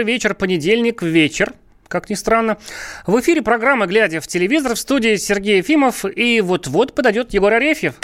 Добрый 0.00 0.14
вечер, 0.14 0.34
понедельник, 0.34 1.02
вечер 1.02 1.52
как 1.86 2.08
ни 2.08 2.14
странно. 2.14 2.56
В 3.06 3.20
эфире 3.20 3.42
программа 3.42 3.86
«Глядя 3.86 4.22
в 4.22 4.26
телевизор» 4.26 4.74
в 4.74 4.78
студии 4.78 5.16
Сергей 5.16 5.58
Ефимов. 5.58 6.06
И 6.06 6.40
вот-вот 6.40 6.94
подойдет 6.94 7.34
Егор 7.34 7.52
Арефьев. 7.52 7.96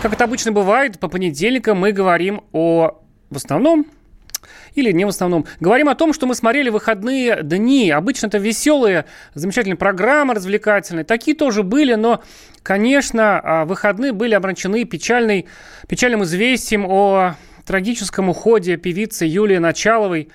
Как 0.00 0.12
это 0.12 0.22
обычно 0.22 0.52
бывает, 0.52 1.00
по 1.00 1.08
понедельникам 1.08 1.78
мы 1.78 1.90
говорим 1.90 2.44
о, 2.52 3.00
в 3.30 3.36
основном, 3.36 3.86
или 4.76 4.92
не 4.92 5.04
в 5.04 5.08
основном. 5.08 5.46
Говорим 5.58 5.88
о 5.88 5.96
том, 5.96 6.12
что 6.12 6.26
мы 6.26 6.36
смотрели 6.36 6.68
выходные 6.68 7.42
дни. 7.42 7.90
Обычно 7.90 8.28
это 8.28 8.38
веселые, 8.38 9.06
замечательные 9.34 9.76
программы 9.76 10.34
развлекательные. 10.34 11.04
Такие 11.04 11.36
тоже 11.36 11.64
были, 11.64 11.94
но, 11.94 12.22
конечно, 12.62 13.40
а, 13.42 13.64
выходные 13.64 14.12
были 14.12 14.34
обращены 14.34 14.84
печальной, 14.84 15.46
печальным 15.88 16.22
известием 16.22 16.86
о 16.86 17.34
трагическом 17.64 18.28
уходе 18.28 18.76
певицы 18.76 19.24
Юлии 19.24 19.58
Началовой 19.58 20.28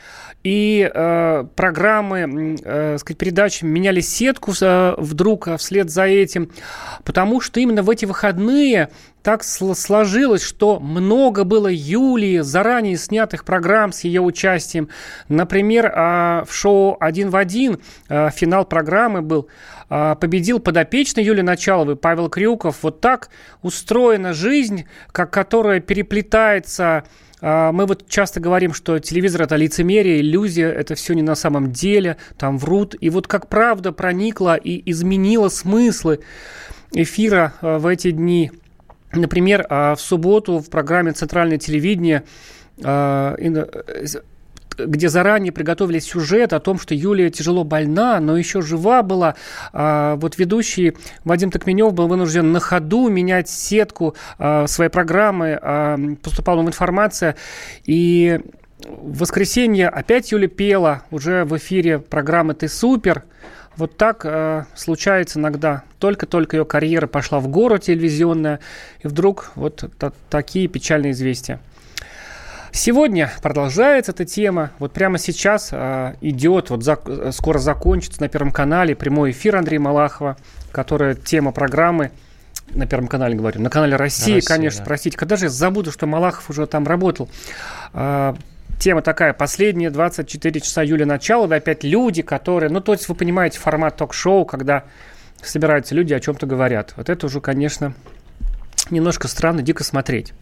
и 0.44 0.90
э, 0.94 1.46
программы, 1.56 2.58
э, 2.64 2.98
сказать, 3.00 3.18
передачи 3.18 3.66
меняли 3.66 4.00
сетку 4.02 4.54
э, 4.62 4.96
вдруг 4.98 5.48
а 5.48 5.58
вслед 5.58 5.90
за 5.90 6.04
этим, 6.04 6.52
потому 7.04 7.42
что 7.42 7.60
именно 7.60 7.84
в 7.84 7.90
эти 7.90 8.06
выходные 8.06 8.90
так 9.28 9.44
сложилось, 9.44 10.42
что 10.42 10.80
много 10.80 11.44
было 11.44 11.68
Юлии, 11.68 12.40
заранее 12.40 12.96
снятых 12.96 13.44
программ 13.44 13.92
с 13.92 14.06
ее 14.06 14.22
участием. 14.22 14.88
Например, 15.28 15.88
э, 15.88 16.46
в 16.48 16.54
шоу 16.54 16.96
«Один 17.02 17.30
в 17.30 17.36
один» 17.36 17.80
э, 18.08 18.30
финал 18.30 18.64
программы 18.64 19.22
был 19.22 19.50
э, 19.90 20.16
победил 20.18 20.60
подопечный 20.60 21.26
Юлии 21.26 21.42
Началовой 21.42 21.98
Павел 21.98 22.30
Крюков. 22.30 22.78
Вот 22.84 23.02
так 23.02 23.30
устроена 23.64 24.32
жизнь, 24.32 24.86
как 25.12 25.32
которая 25.32 25.82
переплетается 25.82 26.86
а, 26.86 27.04
мы 27.42 27.86
вот 27.86 28.08
часто 28.08 28.40
говорим, 28.40 28.74
что 28.74 28.98
телевизор 29.00 29.44
это 29.44 29.56
лицемерие, 29.56 30.22
иллюзия, 30.22 30.70
это 30.72 30.96
все 30.96 31.14
не 31.14 31.22
на 31.22 31.36
самом 31.36 31.72
деле, 31.72 32.18
там 32.38 32.58
врут. 32.58 32.96
И 33.00 33.10
вот 33.10 33.28
как 33.28 33.48
правда 33.48 33.92
проникла 33.92 34.56
и 34.56 34.82
изменила 34.90 35.50
смыслы 35.50 36.22
эфира 36.92 37.54
а, 37.62 37.80
в 37.80 37.88
эти 37.88 38.12
дни. 38.12 38.52
Например, 39.14 39.66
а, 39.70 39.96
в 39.96 40.02
субботу 40.02 40.60
в 40.60 40.70
программе 40.70 41.12
«Центральное 41.12 41.58
телевидение» 41.58 42.24
где 44.78 45.10
заранее 45.10 45.52
приготовили 45.52 46.00
сюжет 46.00 46.54
о 46.54 46.60
том, 46.60 46.80
что 46.80 46.94
Юлия 46.94 47.30
тяжело 47.30 47.64
больна, 47.64 48.20
но 48.20 48.38
еще 48.38 48.62
жива 48.62 49.04
была. 49.04 49.36
А, 49.74 50.16
вот 50.16 50.38
ведущий 50.38 50.96
Вадим 51.24 51.52
Токменев 51.52 51.94
был 51.94 52.08
вынужден 52.08 52.52
на 52.52 52.60
ходу 52.60 53.10
менять 53.10 53.50
сетку 53.50 54.16
а, 54.38 54.68
своей 54.68 54.90
программы, 54.90 55.58
а, 55.62 55.98
поступала 56.22 56.60
ему 56.60 56.70
информация, 56.70 57.36
и 57.86 58.40
в 58.88 59.20
воскресенье 59.20 59.90
опять 59.90 60.32
Юля 60.32 60.48
пела 60.48 61.04
уже 61.12 61.46
в 61.46 61.58
эфире 61.58 62.00
программы 62.00 62.54
«Ты 62.54 62.68
супер», 62.68 63.24
вот 63.78 63.96
так 63.96 64.22
э, 64.26 64.66
случается 64.76 65.40
иногда. 65.40 65.84
Только-только 66.00 66.58
ее 66.58 66.66
карьера 66.66 67.06
пошла 67.06 67.40
в 67.40 67.48
гору 67.48 67.78
телевизионная, 67.78 68.60
и 69.04 69.08
вдруг 69.08 69.52
вот 69.56 69.84
та- 70.00 70.14
такие 70.30 70.68
печальные 70.68 71.12
известия. 71.12 71.60
Сегодня 72.78 73.32
продолжается 73.42 74.12
эта 74.12 74.24
тема. 74.24 74.70
Вот 74.78 74.94
прямо 74.94 75.18
сейчас 75.18 75.70
э, 75.72 76.14
идет, 76.22 76.70
вот 76.70 76.84
за, 76.84 77.00
скоро 77.32 77.58
закончится 77.58 78.22
на 78.22 78.30
Первом 78.30 78.52
канале 78.52 78.96
прямой 78.96 79.32
эфир 79.32 79.56
Андрея 79.56 79.80
Малахова, 79.80 80.38
которая 80.72 81.16
тема 81.16 81.52
программы 81.52 82.12
на 82.70 82.86
Первом 82.86 83.08
канале, 83.08 83.36
говорю, 83.36 83.62
на 83.62 83.72
канале 83.72 83.96
России, 83.96 84.36
Россия, 84.36 84.48
конечно, 84.48 84.82
да. 84.82 84.86
простите. 84.86 85.18
Когда 85.18 85.38
же 85.38 85.46
я 85.46 85.50
забуду, 85.50 85.92
что 85.92 86.06
Малахов 86.06 86.52
уже 86.52 86.68
там 86.68 86.86
работал. 86.86 87.30
Э, 87.94 88.36
тема 88.80 89.02
такая, 89.02 89.34
последние 89.34 89.90
24 89.90 90.62
часа 90.62 90.84
Юли 90.84 91.04
Началова, 91.04 91.56
опять 91.56 91.84
люди, 91.84 92.22
которые, 92.22 92.70
ну, 92.70 92.80
то 92.80 92.92
есть 92.92 93.10
вы 93.10 93.16
понимаете 93.16 93.58
формат 93.58 93.98
ток-шоу, 93.98 94.46
когда 94.46 94.84
собираются 95.42 95.96
люди, 95.96 96.14
о 96.14 96.20
чем-то 96.20 96.46
говорят. 96.46 96.94
Вот 96.96 97.10
это 97.10 97.26
уже, 97.26 97.42
конечно, 97.42 97.96
немножко 98.92 99.28
странно, 99.28 99.64
дико 99.64 99.84
смотреть. 99.84 100.36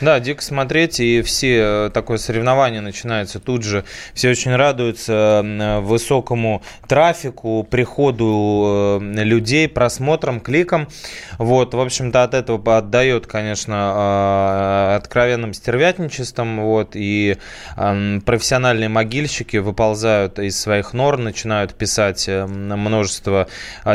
Да, 0.00 0.18
дико 0.18 0.42
смотреть, 0.42 0.98
и 0.98 1.20
все 1.20 1.58
э, 1.58 1.90
такое 1.92 2.16
соревнование 2.16 2.80
начинается 2.80 3.38
тут 3.38 3.62
же. 3.62 3.84
Все 4.14 4.30
очень 4.30 4.56
радуются 4.56 5.42
э, 5.44 5.80
высокому 5.80 6.62
трафику, 6.88 7.66
приходу 7.70 9.00
э, 9.02 9.22
людей, 9.22 9.68
просмотрам, 9.68 10.40
кликам. 10.40 10.88
Вот, 11.36 11.74
в 11.74 11.80
общем-то, 11.80 12.22
от 12.22 12.32
этого 12.32 12.78
отдает, 12.78 13.26
конечно, 13.26 14.96
откровенным 14.96 15.52
стервятничеством. 15.52 16.60
Вот, 16.60 16.92
и 16.94 17.36
профессиональные 17.74 18.88
могильщики 18.88 19.58
выползают 19.58 20.38
из 20.38 20.58
своих 20.58 20.94
нор, 20.94 21.18
начинают 21.18 21.74
писать 21.74 22.26
множество 22.28 23.48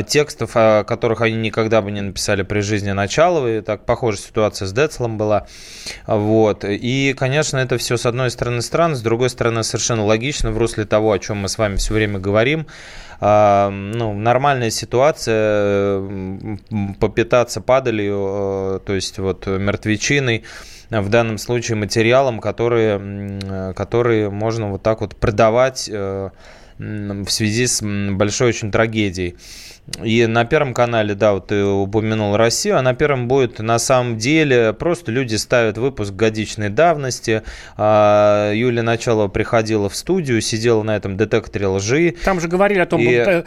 текстов, 0.08 0.52
о 0.54 0.84
которых 0.84 1.22
они 1.22 1.36
никогда 1.36 1.82
бы 1.82 1.92
не 1.92 2.02
написали 2.02 2.44
при 2.44 2.60
жизни 2.60 2.92
Началовой. 2.92 3.62
Так 3.62 3.86
похожая 3.86 4.22
ситуация 4.22 4.68
с 4.68 4.74
Децлом 4.74 5.18
была. 5.18 5.48
Вот. 6.08 6.64
И, 6.66 7.14
конечно, 7.18 7.58
это 7.58 7.78
все 7.78 7.98
с 7.98 8.06
одной 8.06 8.32
стороны 8.32 8.62
странно, 8.62 8.96
с 8.96 9.02
другой 9.02 9.30
стороны 9.30 9.64
совершенно 9.64 10.06
логично 10.06 10.52
в 10.52 10.58
русле 10.58 10.86
того, 10.86 11.12
о 11.12 11.20
чем 11.20 11.38
мы 11.38 11.50
с 11.50 11.58
вами 11.58 11.76
все 11.78 11.94
время 11.94 12.20
говорим. 12.20 12.68
А, 13.20 13.70
ну, 13.70 14.14
нормальная 14.14 14.70
ситуация, 14.70 16.02
попитаться 17.00 17.62
падалью, 17.62 18.78
э, 18.78 18.80
то 18.86 18.94
есть 18.94 19.20
вот 19.20 19.48
мертвечиной, 19.48 20.44
в 20.90 21.10
данном 21.10 21.38
случае 21.38 21.78
материалом, 21.78 22.40
которые, 22.40 23.74
которые 23.74 24.30
можно 24.30 24.70
вот 24.72 24.84
так 24.84 25.02
вот 25.02 25.16
продавать 25.16 25.90
э, 25.92 26.30
в 26.78 27.30
связи 27.30 27.68
с 27.68 27.82
большой 27.82 28.50
очень 28.50 28.72
трагедией. 28.72 29.36
И 30.04 30.26
на 30.26 30.46
Первом 30.46 30.74
канале, 30.74 31.14
да, 31.14 31.34
вот 31.34 31.48
ты 31.48 31.64
упомянул 31.64 32.36
Россию, 32.36 32.78
а 32.78 32.82
на 32.82 32.96
Первом 32.96 33.28
будет 33.28 33.60
на 33.60 33.78
самом 33.78 34.18
деле 34.18 34.74
просто 34.74 35.12
люди 35.12 35.36
ставят 35.36 35.78
выпуск 35.78 36.12
годичной 36.12 36.70
давности. 36.70 37.44
А, 37.78 38.52
Юлия 38.52 38.82
Началова 38.82 39.28
приходила 39.28 39.88
в 39.88 39.96
студию, 39.96 40.42
сидела 40.42 40.82
на 40.82 40.96
этом 40.96 41.18
детекторе 41.18 41.68
лжи. 41.68 42.16
Там 42.24 42.40
же 42.40 42.48
говорили 42.48 42.80
о 42.80 42.88
том, 42.88 43.00
и... 43.00 43.14
Э, 43.14 43.44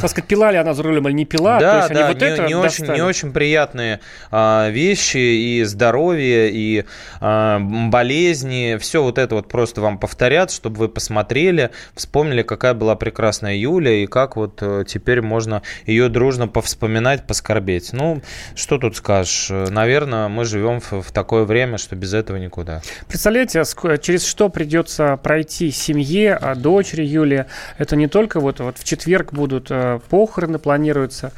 так 0.00 0.10
сказать, 0.10 0.26
пила 0.26 0.50
ли 0.50 0.56
она 0.56 0.72
за 0.72 0.82
рулем 0.82 1.08
или 1.08 1.14
не 1.14 1.24
пила. 1.26 1.60
Да, 1.60 1.88
да, 1.88 2.08
вот 2.08 2.20
не, 2.20 2.48
не, 2.48 2.54
очень, 2.54 2.86
не 2.86 3.02
очень 3.02 3.30
приятные 3.30 4.00
а, 4.30 4.70
вещи 4.70 5.18
и 5.18 5.64
здоровье, 5.64 6.50
и 6.50 6.84
а, 7.20 7.58
болезни. 7.60 8.78
Все 8.80 9.02
вот 9.02 9.18
это 9.18 9.34
вот 9.34 9.48
просто 9.48 9.82
вам 9.82 9.98
повторят, 9.98 10.50
чтобы 10.50 10.78
вы 10.78 10.88
посмотрели, 10.88 11.70
вспомнили, 11.94 12.40
какая 12.40 12.72
была 12.72 12.96
прекрасная 12.96 13.56
Юля 13.56 13.92
и 13.92 14.06
как 14.06 14.36
вот 14.36 14.58
э, 14.62 14.84
теперь 14.88 15.20
можно 15.20 15.60
ее 15.86 16.08
дружно 16.08 16.48
повспоминать, 16.48 17.26
поскорбеть. 17.26 17.92
Ну, 17.92 18.22
что 18.54 18.78
тут 18.78 18.96
скажешь? 18.96 19.48
Наверное, 19.50 20.28
мы 20.28 20.44
живем 20.44 20.80
в, 20.80 21.02
в 21.02 21.12
такое 21.12 21.44
время, 21.44 21.78
что 21.78 21.96
без 21.96 22.14
этого 22.14 22.36
никуда. 22.36 22.82
Представляете, 23.08 23.62
через 24.00 24.24
что 24.24 24.48
придется 24.48 25.18
пройти 25.22 25.70
семье, 25.70 26.34
а 26.34 26.54
дочери 26.54 27.04
Юлии? 27.04 27.46
Это 27.78 27.96
не 27.96 28.08
только 28.08 28.40
вот, 28.40 28.60
вот 28.60 28.78
в 28.78 28.84
четверг 28.84 29.32
будут 29.32 29.68
э, 29.70 30.00
похороны, 30.08 30.58
планируются, 30.58 31.32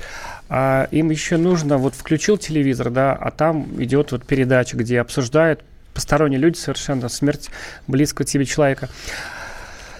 а 0.49 0.89
им 0.91 1.11
еще 1.11 1.37
нужно, 1.37 1.79
вот 1.79 1.95
включил 1.95 2.39
телевизор, 2.39 2.91
да, 2.91 3.13
а 3.13 3.31
там 3.31 3.67
идет 3.83 4.13
вот 4.13 4.27
передача, 4.27 4.77
где 4.77 5.01
обсуждают 5.01 5.63
посторонние 5.95 6.41
люди 6.41 6.57
совершенно 6.57 7.09
смерть 7.09 7.51
близкого 7.87 8.27
тебе 8.27 8.45
человека. 8.45 8.89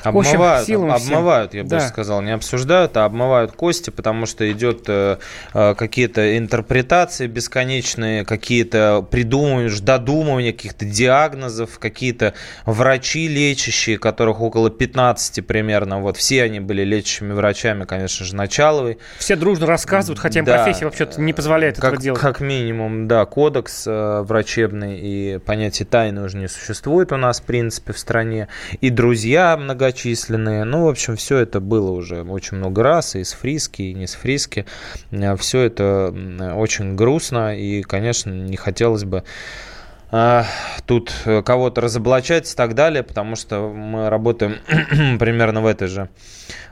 Обмывают, 0.05 0.69
общем, 0.69 0.91
обмывают, 0.91 1.55
я 1.55 1.63
бы 1.63 1.71
да. 1.71 1.81
сказал, 1.81 2.21
не 2.21 2.33
обсуждают, 2.33 2.97
а 2.97 3.07
обмывают 3.07 3.53
кости, 3.53 3.89
потому 3.91 4.27
что 4.27 4.51
идет 4.53 4.85
э, 4.89 5.17
э, 5.55 5.75
какие-то 5.75 6.37
интерпретации 6.37 7.27
бесконечные, 7.27 8.25
какие-то 8.25 9.07
придумывания, 9.11 9.71
додумывания 9.81 10.53
каких-то 10.53 10.85
диагнозов, 10.85 11.79
какие-то 11.79 12.35
врачи 12.67 13.29
лечащие, 13.29 13.99
которых 13.99 14.41
около 14.41 14.71
15 14.71 15.47
примерно, 15.47 16.01
вот 16.01 16.19
все 16.19 16.43
они 16.43 16.61
были 16.61 16.85
лечащими 16.85 17.33
врачами, 17.33 17.85
конечно 17.85 18.27
же, 18.27 18.37
Началовой. 18.37 18.99
Все 19.19 19.37
дружно 19.37 19.67
рассказывают, 19.67 20.19
хотя 20.19 20.41
им 20.41 20.45
да, 20.45 20.57
профессия 20.57 20.85
вообще-то 20.85 21.21
не 21.21 21.33
позволяет 21.33 21.77
как, 21.77 21.95
этого 21.95 22.03
делать. 22.03 22.21
Как 22.21 22.41
минимум, 22.41 23.09
да, 23.09 23.25
кодекс 23.25 23.85
э, 23.87 24.23
врачебный 24.23 24.99
и 25.01 25.39
понятие 25.39 25.87
тайны 25.87 26.23
уже 26.23 26.37
не 26.37 26.49
существует 26.49 27.11
у 27.13 27.17
нас, 27.17 27.41
в 27.41 27.45
принципе, 27.45 27.93
в 27.93 27.99
стране. 27.99 28.49
И 28.81 28.91
друзья 28.91 29.57
многочисленные 29.57 29.94
многочисленные. 29.95 30.65
Ну, 30.65 30.85
в 30.85 30.89
общем, 30.89 31.17
все 31.17 31.39
это 31.39 31.61
было 31.61 31.91
уже 31.91 32.23
очень 32.23 32.59
много 32.59 32.83
раз, 32.83 33.15
и 33.15 33.25
с 33.25 33.33
Фриски, 33.33 33.83
и 33.83 33.95
не 33.95 34.07
с 34.07 34.15
Фриски. 34.15 34.67
Все 35.39 35.61
это 35.61 36.15
очень 36.57 36.97
грустно, 36.97 37.57
и, 37.57 37.83
конечно, 37.83 38.31
не 38.31 38.57
хотелось 38.57 39.05
бы 39.05 39.23
тут 40.87 41.13
кого-то 41.45 41.81
разоблачать 41.81 42.53
и 42.53 42.55
так 42.55 42.75
далее, 42.75 43.03
потому 43.03 43.37
что 43.37 43.69
мы 43.69 44.11
работаем 44.11 44.59
примерно 45.19 45.61
в 45.61 45.67
этой 45.67 45.89
же 45.89 46.09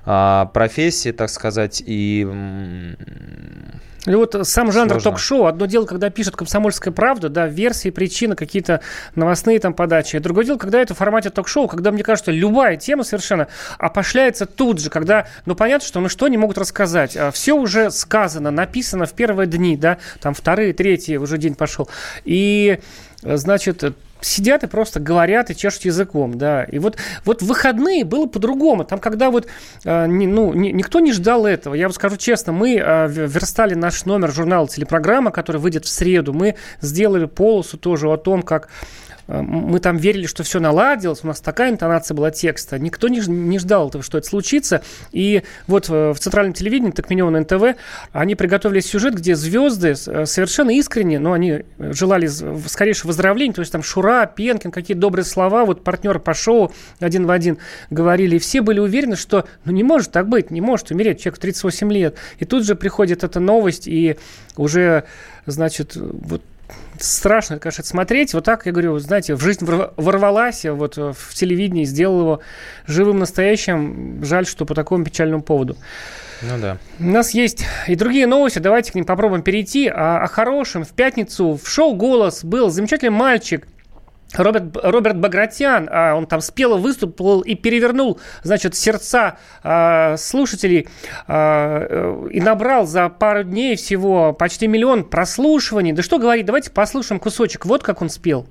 профессии, 0.05 1.13
так 1.13 1.31
сказать, 1.31 1.83
и 1.85 2.27
и 4.07 4.15
вот 4.15 4.37
сам 4.43 4.73
жанр 4.73 5.01
ток-шоу. 5.01 5.47
Одно 5.47 5.67
дело, 5.67 5.87
когда 5.87 6.11
пишет 6.11 6.35
«Комсомольская 6.35 6.93
правда», 6.93 7.29
да, 7.29 7.47
версии, 7.47 7.91
причины, 7.91 8.35
какие-то 8.35 8.81
новостные 9.15 9.61
там 9.61 9.75
подачи. 9.75 10.19
Другое 10.19 10.45
дело, 10.45 10.59
когда 10.59 10.81
это 10.81 10.95
в 10.95 10.99
формате 10.99 11.31
ток-шоу, 11.31 11.69
когда, 11.69 11.93
мне 11.93 12.03
кажется, 12.03 12.33
любая 12.33 12.77
тема 12.77 13.05
совершенно 13.05 13.47
опошляется 13.79 14.47
тут 14.47 14.81
же, 14.81 14.91
когда, 14.91 15.29
ну, 15.47 15.55
понятно, 15.55 15.87
что 15.87 16.01
ну 16.01 16.09
что 16.09 16.27
они 16.27 16.37
могут 16.37 16.59
рассказать. 16.59 17.17
А 17.17 17.31
Все 17.31 17.53
уже 17.53 17.93
сказано, 17.93 18.51
написано 18.51 19.07
в 19.07 19.13
первые 19.13 19.47
дни, 19.47 19.77
да, 19.77 19.99
там 20.21 20.35
вторые, 20.35 20.73
третьи, 20.73 21.17
уже 21.17 21.39
день 21.39 21.55
пошел. 21.55 21.89
И, 22.25 22.81
значит, 23.23 23.85
сидят 24.21 24.65
и 24.65 24.67
просто 24.67 25.01
говорят 25.01 25.51
и 25.51 25.57
чешут 25.57 25.85
языком, 25.85 26.39
да. 26.39 26.65
И 26.65 26.79
вот, 26.79 26.97
вот 27.25 27.43
выходные 27.43 28.05
было 28.05 28.27
по-другому. 28.27 28.85
Там, 28.85 28.99
когда 28.99 29.31
вот, 29.31 29.47
э, 29.85 30.07
ну, 30.07 30.53
никто 30.53 31.01
не 31.01 31.13
ждал 31.13 31.47
этого. 31.47 31.75
Я 31.75 31.87
вам 31.87 31.93
скажу 31.93 32.17
честно, 32.17 32.53
мы 32.53 32.77
э, 32.77 33.09
верстали 33.09 33.75
наш 33.75 34.05
номер 34.05 34.33
журнала 34.33 34.69
«Телепрограмма», 34.69 35.31
который 35.31 35.61
выйдет 35.61 35.85
в 35.85 35.89
среду. 35.89 36.33
Мы 36.33 36.57
сделали 36.81 37.27
полосу 37.27 37.79
тоже 37.79 38.09
о 38.09 38.17
том, 38.17 38.43
как 38.43 38.69
Э, 39.12 39.12
мы 39.29 39.81
там 39.81 39.97
верили, 39.97 40.27
что 40.27 40.43
все 40.43 40.61
наладилось, 40.61 41.21
у 41.23 41.27
нас 41.27 41.41
такая 41.41 41.71
интонация 41.71 42.15
была 42.15 42.31
текста. 42.31 42.79
Никто 42.79 43.09
не, 43.09 43.21
не 43.21 43.59
ждал 43.59 43.89
этого, 43.89 44.03
что 44.03 44.19
это 44.19 44.27
случится. 44.27 44.83
И 45.13 45.43
вот 45.67 45.89
э, 45.89 46.13
в 46.13 46.19
центральном 46.19 46.55
телевидении, 46.55 46.91
так 46.91 47.09
на 47.11 47.41
НТВ, 47.41 47.79
они 48.13 48.35
приготовили 48.35 48.81
сюжет, 48.81 49.15
где 49.15 49.35
звезды 49.35 49.95
э, 50.07 50.27
совершенно 50.27 50.71
искренне, 50.71 51.19
но 51.19 51.33
они 51.33 51.65
желали 51.79 52.27
скорейшего 52.67 53.09
выздоровления, 53.09 53.55
то 53.55 53.61
есть 53.61 53.73
там 53.73 53.83
Шура, 53.83 54.27
Пенкин, 54.27 54.71
какие 54.71 54.97
добрые 54.97 55.25
слова, 55.25 55.65
вот 55.65 55.85
партнеры 55.85 56.19
по 56.19 56.35
шоу 56.35 56.73
один 57.01 57.27
в 57.27 57.31
один 57.31 57.59
говорили, 57.91 58.37
и 58.37 58.39
все 58.39 58.61
были 58.63 58.81
уверены, 58.81 59.17
что 59.17 59.47
ну 59.65 59.73
не 59.73 59.83
может 59.83 60.13
так 60.13 60.29
быть, 60.29 60.51
не 60.51 60.61
может 60.61 60.91
умереть 60.91 61.21
человек 61.21 61.39
в 61.39 61.41
38 61.41 61.93
лет. 61.93 62.17
И 62.39 62.45
тут 62.45 62.65
же 62.65 62.75
приходит 62.75 63.25
эта 63.25 63.41
новость, 63.41 63.87
и 63.87 64.17
уже, 64.57 65.05
значит, 65.47 65.97
вот 65.97 66.43
страшно, 67.03 67.59
конечно, 67.59 67.85
смотреть. 67.85 68.35
Вот 68.35 68.45
так, 68.45 68.67
я 68.67 68.73
говорю, 68.73 68.99
знаете, 68.99 69.35
в 69.35 69.41
жизнь 69.41 69.65
ворвалась, 69.65 70.65
вот 70.65 70.99
э, 70.99 71.13
в 71.17 71.35
телевидении 71.35 71.85
сделал 71.85 72.21
его 72.21 72.41
живым, 72.87 73.19
настоящим. 73.19 74.25
Жаль, 74.25 74.47
что 74.47 74.65
по 74.65 74.75
такому 74.75 75.05
печальному 75.05 75.43
поводу. 75.43 75.77
Ну 76.43 76.59
да. 76.61 76.79
У 76.99 77.05
нас 77.05 77.33
есть 77.33 77.65
и 77.87 77.95
другие 77.95 78.27
новости, 78.27 78.59
давайте 78.59 78.93
к 78.93 78.95
ним 78.95 79.05
попробуем 79.05 79.43
перейти. 79.43 79.89
О, 79.89 80.23
о 80.23 80.27
хорошем. 80.27 80.85
В 80.85 80.91
пятницу 80.91 81.59
в 81.63 81.69
шоу 81.69 81.95
«Голос» 81.95 82.45
был 82.45 82.71
замечательный 82.71 83.11
мальчик, 83.11 83.67
Роберт, 84.35 84.77
Роберт 84.83 85.19
Багратян, 85.19 85.89
а, 85.91 86.15
он 86.15 86.27
там 86.27 86.41
спело 86.41 86.77
выступил 86.77 87.41
и 87.41 87.55
перевернул, 87.55 88.19
значит, 88.43 88.75
сердца 88.75 89.37
а, 89.63 90.17
слушателей 90.17 90.89
а, 91.29 92.27
и 92.31 92.41
набрал 92.41 92.87
за 92.87 93.09
пару 93.09 93.45
дней 93.45 93.77
всего 93.77 94.33
почти 94.33 94.67
миллион 94.67 95.05
прослушиваний. 95.05 95.93
Да 95.93 96.03
что 96.03 96.19
говорить, 96.19 96.47
давайте 96.47 96.71
послушаем 96.71 97.21
кусочек. 97.21 97.67
Вот 97.67 97.83
как 97.83 98.03
он 98.03 98.09
спел. 98.09 98.47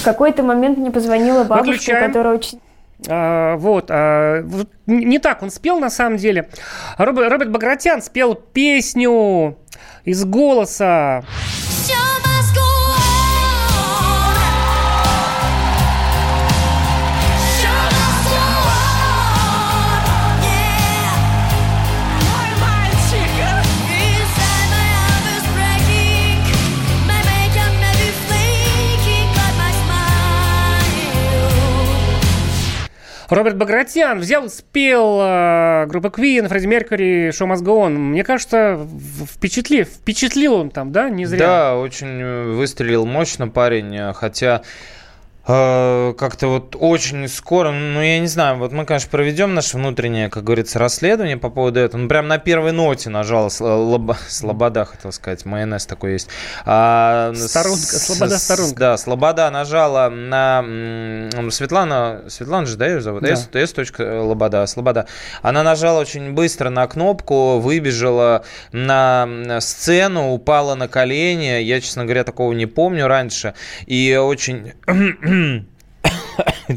В 0.00 0.04
какой-то 0.04 0.42
момент 0.42 0.78
мне 0.78 0.90
позвонила 0.90 1.44
бабушка, 1.44 1.70
Выключаем. 1.70 2.06
которая 2.06 2.34
очень... 2.34 2.60
А, 3.08 3.56
вот, 3.56 3.86
а, 3.90 4.42
вот, 4.42 4.68
не 4.86 5.18
так 5.18 5.42
он 5.42 5.50
спел 5.50 5.78
на 5.78 5.90
самом 5.90 6.16
деле. 6.16 6.48
Роберт, 6.98 7.30
Роберт 7.30 7.50
Багратян 7.50 8.02
спел 8.02 8.34
песню 8.34 9.56
из 10.04 10.24
голоса. 10.24 11.24
Роберт 33.28 33.56
Багратян 33.56 34.18
взял, 34.18 34.48
спел 34.48 35.20
э, 35.20 35.86
группа 35.86 36.08
Queen, 36.08 36.48
Фредди 36.48 36.66
Меркьюри, 36.66 37.28
Go 37.28 37.86
On. 37.86 37.90
Мне 37.90 38.24
кажется, 38.24 38.86
впечатлил, 39.32 39.84
впечатлил 39.84 40.54
он 40.54 40.70
там, 40.70 40.92
да, 40.92 41.08
не 41.08 41.26
зря? 41.26 41.38
Да, 41.38 41.76
очень 41.76 42.20
э, 42.20 42.44
выстрелил 42.52 43.06
мощно 43.06 43.48
парень, 43.48 43.96
э, 43.96 44.12
хотя 44.12 44.62
как-то 45.46 46.46
вот 46.48 46.74
очень 46.78 47.28
скоро, 47.28 47.70
ну, 47.70 48.00
я 48.00 48.18
не 48.18 48.26
знаю, 48.26 48.56
вот 48.56 48.72
мы, 48.72 48.86
конечно, 48.86 49.10
проведем 49.10 49.54
наше 49.54 49.76
внутреннее, 49.76 50.30
как 50.30 50.42
говорится, 50.44 50.78
расследование 50.78 51.36
по 51.36 51.50
поводу 51.50 51.80
этого. 51.80 52.00
Ну, 52.00 52.08
прям 52.08 52.28
на 52.28 52.38
первой 52.38 52.72
ноте 52.72 53.10
нажала 53.10 53.50
слабо, 53.50 54.16
слобода, 54.26 54.86
хотел 54.86 55.12
сказать, 55.12 55.44
майонез 55.44 55.84
такой 55.84 56.12
есть. 56.12 56.28
А, 56.64 57.32
Сторонка, 57.34 57.78
слобода, 57.78 58.38
сторонка. 58.38 58.78
Да, 58.78 58.96
слобода 58.96 59.50
нажала 59.50 60.08
на 60.08 60.64
Светлана, 61.50 62.22
Светлана 62.28 62.66
же, 62.66 62.76
да, 62.76 62.86
ее 62.86 63.00
зовут? 63.02 63.22
Да. 63.22 63.28
S, 63.28 63.48
S. 63.52 63.74
Лобода, 63.98 64.66
слобода. 64.66 65.06
Она 65.42 65.62
нажала 65.62 66.00
очень 66.00 66.32
быстро 66.32 66.70
на 66.70 66.86
кнопку, 66.86 67.58
выбежала 67.58 68.44
на 68.72 69.28
сцену, 69.60 70.32
упала 70.32 70.74
на 70.74 70.88
колени. 70.88 71.60
Я, 71.60 71.80
честно 71.80 72.04
говоря, 72.04 72.24
такого 72.24 72.52
не 72.52 72.66
помню 72.66 73.08
раньше. 73.08 73.54
И 73.86 74.16
очень 74.16 74.72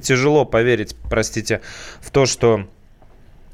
тяжело 0.02 0.46
поверить, 0.46 0.96
простите, 1.10 1.62
в 2.02 2.12
то, 2.12 2.26
что 2.26 2.68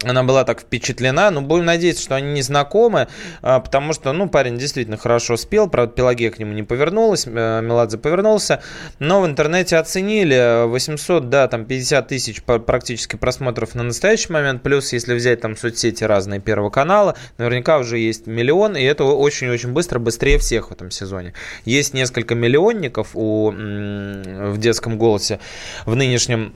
она 0.03 0.23
была 0.23 0.43
так 0.43 0.61
впечатлена. 0.61 1.31
Но 1.31 1.41
будем 1.41 1.65
надеяться, 1.65 2.03
что 2.03 2.15
они 2.15 2.33
не 2.33 2.41
знакомы, 2.41 3.07
а, 3.41 3.59
потому 3.59 3.93
что, 3.93 4.11
ну, 4.13 4.29
парень 4.29 4.57
действительно 4.57 4.97
хорошо 4.97 5.37
спел. 5.37 5.69
Правда, 5.69 5.93
Пелагея 5.93 6.31
к 6.31 6.39
нему 6.39 6.53
не 6.53 6.63
повернулась, 6.63 7.25
э, 7.25 7.61
Меладзе 7.61 7.97
повернулся. 7.97 8.61
Но 8.99 9.21
в 9.21 9.25
интернете 9.25 9.77
оценили 9.77 10.65
800, 10.67 11.29
да, 11.29 11.47
там 11.47 11.65
50 11.65 12.07
тысяч 12.07 12.43
практически 12.43 13.15
просмотров 13.15 13.75
на 13.75 13.83
настоящий 13.83 14.31
момент. 14.31 14.63
Плюс, 14.63 14.93
если 14.93 15.13
взять 15.13 15.41
там 15.41 15.55
соцсети 15.55 16.03
разные 16.03 16.39
Первого 16.39 16.69
канала, 16.69 17.15
наверняка 17.37 17.77
уже 17.77 17.97
есть 17.97 18.27
миллион. 18.27 18.75
И 18.75 18.83
это 18.83 19.03
очень-очень 19.03 19.71
быстро, 19.71 19.99
быстрее 19.99 20.37
всех 20.37 20.69
в 20.69 20.71
этом 20.71 20.91
сезоне. 20.91 21.33
Есть 21.65 21.93
несколько 21.93 22.35
миллионников 22.35 23.09
у, 23.13 23.51
в 23.51 24.57
детском 24.57 24.97
голосе 24.97 25.39
в 25.85 25.95
нынешнем 25.95 26.55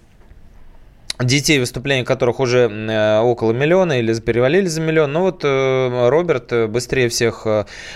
детей, 1.20 1.60
выступления 1.60 2.06
которых 2.06 2.40
уже 2.40 2.70
э, 2.70 3.20
около 3.20 3.52
миллиона 3.52 4.00
или 4.00 4.14
перевалили 4.20 4.68
за 4.68 4.82
миллион. 4.82 5.14
Ну 5.14 5.22
вот 5.22 5.42
э, 5.44 6.10
Роберт 6.10 6.54
э, 6.54 6.68
быстрее 6.68 7.10
всех 7.10 7.48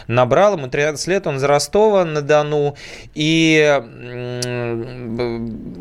набрал, 0.08 0.58
ему 0.58 0.68
13 0.68 1.08
лет, 1.08 1.28
он 1.28 1.38
из 1.38 1.44
Ростова 1.44 2.06
на 2.06 2.22
Дону, 2.22 2.76
и 3.14 3.82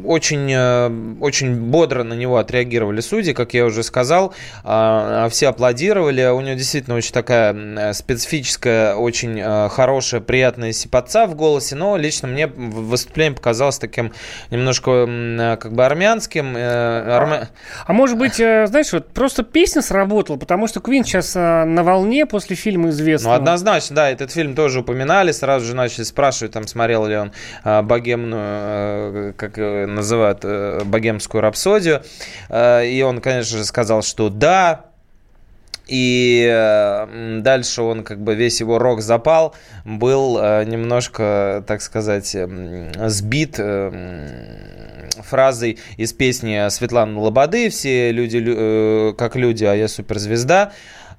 очень, 0.04 1.20
очень 1.20 1.54
бодро 1.54 2.02
на 2.02 2.14
него 2.14 2.36
отреагировали 2.36 3.00
судьи, 3.00 3.32
как 3.32 3.54
я 3.54 3.64
уже 3.64 3.82
сказал, 3.82 4.34
а, 4.64 5.24
а 5.26 5.28
все 5.28 5.48
аплодировали, 5.48 6.24
у 6.26 6.40
него 6.40 6.54
действительно 6.54 6.96
очень 6.96 7.12
такая 7.12 7.92
специфическая, 7.92 8.94
очень 8.94 9.40
хорошая, 9.68 10.20
приятная 10.20 10.72
сипотца 10.72 11.26
в 11.26 11.34
голосе, 11.34 11.76
но 11.76 11.96
лично 11.96 12.28
мне 12.28 12.46
выступление 12.46 13.36
показалось 13.36 13.78
таким 13.78 14.12
немножко 14.50 15.56
как 15.60 15.72
бы 15.72 15.84
армянским, 15.84 16.56
Арме... 17.32 17.48
А 17.86 17.92
может 17.92 18.18
быть, 18.18 18.40
э, 18.40 18.66
знаешь, 18.66 18.92
вот 18.92 19.12
просто 19.12 19.42
песня 19.42 19.82
сработала, 19.82 20.36
потому 20.36 20.66
что 20.66 20.80
Квин 20.80 21.04
сейчас 21.04 21.34
э, 21.36 21.64
на 21.64 21.82
волне 21.82 22.26
после 22.26 22.56
фильма 22.56 22.90
известного. 22.90 23.34
Ну, 23.34 23.40
однозначно, 23.40 23.96
да, 23.96 24.10
этот 24.10 24.30
фильм 24.30 24.54
тоже 24.54 24.80
упоминали, 24.80 25.32
сразу 25.32 25.66
же 25.66 25.74
начали 25.74 26.04
спрашивать, 26.04 26.52
там, 26.52 26.66
смотрел 26.66 27.06
ли 27.06 27.16
он 27.16 27.32
э, 27.64 27.82
богемную, 27.82 29.34
как 29.34 29.56
называют, 29.56 30.44
богемскую 30.84 31.40
рапсодию, 31.40 32.02
и 32.50 33.04
он, 33.06 33.20
конечно 33.20 33.58
же, 33.58 33.64
сказал, 33.64 34.02
что 34.02 34.28
да, 34.28 34.89
и 35.90 37.40
дальше 37.42 37.82
он, 37.82 38.04
как 38.04 38.22
бы, 38.22 38.34
весь 38.34 38.60
его 38.60 38.78
рок 38.78 39.00
запал, 39.00 39.54
был 39.84 40.38
немножко, 40.64 41.64
так 41.66 41.82
сказать, 41.82 42.36
сбит 43.06 43.58
фразой 45.22 45.78
из 45.96 46.12
песни 46.12 46.68
Светланы 46.68 47.18
Лободы 47.18 47.70
«Все 47.70 48.12
люди 48.12 48.42
э, 48.44 49.14
как 49.16 49.36
люди, 49.36 49.64
а 49.64 49.74
я 49.74 49.88
суперзвезда». 49.88 50.72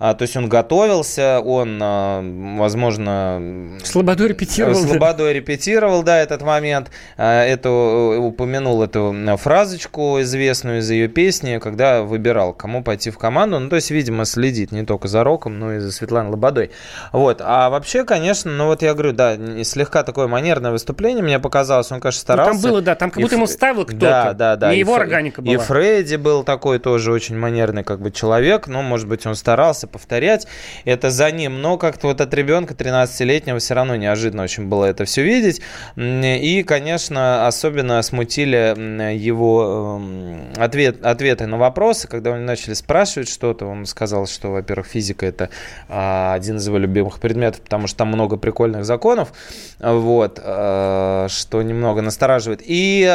А, 0.04 0.16
то 0.16 0.24
есть 0.24 0.36
он 0.36 0.50
готовился, 0.50 1.40
он, 1.42 1.80
а, 1.80 2.24
возможно... 2.58 3.78
Слободой 3.84 4.30
репетировал. 4.30 4.74
Слободой 4.74 5.28
да. 5.28 5.34
репетировал, 5.34 6.02
да, 6.02 6.18
этот 6.18 6.42
момент. 6.42 6.90
А, 7.18 7.44
эту, 7.44 7.70
э, 7.70 8.18
упомянул 8.18 8.82
эту 8.82 9.16
фразочку 9.38 10.20
известную 10.22 10.80
из 10.80 10.90
ее 10.90 11.08
песни, 11.08 11.60
когда 11.60 12.02
выбирал, 12.02 12.52
кому 12.52 12.84
пойти 12.84 13.12
в 13.12 13.20
команду. 13.20 13.60
Ну, 13.60 13.70
то 13.70 13.76
есть, 13.76 13.92
видимо, 13.92 14.26
следит 14.26 14.72
не 14.72 14.84
только 14.86 15.08
за 15.08 15.24
Роком, 15.24 15.60
но 15.60 15.74
и 15.74 15.78
за 15.78 15.92
Светланой 15.92 16.32
Лободой. 16.32 16.72
Вот. 17.12 17.40
А 17.40 17.70
вообще, 17.70 18.04
конечно, 18.04 18.50
ну 18.50 18.66
вот 18.66 18.82
я 18.82 18.96
говорю, 18.96 19.14
да, 19.14 19.38
слегка 19.64 20.02
такое 20.02 20.26
манерное 20.26 20.72
выступление 20.72 21.22
мне 21.22 21.38
показалось. 21.38 21.92
Он, 21.92 22.00
конечно, 22.00 22.22
старался. 22.22 22.54
Ну, 22.54 22.60
там 22.60 22.72
было, 22.72 22.82
да, 22.82 22.96
там 22.96 23.12
как 23.12 23.22
будто 23.22 23.36
и 23.36 23.38
ему 23.38 23.46
ставил 23.46 23.86
кто-то. 23.86 24.00
Да, 24.00 24.34
да, 24.34 24.56
да. 24.56 24.72
Не 24.72 24.78
и 24.78 24.80
его 24.80 24.96
органика 24.96 25.44
была. 25.44 25.54
И 25.54 25.58
Фредди 25.58 26.16
был 26.16 26.44
такой 26.44 26.80
тоже 26.80 27.12
очень 27.12 27.38
манерный 27.38 27.84
как 27.84 28.02
бы 28.02 28.10
человек. 28.10 28.66
Ну, 28.66 28.82
может 28.82 29.08
быть, 29.08 29.28
он 29.28 29.36
старался 29.36 29.91
повторять 29.92 30.48
это 30.86 31.12
за 31.12 31.32
ним. 31.32 31.62
Но 31.62 31.78
как-то 31.78 32.08
вот 32.08 32.22
от 32.22 32.34
ребенка 32.34 32.74
13-летнего 32.74 33.60
все 33.60 33.74
равно 33.74 33.96
неожиданно 33.96 34.44
очень 34.44 34.68
было 34.68 34.86
это 34.86 35.06
все 35.06 35.24
видеть. 35.24 35.62
И, 35.98 36.64
конечно, 36.66 37.48
особенно 37.48 38.02
смутили 38.02 39.12
его 39.14 40.00
эм, 40.00 40.54
ответ, 40.58 41.04
ответы 41.06 41.46
на 41.46 41.58
вопросы, 41.58 42.08
когда 42.08 42.32
он 42.32 42.46
начали 42.46 42.74
спрашивать 42.74 43.30
что-то. 43.30 43.66
Он 43.66 43.86
сказал, 43.86 44.28
что, 44.28 44.50
во-первых, 44.50 44.88
физика 44.88 45.26
это 45.26 45.50
а, 45.90 46.34
один 46.34 46.58
из 46.58 46.68
его 46.68 46.78
любимых 46.78 47.20
предметов, 47.20 47.62
потому 47.62 47.88
что 47.88 48.00
там 48.00 48.10
много 48.10 48.38
прикольных 48.38 48.86
законов, 48.86 49.34
вот, 49.80 50.40
а, 50.44 51.28
что 51.30 51.62
немного 51.62 52.02
настораживает. 52.02 52.62
И 52.64 53.08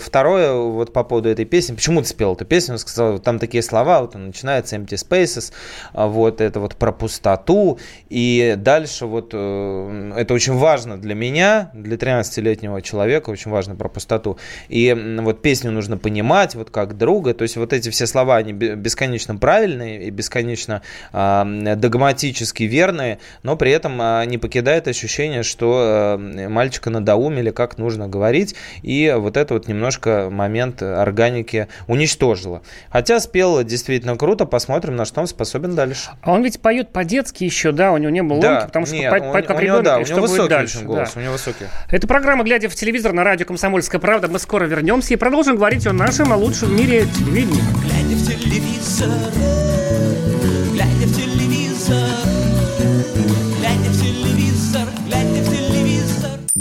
второе, 0.00 0.52
вот 0.52 0.92
по 0.92 1.04
поводу 1.04 1.28
этой 1.28 1.44
песни, 1.44 1.74
почему 1.74 2.02
ты 2.02 2.08
спел 2.08 2.34
эту 2.34 2.44
песню, 2.44 2.74
он 2.74 2.78
сказал, 2.78 3.18
там 3.18 3.38
такие 3.38 3.62
слова, 3.62 4.02
вот 4.02 4.14
он 4.14 4.26
начинается 4.26 4.76
empty 4.76 4.96
spaces, 4.96 5.52
вот 5.92 6.40
это 6.40 6.60
вот 6.60 6.76
про 6.76 6.92
пустоту, 6.92 7.78
и 8.08 8.54
дальше 8.56 9.06
вот 9.06 9.30
э, 9.32 10.12
это 10.16 10.34
очень 10.34 10.54
важно 10.54 10.98
для 10.98 11.14
меня, 11.14 11.70
для 11.74 11.96
13-летнего 11.96 12.82
человека, 12.82 13.30
очень 13.30 13.50
важно 13.50 13.74
про 13.74 13.88
пустоту, 13.88 14.38
и 14.68 15.16
вот 15.20 15.42
песню 15.42 15.70
нужно 15.70 15.96
понимать, 15.96 16.54
вот 16.54 16.70
как 16.70 16.96
друга, 16.96 17.34
то 17.34 17.42
есть 17.42 17.56
вот 17.56 17.72
эти 17.72 17.90
все 17.90 18.06
слова, 18.06 18.36
они 18.36 18.52
бесконечно 18.52 19.36
правильные 19.36 20.04
и 20.04 20.10
бесконечно 20.10 20.82
э, 21.12 21.74
догматически 21.76 22.64
верные, 22.64 23.18
но 23.42 23.56
при 23.56 23.70
этом 23.70 24.00
э, 24.00 24.24
не 24.26 24.38
покидает 24.38 24.88
ощущение, 24.88 25.42
что 25.42 26.18
э, 26.18 26.48
мальчика 26.48 26.90
надоумили, 26.90 27.50
как 27.50 27.78
нужно 27.78 28.08
говорить, 28.08 28.54
и 28.82 29.14
вот 29.16 29.36
это 29.36 29.54
вот 29.54 29.68
немножко 29.68 30.28
момент 30.30 30.82
органики 30.82 31.68
уничтожило. 31.86 32.62
Хотя 32.90 33.20
спел 33.20 33.62
действительно 33.62 34.16
круто, 34.16 34.46
посмотрим, 34.46 34.96
на 34.96 35.04
что 35.04 35.20
он 35.20 35.26
способен 35.34 35.74
дальше. 35.74 36.10
А 36.22 36.32
он 36.32 36.42
ведь 36.42 36.60
поет 36.60 36.92
по-детски 36.92 37.44
еще, 37.44 37.72
да, 37.72 37.92
у 37.92 37.98
него 37.98 38.10
не 38.10 38.22
было 38.22 38.40
да, 38.40 38.50
ломки, 38.50 38.66
потому 38.66 38.86
что 38.86 38.94
нет, 38.94 39.10
по, 39.10 39.18
по, 39.18 39.42
как 39.42 39.50
у 39.50 39.52
него, 39.52 39.60
ребенок, 39.60 39.84
да, 39.84 39.98
у 39.98 40.02
него 40.02 40.20
высокий 40.20 40.48
дальше, 40.48 40.78
очень 40.78 40.86
голос, 40.86 41.12
да. 41.14 41.20
у 41.20 41.22
него 41.22 41.32
высокий. 41.32 41.64
Это 41.90 42.06
программа 42.06 42.44
«Глядя 42.44 42.68
в 42.68 42.74
телевизор» 42.74 43.12
на 43.12 43.24
радио 43.24 43.46
«Комсомольская 43.46 44.00
правда». 44.00 44.28
Мы 44.28 44.38
скоро 44.38 44.64
вернемся 44.64 45.14
и 45.14 45.16
продолжим 45.16 45.56
говорить 45.56 45.86
о 45.86 45.92
нашем 45.92 46.32
лучшем 46.32 46.68
в 46.68 46.72
мире 46.72 47.06
телевидении. 47.06 47.62
Глядя 47.82 48.16
в 48.16 48.26
телевизор, 48.26 49.63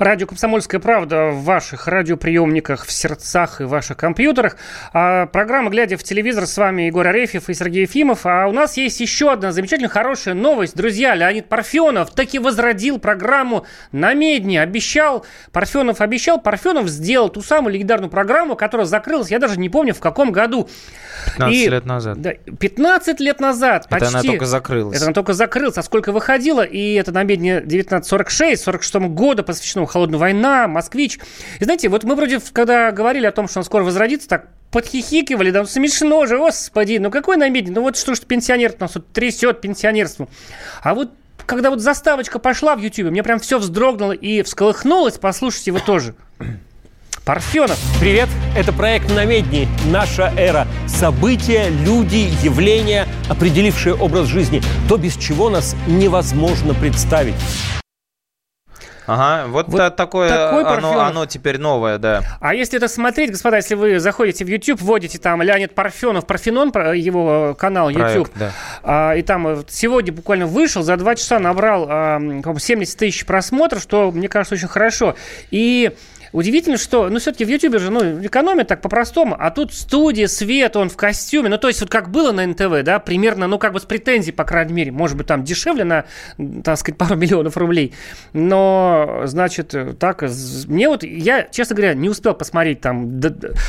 Радио 0.00 0.26
«Комсомольская 0.26 0.80
правда» 0.80 1.26
в 1.26 1.44
ваших 1.44 1.86
радиоприемниках, 1.86 2.86
в 2.86 2.90
сердцах 2.90 3.60
и 3.60 3.64
ваших 3.64 3.98
компьютерах. 3.98 4.56
А, 4.94 5.26
программа 5.26 5.68
«Глядя 5.68 5.98
в 5.98 6.02
телевизор» 6.02 6.46
с 6.46 6.56
вами 6.56 6.84
Егор 6.84 7.06
Арефьев 7.06 7.50
и 7.50 7.54
Сергей 7.54 7.82
Ефимов. 7.82 8.24
А 8.24 8.46
у 8.46 8.52
нас 8.52 8.78
есть 8.78 8.98
еще 8.98 9.30
одна 9.30 9.52
замечательная 9.52 9.90
хорошая 9.90 10.32
новость. 10.32 10.74
Друзья, 10.74 11.14
Леонид 11.14 11.50
Парфенов 11.50 12.12
таки 12.12 12.38
возродил 12.38 12.98
программу 12.98 13.66
на 13.92 14.14
Медне. 14.14 14.62
Обещал, 14.62 15.26
Парфенов 15.52 16.00
обещал, 16.00 16.40
Парфенов 16.40 16.88
сделал 16.88 17.28
ту 17.28 17.42
самую 17.42 17.74
легендарную 17.74 18.08
программу, 18.10 18.56
которая 18.56 18.86
закрылась, 18.86 19.30
я 19.30 19.38
даже 19.38 19.58
не 19.60 19.68
помню, 19.68 19.92
в 19.92 20.00
каком 20.00 20.32
году. 20.32 20.70
15 21.36 21.54
и, 21.54 21.68
лет 21.68 21.84
назад. 21.84 22.22
Да, 22.22 22.32
15 22.32 23.20
лет 23.20 23.38
назад 23.38 23.84
это 23.84 23.90
почти. 23.90 24.14
Она 24.14 24.22
только 24.22 24.46
закрылась. 24.46 24.96
Это 24.96 25.04
она 25.04 25.12
только 25.12 25.34
закрылась. 25.34 25.76
А 25.76 25.82
сколько 25.82 26.10
выходила? 26.10 26.62
И 26.62 26.94
это 26.94 27.12
на 27.12 27.22
Медне 27.22 27.58
1946, 27.58 28.62
46 28.62 28.94
года 28.94 29.42
посвящено 29.42 29.89
холодная 29.90 30.18
война, 30.18 30.68
москвич. 30.68 31.18
И 31.58 31.64
знаете, 31.64 31.88
вот 31.88 32.04
мы 32.04 32.14
вроде, 32.14 32.40
когда 32.52 32.92
говорили 32.92 33.26
о 33.26 33.32
том, 33.32 33.48
что 33.48 33.58
он 33.58 33.64
скоро 33.64 33.82
возродится, 33.82 34.28
так 34.28 34.48
подхихикивали, 34.70 35.50
да, 35.50 35.64
смешно 35.64 36.26
же, 36.26 36.38
господи, 36.38 36.98
ну 36.98 37.10
какой 37.10 37.36
намедни, 37.36 37.70
ну 37.70 37.82
вот 37.82 37.96
что 37.96 38.14
ж 38.14 38.20
пенсионер 38.20 38.74
нас 38.78 38.94
вот 38.94 39.08
трясет 39.12 39.60
пенсионерству. 39.60 40.28
А 40.82 40.94
вот 40.94 41.10
когда 41.44 41.70
вот 41.70 41.80
заставочка 41.80 42.38
пошла 42.38 42.76
в 42.76 42.80
YouTube, 42.80 43.10
мне 43.10 43.24
прям 43.24 43.40
все 43.40 43.58
вздрогнуло 43.58 44.12
и 44.12 44.42
всколыхнулось, 44.42 45.18
послушайте 45.18 45.72
его 45.72 45.80
тоже. 45.80 46.14
Парфенов. 47.24 47.78
Привет, 48.00 48.28
это 48.56 48.72
проект 48.72 49.10
«Намедни. 49.12 49.68
Наша 49.90 50.32
эра». 50.36 50.66
События, 50.88 51.68
люди, 51.68 52.28
явления, 52.42 53.06
определившие 53.28 53.94
образ 53.94 54.26
жизни. 54.26 54.62
То, 54.88 54.96
без 54.96 55.16
чего 55.16 55.50
нас 55.50 55.76
невозможно 55.86 56.74
представить. 56.74 57.34
Ага, 59.06 59.48
вот, 59.48 59.68
вот 59.68 59.96
такое 59.96 60.28
такой 60.28 60.64
оно, 60.64 61.00
оно 61.00 61.26
теперь 61.26 61.58
новое, 61.58 61.98
да. 61.98 62.22
А 62.40 62.54
если 62.54 62.76
это 62.76 62.88
смотреть, 62.88 63.30
господа, 63.30 63.56
если 63.56 63.74
вы 63.74 63.98
заходите 63.98 64.44
в 64.44 64.48
YouTube, 64.48 64.80
вводите 64.80 65.18
там 65.18 65.42
Леонид 65.42 65.74
Парфенов, 65.74 66.26
Парфенон, 66.26 66.70
его 66.94 67.54
канал 67.58 67.90
YouTube, 67.90 68.30
Проект, 68.30 68.38
да. 68.38 68.52
а, 68.82 69.14
и 69.14 69.22
там 69.22 69.46
э, 69.48 69.62
сегодня 69.68 70.12
буквально 70.12 70.46
вышел, 70.46 70.82
за 70.82 70.96
два 70.96 71.14
часа 71.14 71.38
набрал 71.38 71.86
а, 71.88 72.20
70 72.58 72.98
тысяч 72.98 73.26
просмотров, 73.26 73.82
что, 73.82 74.10
мне 74.10 74.28
кажется, 74.28 74.54
очень 74.54 74.68
хорошо. 74.68 75.16
И 75.50 75.92
Удивительно, 76.32 76.76
что, 76.76 77.08
ну, 77.08 77.18
все-таки 77.18 77.44
в 77.44 77.48
Ютубе 77.48 77.78
же, 77.78 77.90
ну, 77.90 78.24
экономят 78.24 78.68
так 78.68 78.80
по-простому, 78.80 79.36
а 79.38 79.50
тут 79.50 79.74
студия, 79.74 80.28
свет, 80.28 80.76
он 80.76 80.88
в 80.88 80.96
костюме, 80.96 81.48
ну, 81.48 81.58
то 81.58 81.66
есть 81.66 81.80
вот 81.80 81.90
как 81.90 82.10
было 82.10 82.30
на 82.30 82.46
НТВ, 82.46 82.84
да, 82.84 83.00
примерно, 83.00 83.48
ну, 83.48 83.58
как 83.58 83.72
бы 83.72 83.80
с 83.80 83.84
претензией, 83.84 84.32
по 84.32 84.44
крайней 84.44 84.72
мере, 84.72 84.92
может 84.92 85.16
быть, 85.16 85.26
там 85.26 85.42
дешевле 85.42 85.82
на, 85.82 86.04
так 86.62 86.78
сказать, 86.78 86.98
пару 86.98 87.16
миллионов 87.16 87.56
рублей, 87.56 87.94
но, 88.32 89.22
значит, 89.24 89.74
так, 89.98 90.24
мне 90.68 90.88
вот, 90.88 91.02
я, 91.02 91.42
честно 91.42 91.74
говоря, 91.74 91.94
не 91.94 92.08
успел 92.08 92.34
посмотреть 92.34 92.80
там 92.80 93.20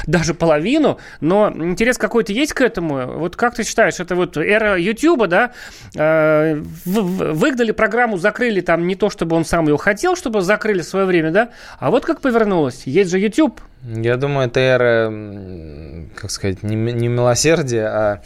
даже 0.06 0.36
половину, 0.36 1.00
но 1.20 1.52
интерес 1.52 1.98
какой-то 1.98 2.32
есть 2.32 2.54
к 2.54 2.62
этому, 2.62 3.18
вот 3.18 3.36
как 3.36 3.56
ты 3.56 3.64
считаешь, 3.64 4.00
это 4.00 4.16
вот 4.16 4.38
эра 4.38 4.80
Ютуба, 4.80 5.28
да, 5.28 5.52
э, 5.96 6.62
выгнали 6.86 7.72
программу, 7.72 8.18
закрыли 8.18 8.62
там 8.62 8.86
не 8.86 8.96
то, 8.96 9.10
чтобы 9.10 9.36
он 9.36 9.46
сам 9.46 9.68
ее 9.68 9.78
хотел, 9.78 10.16
чтобы 10.16 10.42
закрыли 10.42 10.82
в 10.82 10.86
свое 10.86 11.06
время, 11.08 11.32
да, 11.32 11.50
а 11.80 11.90
вот 11.90 12.06
как 12.06 12.22
повернули 12.22 12.51
вернулась. 12.52 12.84
Есть 12.86 13.12
же 13.12 13.20
YouTube. 13.20 13.62
Я 13.84 14.18
думаю, 14.18 14.48
это 14.48 14.60
эра, 14.60 15.12
как 16.16 16.30
сказать, 16.30 16.62
не, 16.62 16.76
не 16.76 17.08
милосердия, 17.08 17.88
а 17.88 18.22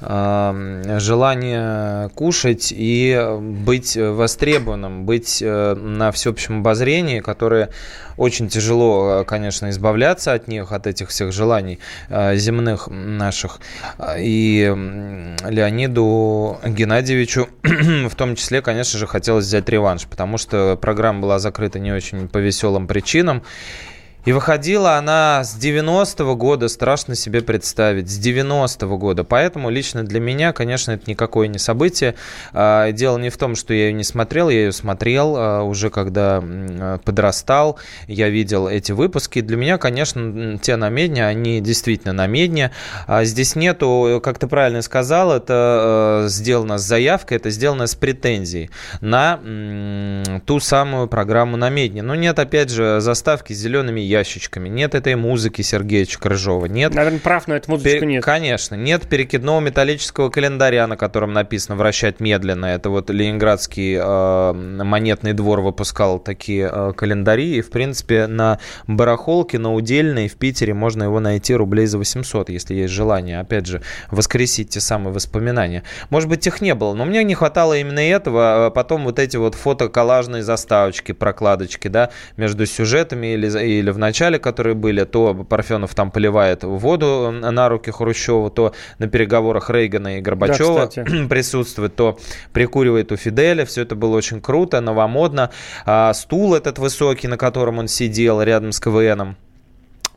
э, 0.00 0.98
желание 1.00 2.08
кушать 2.10 2.72
и 2.76 3.20
быть 3.40 3.96
востребованным, 3.96 5.04
быть 5.04 5.42
э, 5.42 5.74
на 5.74 6.12
всеобщем 6.12 6.60
обозрении, 6.60 7.18
которое 7.18 7.70
очень 8.16 8.48
тяжело, 8.48 9.24
конечно, 9.26 9.70
избавляться 9.70 10.34
от 10.34 10.46
них, 10.46 10.70
от 10.70 10.86
этих 10.86 11.08
всех 11.08 11.32
желаний 11.32 11.80
э, 12.08 12.36
земных 12.36 12.86
наших. 12.86 13.58
И 14.18 14.72
Леониду 15.48 16.60
Геннадьевичу 16.64 17.48
в 17.62 18.14
том 18.14 18.36
числе, 18.36 18.62
конечно 18.62 19.00
же, 19.00 19.08
хотелось 19.08 19.46
взять 19.46 19.68
реванш, 19.68 20.06
потому 20.06 20.38
что 20.38 20.78
программа 20.80 21.22
была 21.22 21.40
закрыта 21.40 21.80
не 21.80 21.90
очень 21.90 22.28
по 22.28 22.38
веселым 22.38 22.86
причинам. 22.86 23.42
И 24.24 24.30
выходила 24.30 24.96
она 24.96 25.42
с 25.42 25.58
90-го 25.58 26.36
года, 26.36 26.68
страшно 26.68 27.16
себе 27.16 27.42
представить, 27.42 28.08
с 28.08 28.20
90-го 28.20 28.96
года. 28.96 29.24
Поэтому 29.24 29.68
лично 29.68 30.04
для 30.04 30.20
меня, 30.20 30.52
конечно, 30.52 30.92
это 30.92 31.10
никакое 31.10 31.48
не 31.48 31.58
событие. 31.58 32.14
А, 32.52 32.92
дело 32.92 33.18
не 33.18 33.30
в 33.30 33.36
том, 33.36 33.56
что 33.56 33.74
я 33.74 33.86
ее 33.86 33.92
не 33.92 34.04
смотрел, 34.04 34.48
я 34.48 34.60
ее 34.60 34.72
смотрел 34.72 35.34
а, 35.36 35.62
уже 35.62 35.90
когда 35.90 36.40
а, 36.42 36.98
подрастал, 36.98 37.78
я 38.06 38.28
видел 38.28 38.68
эти 38.68 38.92
выпуски. 38.92 39.40
Для 39.40 39.56
меня, 39.56 39.76
конечно, 39.78 40.56
те 40.58 40.76
намедни, 40.76 41.20
они 41.20 41.60
действительно 41.60 42.12
намедни. 42.12 42.70
Здесь 43.22 43.56
нету, 43.56 44.20
как 44.22 44.38
ты 44.38 44.46
правильно 44.46 44.82
сказал, 44.82 45.32
это 45.32 46.26
сделано 46.28 46.78
с 46.78 46.82
заявкой, 46.82 47.38
это 47.38 47.50
сделано 47.50 47.86
с 47.86 47.94
претензией 47.94 48.70
на 49.00 49.40
ту 50.46 50.60
самую 50.60 51.08
программу 51.08 51.56
намедни. 51.56 52.02
Но 52.02 52.14
нет, 52.14 52.38
опять 52.38 52.70
же, 52.70 53.00
заставки 53.00 53.52
с 53.52 53.56
зелеными 53.56 54.11
ящичками. 54.12 54.68
Нет 54.68 54.94
этой 54.94 55.16
музыки 55.16 55.62
Сергея 55.62 56.06
Крыжова. 56.06 56.66
Нет, 56.66 56.94
Наверное, 56.94 57.20
прав, 57.20 57.48
но 57.48 57.56
эту 57.56 57.70
музычку 57.70 58.00
пер... 58.00 58.08
нет. 58.08 58.24
Конечно. 58.24 58.74
Нет 58.74 59.08
перекидного 59.08 59.60
металлического 59.60 60.30
календаря, 60.30 60.86
на 60.86 60.96
котором 60.96 61.32
написано 61.32 61.76
«вращать 61.76 62.20
медленно». 62.20 62.66
Это 62.66 62.90
вот 62.90 63.10
Ленинградский 63.10 63.96
э, 63.98 64.52
монетный 64.52 65.32
двор 65.32 65.60
выпускал 65.60 66.18
такие 66.18 66.70
э, 66.72 66.92
календари. 66.96 67.56
И, 67.56 67.60
в 67.60 67.70
принципе, 67.70 68.26
на 68.26 68.58
барахолке, 68.86 69.58
на 69.58 69.74
удельной 69.74 70.28
в 70.28 70.36
Питере 70.36 70.74
можно 70.74 71.04
его 71.04 71.20
найти 71.20 71.54
рублей 71.54 71.86
за 71.86 71.98
800, 71.98 72.50
если 72.50 72.74
есть 72.74 72.92
желание. 72.92 73.40
Опять 73.40 73.66
же, 73.66 73.82
воскресить 74.10 74.70
те 74.70 74.80
самые 74.80 75.12
воспоминания. 75.12 75.82
Может 76.10 76.28
быть, 76.28 76.46
их 76.46 76.60
не 76.60 76.74
было, 76.74 76.94
но 76.94 77.04
мне 77.04 77.24
не 77.24 77.34
хватало 77.34 77.76
именно 77.76 78.00
этого. 78.00 78.66
А 78.66 78.70
потом 78.70 79.04
вот 79.04 79.18
эти 79.18 79.36
вот 79.36 79.54
фотоколлажные 79.54 80.42
заставочки, 80.42 81.12
прокладочки, 81.12 81.88
да, 81.88 82.10
между 82.36 82.66
сюжетами 82.66 83.34
или, 83.34 83.46
или 83.46 83.90
в 83.90 83.98
начале, 84.02 84.38
которые 84.38 84.74
были, 84.74 85.04
то 85.04 85.34
Парфенов 85.34 85.94
там 85.94 86.10
поливает 86.10 86.64
воду 86.64 87.30
на 87.32 87.68
руки 87.68 87.90
Хрущева, 87.90 88.50
то 88.50 88.74
на 88.98 89.08
переговорах 89.08 89.70
Рейгана 89.70 90.18
и 90.18 90.20
Горбачева 90.20 90.90
да, 90.94 91.02
присутствует, 91.28 91.96
то 91.96 92.18
прикуривает 92.52 93.12
у 93.12 93.16
Фиделя. 93.16 93.64
Все 93.64 93.82
это 93.82 93.94
было 93.94 94.16
очень 94.16 94.40
круто, 94.40 94.80
новомодно. 94.80 95.50
А, 95.86 96.12
стул 96.12 96.54
этот 96.54 96.78
высокий, 96.78 97.28
на 97.28 97.38
котором 97.38 97.78
он 97.78 97.88
сидел 97.88 98.42
рядом 98.42 98.72
с 98.72 98.80
КВНом. 98.80 99.36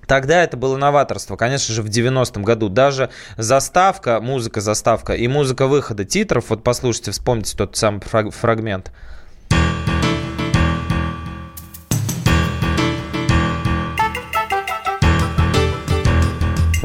Тогда 0.08 0.44
это 0.44 0.56
было 0.58 0.78
новаторство, 0.78 1.36
конечно 1.36 1.74
же, 1.74 1.82
в 1.82 1.88
90-м 1.88 2.44
году. 2.44 2.70
Даже 2.70 3.10
заставка, 3.38 4.20
музыка 4.22 4.62
заставка 4.62 5.14
и 5.14 5.28
музыка 5.28 5.68
выхода 5.68 6.06
титров, 6.06 6.50
вот 6.50 6.64
послушайте, 6.64 7.12
вспомните 7.12 7.58
тот 7.58 7.76
самый 7.76 8.02
фрагмент– 8.02 8.92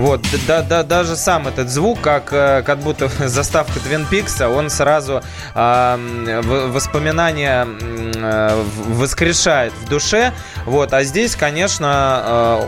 Вот, 0.00 0.22
да, 0.46 0.62
да, 0.62 0.82
даже 0.82 1.14
сам 1.14 1.46
этот 1.46 1.68
звук, 1.68 2.00
как, 2.00 2.32
э, 2.32 2.62
как 2.62 2.78
будто 2.78 3.10
заставка 3.28 3.78
Твин 3.80 4.06
Пикса, 4.06 4.48
он 4.48 4.70
сразу 4.70 5.20
э, 5.54 6.40
воспоминания 6.72 7.68
э, 8.14 8.64
воскрешает 8.88 9.74
в 9.74 9.90
душе. 9.90 10.32
Вот, 10.64 10.94
а 10.94 11.04
здесь, 11.04 11.36
конечно, 11.36 12.22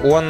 э, 0.04 0.08
он, 0.10 0.24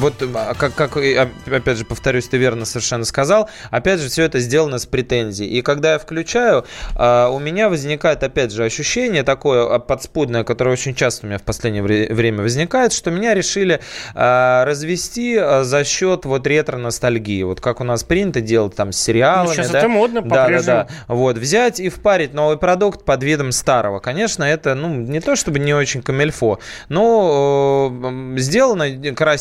вот, 0.00 0.14
как, 0.58 0.74
как, 0.74 0.96
опять 0.96 1.78
же, 1.78 1.84
повторюсь, 1.84 2.26
ты 2.26 2.36
верно 2.36 2.64
совершенно 2.64 3.04
сказал, 3.04 3.48
опять 3.70 4.00
же, 4.00 4.08
все 4.08 4.24
это 4.24 4.40
сделано 4.40 4.78
с 4.78 4.86
претензией. 4.86 5.50
И 5.50 5.62
когда 5.62 5.92
я 5.92 5.98
включаю, 5.98 6.64
э, 6.96 7.28
у 7.28 7.38
меня 7.38 7.68
возникает, 7.68 8.22
опять 8.24 8.50
же, 8.50 8.64
ощущение 8.64 9.22
такое 9.22 9.78
подспудное, 9.78 10.42
которое 10.42 10.72
очень 10.72 10.94
часто 10.94 11.26
у 11.26 11.28
меня 11.28 11.38
в 11.38 11.42
последнее 11.42 11.82
время 11.82 12.42
возникает, 12.42 12.92
что 12.92 13.10
меня 13.10 13.34
решили 13.34 13.80
развести 14.14 15.36
за 15.36 15.76
за 15.76 15.84
счет 15.84 16.24
вот 16.24 16.46
ретро-ностальгии. 16.46 17.42
Вот 17.42 17.60
как 17.60 17.80
у 17.80 17.84
нас 17.84 18.02
принято 18.02 18.40
делать 18.40 18.74
там 18.74 18.92
с 18.92 18.98
сериалами. 18.98 19.48
Ну, 19.48 19.54
сейчас 19.54 19.70
да? 19.70 19.78
это 19.80 19.88
модно 19.88 20.22
да, 20.22 20.48
да, 20.48 20.62
да. 20.62 20.86
Вот, 21.06 21.36
взять 21.36 21.80
и 21.80 21.88
впарить 21.88 22.32
новый 22.32 22.56
продукт 22.56 23.04
под 23.04 23.22
видом 23.22 23.52
старого. 23.52 23.98
Конечно, 23.98 24.44
это, 24.44 24.74
ну, 24.74 24.94
не 24.94 25.20
то 25.20 25.36
чтобы 25.36 25.58
не 25.58 25.74
очень 25.74 26.02
камельфо, 26.02 26.60
но 26.88 27.92
э, 28.02 28.38
сделано 28.38 29.14
красиво, 29.14 29.35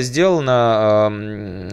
сделано 0.00 1.10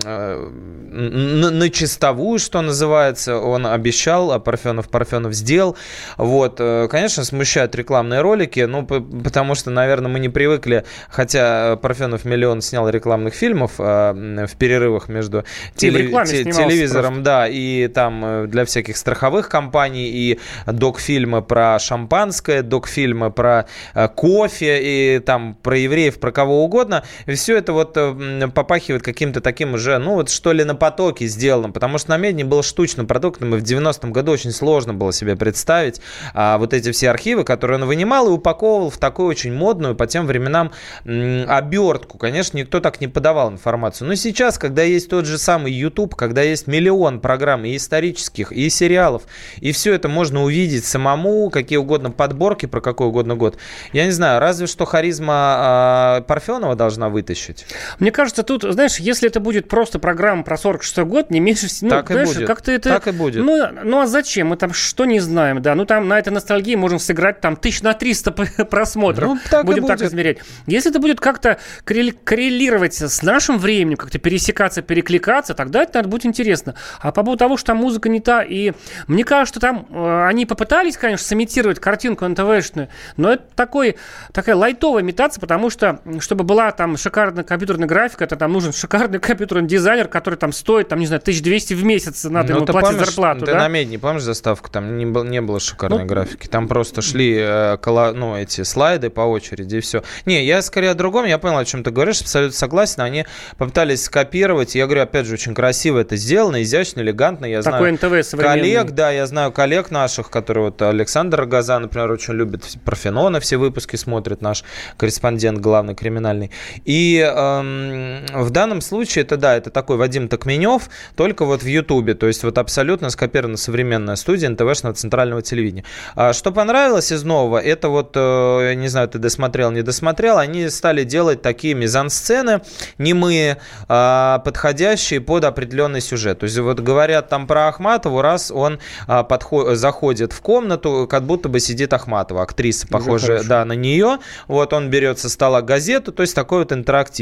э, 0.04 0.50
на, 0.98 1.52
на 1.52 1.70
чистовую, 1.70 2.40
что 2.40 2.62
называется. 2.62 3.38
Он 3.38 3.68
обещал, 3.68 4.32
а 4.32 4.40
Парфенов 4.40 4.90
Парфенов 4.90 5.34
сделал. 5.34 5.78
Вот, 6.18 6.58
э, 6.60 6.88
конечно, 6.90 7.24
смущают 7.24 7.76
рекламные 7.76 8.22
ролики, 8.22 8.62
ну, 8.62 8.86
потому 8.86 9.56
что, 9.56 9.70
наверное, 9.70 10.12
мы 10.12 10.20
не 10.20 10.30
привыкли, 10.30 10.86
хотя 11.10 11.76
Парфенов 11.78 12.26
миллион 12.26 12.62
снял 12.62 12.90
рекламных 12.90 13.34
фильмов, 13.34 13.74
э, 13.80 14.46
в 14.48 14.56
перерывах 14.58 15.10
между 15.10 15.44
теле, 15.76 16.08
те, 16.26 16.44
телевизором, 16.44 17.16
просто. 17.16 17.24
да, 17.24 17.48
и 17.48 17.88
там 17.88 18.26
э, 18.26 18.48
для 18.48 18.66
всяких 18.66 18.98
страховых 18.98 19.50
компаний, 19.50 20.10
и 20.10 20.40
док-фильмы 20.66 21.42
про 21.42 21.78
шампанское, 21.80 22.62
док-фильмы 22.62 23.32
про 23.32 23.68
кофе, 24.16 24.80
и 24.82 25.20
там 25.20 25.56
про 25.56 25.78
евреев, 25.78 26.20
про 26.20 26.32
кого 26.32 26.64
угодно. 26.64 27.04
И 27.26 27.34
все 27.34 27.58
это 27.58 27.67
вот 27.74 27.96
э, 27.96 28.48
попахивает 28.54 29.04
каким-то 29.04 29.42
таким 29.42 29.74
уже, 29.74 29.98
ну 29.98 30.16
вот 30.16 30.30
что 30.30 30.52
ли 30.52 30.64
на 30.64 30.76
потоке 30.76 31.28
сделано, 31.28 31.72
потому 31.72 31.98
что 31.98 32.12
на 32.12 32.18
Медне 32.18 32.44
был 32.44 32.64
штучным 32.64 33.08
продуктом, 33.08 33.56
и 33.56 33.60
в 33.60 33.64
90-м 33.64 34.12
году 34.12 34.32
очень 34.32 34.52
сложно 34.52 34.94
было 34.94 35.14
себе 35.14 35.36
представить 35.36 36.02
а, 36.34 36.58
вот 36.58 36.74
эти 36.74 36.92
все 36.92 37.10
архивы, 37.10 37.44
которые 37.44 37.80
он 37.80 37.86
вынимал 37.86 38.28
и 38.28 38.32
упаковывал 38.32 38.90
в 38.90 38.98
такую 38.98 39.28
очень 39.28 39.54
модную 39.54 39.96
по 39.96 40.08
тем 40.08 40.26
временам 40.28 40.72
обертку. 41.06 42.18
Конечно, 42.18 42.58
никто 42.58 42.80
так 42.80 43.02
не 43.02 43.08
подавал 43.08 43.52
информацию. 43.52 44.08
Но 44.08 44.16
сейчас, 44.16 44.58
когда 44.58 44.84
есть 44.84 45.10
тот 45.10 45.26
же 45.26 45.38
самый 45.38 45.72
YouTube, 45.72 46.16
когда 46.16 46.42
есть 46.42 46.68
миллион 46.68 47.20
программ 47.20 47.66
и 47.66 47.76
исторических, 47.76 48.52
и 48.52 48.70
сериалов, 48.70 49.24
и 49.60 49.72
все 49.72 49.94
это 49.94 50.10
можно 50.10 50.44
увидеть 50.44 50.86
самому, 50.86 51.50
какие 51.50 51.78
угодно 51.78 52.12
подборки 52.12 52.66
про 52.66 52.82
какой 52.82 53.08
угодно 53.08 53.36
год, 53.36 53.58
я 53.94 54.06
не 54.06 54.12
знаю, 54.12 54.40
разве 54.40 54.68
что 54.68 54.86
харизма 54.86 56.20
э, 56.20 56.22
Парфенова 56.28 56.76
должна 56.76 57.10
вытащить. 57.10 57.57
Мне 58.00 58.12
кажется, 58.12 58.44
тут, 58.44 58.64
знаешь, 58.64 58.98
если 58.98 59.30
это 59.30 59.40
будет 59.40 59.68
просто 59.68 60.00
программа 60.00 60.44
про 60.44 60.58
46 60.58 60.98
год, 61.00 61.30
не 61.30 61.40
меньше... 61.40 61.68
Ну, 61.82 61.90
так 61.90 62.08
знаешь, 62.08 62.30
и 62.30 62.34
будет. 62.36 62.48
Как-то 62.48 62.72
это... 62.72 62.90
Так 62.90 63.08
и 63.08 63.12
будет. 63.12 63.44
Ну, 63.44 63.68
ну, 63.84 64.00
а 64.00 64.08
зачем? 64.08 64.48
Мы 64.48 64.58
там 64.58 64.74
что 64.74 65.06
не 65.06 65.20
знаем, 65.20 65.62
да? 65.62 65.76
Ну, 65.76 65.86
там 65.86 66.08
на 66.08 66.18
этой 66.18 66.30
ностальгии 66.30 66.76
можем 66.76 67.00
сыграть 67.00 67.42
там 67.42 67.56
тысяч 67.56 67.82
на 67.82 67.94
300 67.94 68.32
просмотров. 68.70 69.30
Ну, 69.30 69.40
так 69.50 69.66
Будем 69.66 69.86
так 69.86 70.02
измерять. 70.02 70.40
Если 70.66 70.92
это 70.92 71.00
будет 71.00 71.20
как-то 71.20 71.60
коррелировать 71.84 72.94
с 72.94 73.22
нашим 73.22 73.58
временем, 73.58 73.98
как-то 73.98 74.20
пересекаться, 74.20 74.82
перекликаться, 74.82 75.54
тогда 75.54 75.84
это 75.84 75.98
наверное, 75.98 76.12
будет 76.12 76.26
интересно. 76.26 76.76
А 77.00 77.12
по 77.12 77.24
поводу 77.24 77.40
того, 77.40 77.58
что 77.58 77.68
там 77.68 77.78
музыка 77.78 78.10
не 78.10 78.20
та, 78.20 78.44
и 78.44 78.74
мне 79.08 79.24
кажется, 79.24 79.54
что 79.54 79.60
там 79.60 79.88
э, 79.90 80.26
они 80.28 80.46
попытались, 80.46 80.98
конечно, 80.98 81.26
сымитировать 81.26 81.80
картинку 81.80 82.28
НТВшную, 82.28 82.90
но 83.18 83.34
это 83.34 83.44
такой, 83.56 83.98
такая 84.32 84.56
лайтовая 84.56 85.02
имитация, 85.02 85.42
потому 85.42 85.70
что, 85.70 86.02
чтобы 86.20 86.44
была 86.44 86.72
там 86.72 86.98
шикарная 86.98 87.44
компьютерная 87.48 87.88
графика, 87.88 88.24
это 88.24 88.36
там 88.36 88.52
нужен 88.52 88.74
шикарный 88.74 89.20
компьютерный 89.28 89.68
дизайнер, 89.68 90.08
который 90.08 90.36
там 90.36 90.52
стоит, 90.52 90.90
там, 90.90 91.00
не 91.00 91.08
знаю, 91.08 91.22
1200 91.22 91.74
в 91.74 91.84
месяц, 91.84 92.24
надо 92.26 92.54
ну, 92.54 92.58
ему 92.58 92.66
платить 92.66 92.90
помнишь, 92.92 93.06
зарплату. 93.08 93.46
Ты 93.46 93.54
да? 93.54 93.60
на 93.60 93.68
медне 93.68 93.98
помнишь 93.98 94.24
заставку? 94.24 94.70
Там 94.70 94.98
не, 94.98 95.06
был, 95.06 95.24
не 95.24 95.42
было 95.42 95.60
шикарной 95.60 96.00
ну, 96.00 96.06
графики. 96.06 96.48
Там 96.48 96.68
просто 96.68 97.02
шли 97.02 97.38
э, 97.40 97.78
коло, 97.78 98.12
ну, 98.14 98.36
эти 98.36 98.64
слайды 98.64 99.10
по 99.10 99.22
очереди 99.22 99.78
и 99.78 99.80
все. 99.80 100.04
Не, 100.26 100.46
я 100.46 100.62
скорее 100.62 100.92
о 100.92 100.94
другом, 100.94 101.26
я 101.26 101.38
понял, 101.38 101.58
о 101.58 101.66
чем 101.66 101.84
ты 101.84 101.92
говоришь, 101.92 102.22
абсолютно 102.22 102.58
согласен. 102.58 103.02
Они 103.02 103.26
попытались 103.58 104.04
скопировать. 104.04 104.76
Я 104.76 104.86
говорю, 104.86 105.02
опять 105.04 105.26
же, 105.26 105.34
очень 105.34 105.54
красиво 105.54 106.00
это 106.00 106.16
сделано, 106.16 106.62
изящно, 106.62 107.02
элегантно. 107.02 107.46
Я 107.46 107.62
Такой 107.62 107.98
знаю 107.98 108.22
НТВ 108.22 108.38
коллег, 108.38 108.92
да, 108.92 109.12
я 109.12 109.26
знаю 109.26 109.52
коллег 109.52 109.92
наших, 109.92 110.30
которые 110.30 110.66
вот 110.66 110.82
Александр 110.82 111.46
Газа, 111.46 111.80
например, 111.80 112.12
очень 112.12 112.34
любит 112.34 112.66
Парфенона, 112.84 113.40
все 113.40 113.58
выпуски 113.58 113.96
смотрит 113.96 114.42
наш 114.42 114.64
корреспондент 114.98 115.60
главный 115.60 115.96
криминальный. 115.96 116.52
И 116.86 117.20
в 117.38 118.50
данном 118.50 118.82
случае 118.82 119.24
это, 119.24 119.38
да, 119.38 119.56
это 119.56 119.70
такой 119.70 119.98
Вадим 119.98 120.28
Токменев, 120.28 120.90
только 121.16 121.46
вот 121.46 121.64
в 121.64 121.68
Ютубе, 121.68 122.14
то 122.16 122.28
есть 122.28 122.44
вот 122.44 122.58
абсолютно 122.58 123.10
скопирована 123.10 123.58
современная 123.58 124.16
студия 124.16 124.50
НТВшного 124.50 124.96
центрального 124.96 125.42
телевидения. 125.42 125.84
А 126.16 126.34
что 126.34 126.52
понравилось 126.52 127.12
из 127.12 127.24
нового, 127.24 127.60
это 127.60 127.90
вот, 127.90 128.12
э, 128.16 128.74
не 128.76 128.88
знаю, 128.88 129.08
ты 129.08 129.20
досмотрел, 129.20 129.72
не 129.72 129.82
досмотрел, 129.82 130.38
они 130.38 130.70
стали 130.70 131.04
делать 131.04 131.42
такие 131.42 131.74
мизансцены 131.74 132.62
немые, 132.98 133.58
а, 133.88 134.40
подходящие 134.40 135.22
под 135.22 135.44
определенный 135.44 136.02
сюжет. 136.02 136.40
То 136.40 136.46
есть 136.46 136.58
вот 136.58 136.80
говорят 136.80 137.30
там 137.30 137.48
про 137.48 137.68
Ахматову, 137.68 138.22
раз 138.22 138.52
он 138.52 138.80
а, 139.08 139.24
подход, 139.24 139.78
заходит 139.78 140.34
в 140.34 140.42
комнату, 140.42 141.08
как 141.10 141.24
будто 141.24 141.50
бы 141.50 141.60
сидит 141.60 141.94
Ахматова, 141.94 142.44
актриса, 142.44 142.88
похожая 142.88 143.44
да, 143.44 143.66
на 143.66 143.74
нее. 143.74 144.18
Вот 144.48 144.74
он 144.74 144.90
берет 144.90 145.20
со 145.20 145.30
стола 145.30 145.62
газету, 145.62 146.12
то 146.12 146.22
есть 146.22 146.36
такой 146.36 146.60
вот 146.60 146.72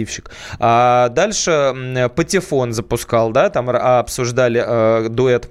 интерактивщик. 0.06 0.32
А 0.60 1.10
дальше 1.10 2.12
Патефон 2.16 2.74
запускал, 2.74 3.32
да, 3.32 3.50
там 3.50 3.70
обсуждали 3.70 4.64
э, 4.66 5.10
дуэт 5.10 5.50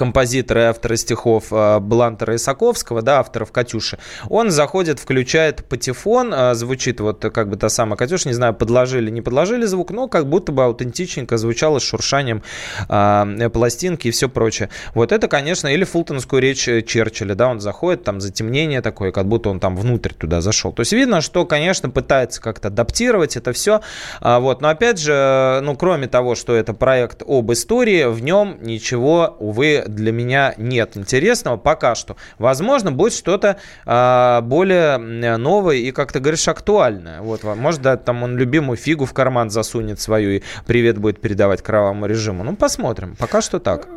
композитора 0.00 0.62
и 0.62 0.64
автора 0.64 0.96
стихов 0.96 1.48
э, 1.50 1.78
Блантера 1.78 2.34
Исаковского, 2.34 3.02
да, 3.02 3.20
авторов 3.20 3.52
«Катюши», 3.52 3.98
он 4.30 4.50
заходит, 4.50 4.98
включает 4.98 5.62
патефон, 5.68 6.32
э, 6.32 6.54
звучит 6.54 7.00
вот 7.00 7.20
как 7.20 7.50
бы 7.50 7.58
та 7.58 7.68
самая 7.68 7.98
«Катюша», 7.98 8.26
не 8.26 8.34
знаю, 8.34 8.54
подложили, 8.54 9.10
не 9.10 9.20
подложили 9.20 9.66
звук, 9.66 9.90
но 9.90 10.08
как 10.08 10.26
будто 10.26 10.52
бы 10.52 10.64
аутентичненько 10.64 11.36
звучало 11.36 11.80
с 11.80 11.82
шуршанием 11.82 12.42
э, 12.88 13.50
пластинки 13.52 14.08
и 14.08 14.10
все 14.10 14.30
прочее. 14.30 14.70
Вот 14.94 15.12
это, 15.12 15.28
конечно, 15.28 15.68
или 15.68 15.84
фултонскую 15.84 16.40
речь 16.40 16.64
Черчилля, 16.64 17.34
да, 17.34 17.48
он 17.48 17.60
заходит, 17.60 18.02
там 18.02 18.22
затемнение 18.22 18.80
такое, 18.80 19.12
как 19.12 19.26
будто 19.26 19.50
он 19.50 19.60
там 19.60 19.76
внутрь 19.76 20.14
туда 20.14 20.40
зашел. 20.40 20.72
То 20.72 20.80
есть 20.80 20.92
видно, 20.92 21.20
что, 21.20 21.44
конечно, 21.44 21.90
пытается 21.90 22.40
как-то 22.40 22.68
адаптировать 22.68 23.36
это 23.36 23.52
все, 23.52 23.82
а, 24.22 24.40
вот, 24.40 24.62
но 24.62 24.70
опять 24.70 24.98
же, 24.98 25.60
ну, 25.62 25.76
кроме 25.76 26.08
того, 26.08 26.36
что 26.36 26.54
это 26.54 26.72
проект 26.72 27.22
об 27.26 27.52
истории, 27.52 28.04
в 28.04 28.22
нем 28.22 28.56
ничего, 28.62 29.36
увы, 29.38 29.84
для 29.94 30.12
меня 30.12 30.54
нет 30.56 30.96
интересного 30.96 31.56
пока 31.56 31.94
что. 31.94 32.16
Возможно, 32.38 32.92
будет 32.92 33.12
что-то 33.12 33.58
а, 33.86 34.40
более 34.40 34.98
новое 35.36 35.76
и, 35.76 35.90
как 35.90 36.12
ты 36.12 36.20
говоришь, 36.20 36.46
актуальное. 36.48 37.20
Вот, 37.20 37.42
может, 37.44 37.82
да, 37.82 37.96
там 37.96 38.22
он 38.22 38.36
любимую 38.36 38.76
фигу 38.76 39.04
в 39.04 39.12
карман 39.12 39.50
засунет 39.50 40.00
свою 40.00 40.30
и 40.30 40.42
привет 40.66 40.98
будет 40.98 41.20
передавать 41.20 41.62
кровавому 41.62 42.06
режиму. 42.06 42.44
Ну, 42.44 42.56
посмотрим. 42.56 43.16
Пока 43.18 43.40
что 43.40 43.58
так. 43.58 43.88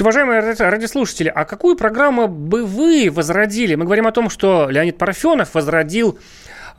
Уважаемые 0.00 0.40
радиослушатели, 0.40 1.28
а 1.34 1.44
какую 1.44 1.76
программу 1.76 2.26
бы 2.26 2.64
вы 2.64 3.10
возродили? 3.10 3.74
Мы 3.74 3.84
говорим 3.84 4.06
о 4.06 4.12
том, 4.12 4.30
что 4.30 4.68
Леонид 4.70 4.96
Парфенов 4.96 5.54
возродил 5.54 6.18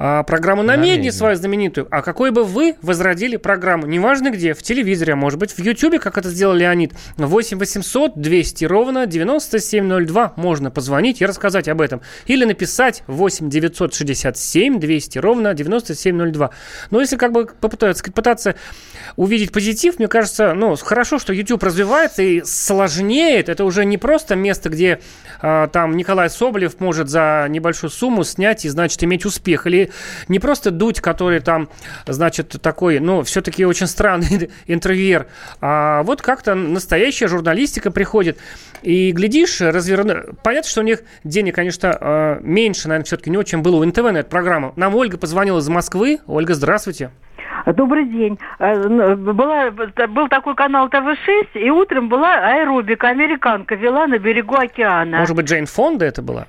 а, 0.01 0.23
программу 0.23 0.63
на, 0.63 0.77
на 0.77 0.81
медне 0.81 1.11
свою 1.11 1.35
знаменитую, 1.35 1.85
а 1.91 2.01
какой 2.01 2.31
бы 2.31 2.45
вы 2.45 2.75
возродили 2.81 3.35
программу, 3.35 3.85
неважно 3.85 4.31
где, 4.31 4.53
в 4.53 4.63
телевизоре, 4.63 5.13
а 5.13 5.15
может 5.17 5.37
быть 5.37 5.51
в 5.51 5.59
Ютьюбе, 5.59 5.99
как 5.99 6.17
это 6.17 6.29
сделал 6.29 6.55
Леонид, 6.55 6.93
8 7.17 7.59
800 7.59 8.19
200 8.19 8.65
ровно 8.65 9.05
9702 9.05 10.33
можно 10.37 10.71
позвонить 10.71 11.19
и 11.21 11.25
рассказать 11.25 11.67
об 11.67 11.81
этом. 11.81 12.01
Или 12.27 12.45
написать 12.45 13.03
8 13.07 13.49
967 13.49 14.79
200 14.79 15.17
ровно 15.19 15.53
9702. 15.53 16.49
Но 16.91 17.01
если 17.01 17.17
как 17.17 17.33
бы 17.33 17.47
попытаться, 17.47 18.09
пытаться 18.11 18.55
увидеть 19.17 19.51
позитив, 19.51 19.99
мне 19.99 20.07
кажется, 20.07 20.53
ну, 20.53 20.77
хорошо, 20.77 21.19
что 21.19 21.33
YouTube 21.33 21.61
развивается 21.61 22.23
и 22.23 22.41
сложнеет. 22.45 23.49
Это 23.49 23.65
уже 23.65 23.83
не 23.83 23.97
просто 23.97 24.35
место, 24.35 24.69
где 24.69 25.01
а, 25.41 25.67
там 25.67 25.97
Николай 25.97 26.29
Соболев 26.29 26.79
может 26.79 27.09
за 27.09 27.47
небольшую 27.49 27.89
сумму 27.89 28.23
снять 28.23 28.63
и, 28.63 28.69
значит, 28.69 29.03
иметь 29.03 29.25
успех. 29.25 29.67
Или 29.67 29.88
не 30.27 30.39
просто 30.39 30.71
Дудь, 30.71 31.01
который 31.01 31.39
там, 31.39 31.69
значит, 32.05 32.55
такой, 32.61 32.99
ну, 32.99 33.23
все-таки 33.23 33.65
очень 33.65 33.87
странный 33.87 34.49
интервьюер, 34.67 35.27
а 35.61 36.03
вот 36.03 36.21
как-то 36.21 36.55
настоящая 36.55 37.27
журналистика 37.27 37.91
приходит. 37.91 38.37
И, 38.81 39.11
глядишь, 39.11 39.59
разверну... 39.61 40.33
Понятно, 40.43 40.69
что 40.69 40.81
у 40.81 40.83
них 40.83 41.01
денег, 41.23 41.55
конечно, 41.55 41.97
а, 41.99 42.39
меньше, 42.41 42.87
наверное, 42.87 43.05
все-таки 43.05 43.29
не 43.29 43.43
чем 43.43 43.63
было 43.63 43.77
у 43.77 43.85
НТВ 43.85 44.01
на 44.01 44.17
эту 44.17 44.29
программу. 44.29 44.73
Нам 44.75 44.95
Ольга 44.95 45.17
позвонила 45.17 45.59
из 45.59 45.67
Москвы. 45.69 46.19
Ольга, 46.27 46.53
здравствуйте. 46.53 47.11
Добрый 47.65 48.05
день. 48.05 48.39
Э, 48.59 49.15
была, 49.15 49.71
был 49.71 50.27
такой 50.29 50.55
канал 50.55 50.89
ТВ-6, 50.89 51.49
и 51.55 51.69
утром 51.69 52.09
была 52.09 52.35
аэробика, 52.35 53.09
американка, 53.09 53.75
вела 53.75 54.07
на 54.07 54.17
берегу 54.17 54.55
океана. 54.55 55.19
Может 55.19 55.35
быть, 55.35 55.47
Джейн 55.47 55.65
Фонда 55.65 56.05
это 56.05 56.21
была? 56.21 56.47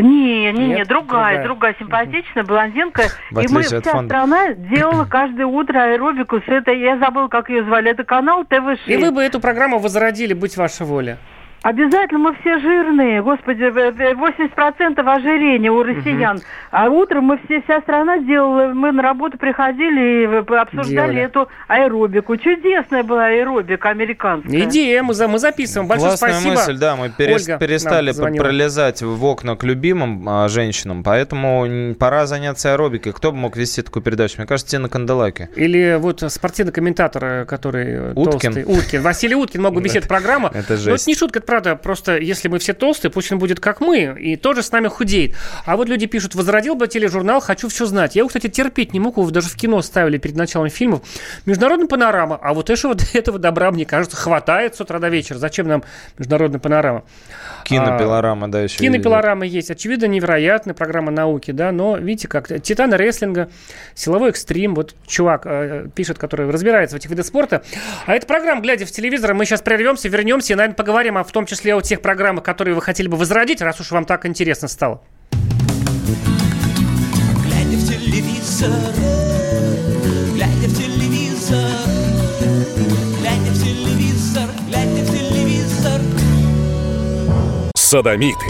Не, 0.00 0.52
не, 0.52 0.66
не, 0.68 0.84
другая, 0.84 1.42
другая, 1.42 1.44
другая 1.44 1.76
симпатичная 1.78 2.42
блондинка. 2.42 3.04
И 3.30 3.46
мы, 3.48 3.62
вся 3.62 3.80
фонда. 3.80 4.08
страна 4.08 4.52
делала 4.54 5.04
каждое 5.10 5.46
утро 5.46 5.78
аэробику 5.78 6.40
с 6.40 6.48
этой, 6.48 6.80
я 6.80 6.98
забыл, 6.98 7.28
как 7.28 7.48
ее 7.48 7.64
звали, 7.64 7.90
это 7.90 8.02
канал 8.02 8.44
ТВ-6. 8.44 8.78
И 8.86 8.96
вы 8.96 9.12
бы 9.12 9.22
эту 9.22 9.40
программу 9.40 9.78
возродили, 9.78 10.34
будь 10.34 10.56
ваша 10.56 10.84
воля. 10.84 11.18
Обязательно 11.64 12.18
мы 12.18 12.36
все 12.42 12.58
жирные. 12.58 13.22
Господи, 13.22 13.62
80% 13.62 15.00
ожирения 15.00 15.70
у 15.70 15.82
россиян. 15.82 16.36
Угу. 16.36 16.44
А 16.70 16.90
утром 16.90 17.24
мы 17.24 17.40
все, 17.46 17.62
вся 17.62 17.80
страна 17.80 18.18
делала, 18.18 18.74
мы 18.74 18.92
на 18.92 19.02
работу 19.02 19.38
приходили 19.38 20.24
и 20.24 20.56
обсуждали 20.56 21.12
Делали. 21.12 21.20
эту 21.22 21.48
аэробику. 21.66 22.36
Чудесная 22.36 23.02
была 23.02 23.28
аэробика 23.28 23.88
американская. 23.88 24.60
Идея, 24.64 25.02
мы, 25.02 25.14
за, 25.14 25.26
мы 25.26 25.38
записываем. 25.38 25.88
Большое 25.88 26.10
Классная 26.10 26.32
спасибо. 26.32 26.54
мысль, 26.54 26.76
да, 26.76 26.96
мы 26.96 27.08
перес, 27.08 27.48
Ольга 27.48 27.58
перестали 27.58 28.12
пролезать 28.12 29.00
в 29.00 29.24
окна 29.24 29.56
к 29.56 29.64
любимым 29.64 30.28
а, 30.28 30.48
женщинам, 30.48 31.02
поэтому 31.02 31.94
пора 31.94 32.26
заняться 32.26 32.74
аэробикой. 32.74 33.14
Кто 33.14 33.32
бы 33.32 33.38
мог 33.38 33.56
вести 33.56 33.80
такую 33.80 34.02
передачу? 34.02 34.34
Мне 34.36 34.46
кажется, 34.46 34.70
Тина 34.70 34.90
Канделаки. 34.90 35.48
Или 35.56 35.96
вот 35.98 36.22
спортивный 36.30 36.74
комментатор, 36.74 37.46
который 37.46 38.12
Уткин. 38.12 38.52
толстый. 38.52 38.64
Уткин. 38.64 39.00
Василий 39.00 39.34
Уткин 39.34 39.62
мог 39.62 39.72
бы 39.72 39.80
вести 39.84 39.96
эту 39.96 40.08
программу. 40.08 40.48
Это 40.48 40.76
жесть. 40.76 40.88
Но 40.88 40.94
это 40.96 41.04
не 41.06 41.14
шутка, 41.14 41.38
это 41.38 41.53
правда, 41.54 41.76
просто 41.76 42.16
если 42.16 42.48
мы 42.48 42.58
все 42.58 42.72
толстые, 42.72 43.12
пусть 43.12 43.30
он 43.30 43.38
будет 43.38 43.60
как 43.60 43.80
мы, 43.80 44.16
и 44.18 44.34
тоже 44.34 44.60
с 44.64 44.72
нами 44.72 44.88
худеет. 44.88 45.36
А 45.64 45.76
вот 45.76 45.88
люди 45.88 46.06
пишут, 46.06 46.34
возродил 46.34 46.74
бы 46.74 46.88
тележурнал 46.88 47.40
«Хочу 47.40 47.68
все 47.68 47.86
знать». 47.86 48.16
Я 48.16 48.20
его, 48.20 48.28
кстати, 48.28 48.48
терпеть 48.48 48.92
не 48.92 48.98
мог, 48.98 49.18
его 49.18 49.30
даже 49.30 49.48
в 49.48 49.54
кино 49.54 49.80
ставили 49.82 50.18
перед 50.18 50.34
началом 50.34 50.68
фильмов. 50.68 51.02
Международная 51.46 51.86
панорама. 51.86 52.40
А 52.42 52.54
вот 52.54 52.70
этого, 52.70 52.96
этого 53.14 53.38
добра, 53.38 53.70
мне 53.70 53.86
кажется, 53.86 54.16
хватает 54.16 54.74
с 54.74 54.80
утра 54.80 54.98
до 54.98 55.08
вечера. 55.10 55.38
Зачем 55.38 55.68
нам 55.68 55.84
международная 56.18 56.58
панорама? 56.58 57.04
Кинопилорама, 57.62 58.46
а, 58.46 58.50
да, 58.50 58.60
еще 58.62 58.78
Кинопилорама 58.78 59.46
есть. 59.46 59.70
Очевидно, 59.70 60.06
невероятная 60.06 60.74
программа 60.74 61.12
науки, 61.12 61.52
да, 61.52 61.70
но 61.70 61.96
видите 61.96 62.26
как, 62.26 62.48
Титаны 62.62 62.96
рестлинга, 62.96 63.48
силовой 63.94 64.30
экстрим, 64.30 64.74
вот 64.74 64.96
чувак 65.06 65.42
э, 65.44 65.86
пишет, 65.94 66.18
который 66.18 66.50
разбирается 66.50 66.96
в 66.96 66.98
этих 66.98 67.10
видах 67.10 67.24
спорта. 67.24 67.62
А 68.06 68.14
эта 68.14 68.26
программа, 68.26 68.60
глядя 68.60 68.86
в 68.86 68.90
телевизор, 68.90 69.34
мы 69.34 69.44
сейчас 69.44 69.62
прервемся, 69.62 70.08
вернемся 70.08 70.52
и, 70.52 70.56
наверное, 70.56 70.74
поговорим, 70.74 71.22
в 71.22 71.32
том 71.32 71.43
числе 71.46 71.74
о 71.74 71.80
тех 71.80 72.00
программах, 72.00 72.44
которые 72.44 72.74
вы 72.74 72.82
хотели 72.82 73.08
бы 73.08 73.16
возродить, 73.16 73.60
раз 73.60 73.80
уж 73.80 73.90
вам 73.90 74.04
так 74.04 74.26
интересно 74.26 74.68
стало. 74.68 75.02
Глядя 77.42 77.76
в 77.76 77.88
телевизор, 77.88 78.70
глядя 80.34 80.68
в 80.68 80.76
телевизор, 80.76 81.70
глядя 83.20 83.50
в 83.50 83.62
телевизор, 83.62 84.48
глядя 84.68 85.02
в 85.02 85.10
телевизор. 85.10 86.00
Садомиты, 87.76 88.46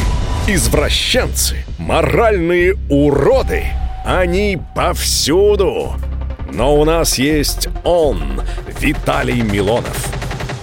извращенцы, 0.47 1.65
моральные 1.79 2.77
уроды. 2.89 3.65
Они 4.05 4.59
повсюду. 4.75 5.95
Но 6.53 6.77
у 6.77 6.85
нас 6.85 7.19
есть 7.19 7.69
он, 7.83 8.41
Виталий 8.79 9.41
Милонов. 9.41 10.13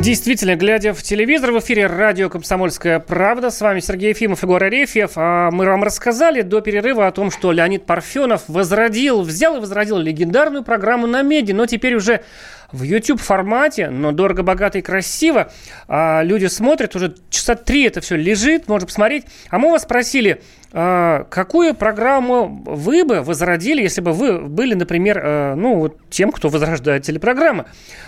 Действительно, 0.00 0.54
глядя 0.54 0.94
в 0.94 1.02
телевизор, 1.02 1.50
в 1.50 1.58
эфире 1.58 1.86
радио 1.86 2.30
«Комсомольская 2.30 3.00
правда». 3.00 3.50
С 3.50 3.60
вами 3.60 3.80
Сергей 3.80 4.10
Ефимов 4.10 4.42
и 4.42 4.46
Егор 4.46 4.62
Арефьев. 4.62 5.12
А 5.16 5.50
мы 5.50 5.66
вам 5.66 5.82
рассказали 5.82 6.42
до 6.42 6.60
перерыва 6.60 7.08
о 7.08 7.10
том, 7.10 7.32
что 7.32 7.50
Леонид 7.50 7.84
Парфенов 7.84 8.44
возродил, 8.46 9.22
взял 9.22 9.56
и 9.56 9.60
возродил 9.60 9.98
легендарную 9.98 10.62
программу 10.62 11.08
на 11.08 11.22
меди, 11.22 11.50
но 11.50 11.66
теперь 11.66 11.96
уже 11.96 12.22
в 12.70 12.84
YouTube 12.84 13.20
формате, 13.20 13.90
но 13.90 14.12
дорого, 14.12 14.44
богато 14.44 14.78
и 14.78 14.82
красиво. 14.82 15.50
А 15.88 16.22
люди 16.22 16.46
смотрят, 16.46 16.94
уже 16.94 17.16
часа 17.28 17.56
три 17.56 17.82
это 17.82 18.00
все 18.00 18.14
лежит, 18.14 18.68
можно 18.68 18.86
посмотреть. 18.86 19.24
А 19.50 19.58
мы 19.58 19.72
вас 19.72 19.82
спросили, 19.82 20.40
какую 20.70 21.74
программу 21.74 22.62
вы 22.66 23.04
бы 23.04 23.22
возродили, 23.22 23.80
если 23.80 24.02
бы 24.02 24.12
вы 24.12 24.38
были, 24.38 24.74
например, 24.74 25.20
а, 25.24 25.54
ну, 25.54 25.78
вот 25.78 25.96
тем, 26.10 26.30
кто 26.30 26.50
возрождает 26.50 27.04
телепрограммы? 27.04 27.64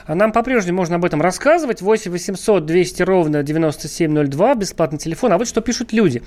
А 0.06 0.14
нам 0.14 0.30
по-прежнему 0.30 0.76
можно 0.78 0.96
об 0.96 1.04
этом 1.04 1.22
рассказывать. 1.22 1.80
8 1.80 2.10
800 2.10 2.66
200 2.66 3.02
ровно 3.02 3.42
9702, 3.42 4.54
бесплатный 4.56 4.98
телефон. 4.98 5.32
А 5.32 5.38
вот 5.38 5.48
что 5.48 5.62
пишут 5.62 5.92
люди. 5.92 6.22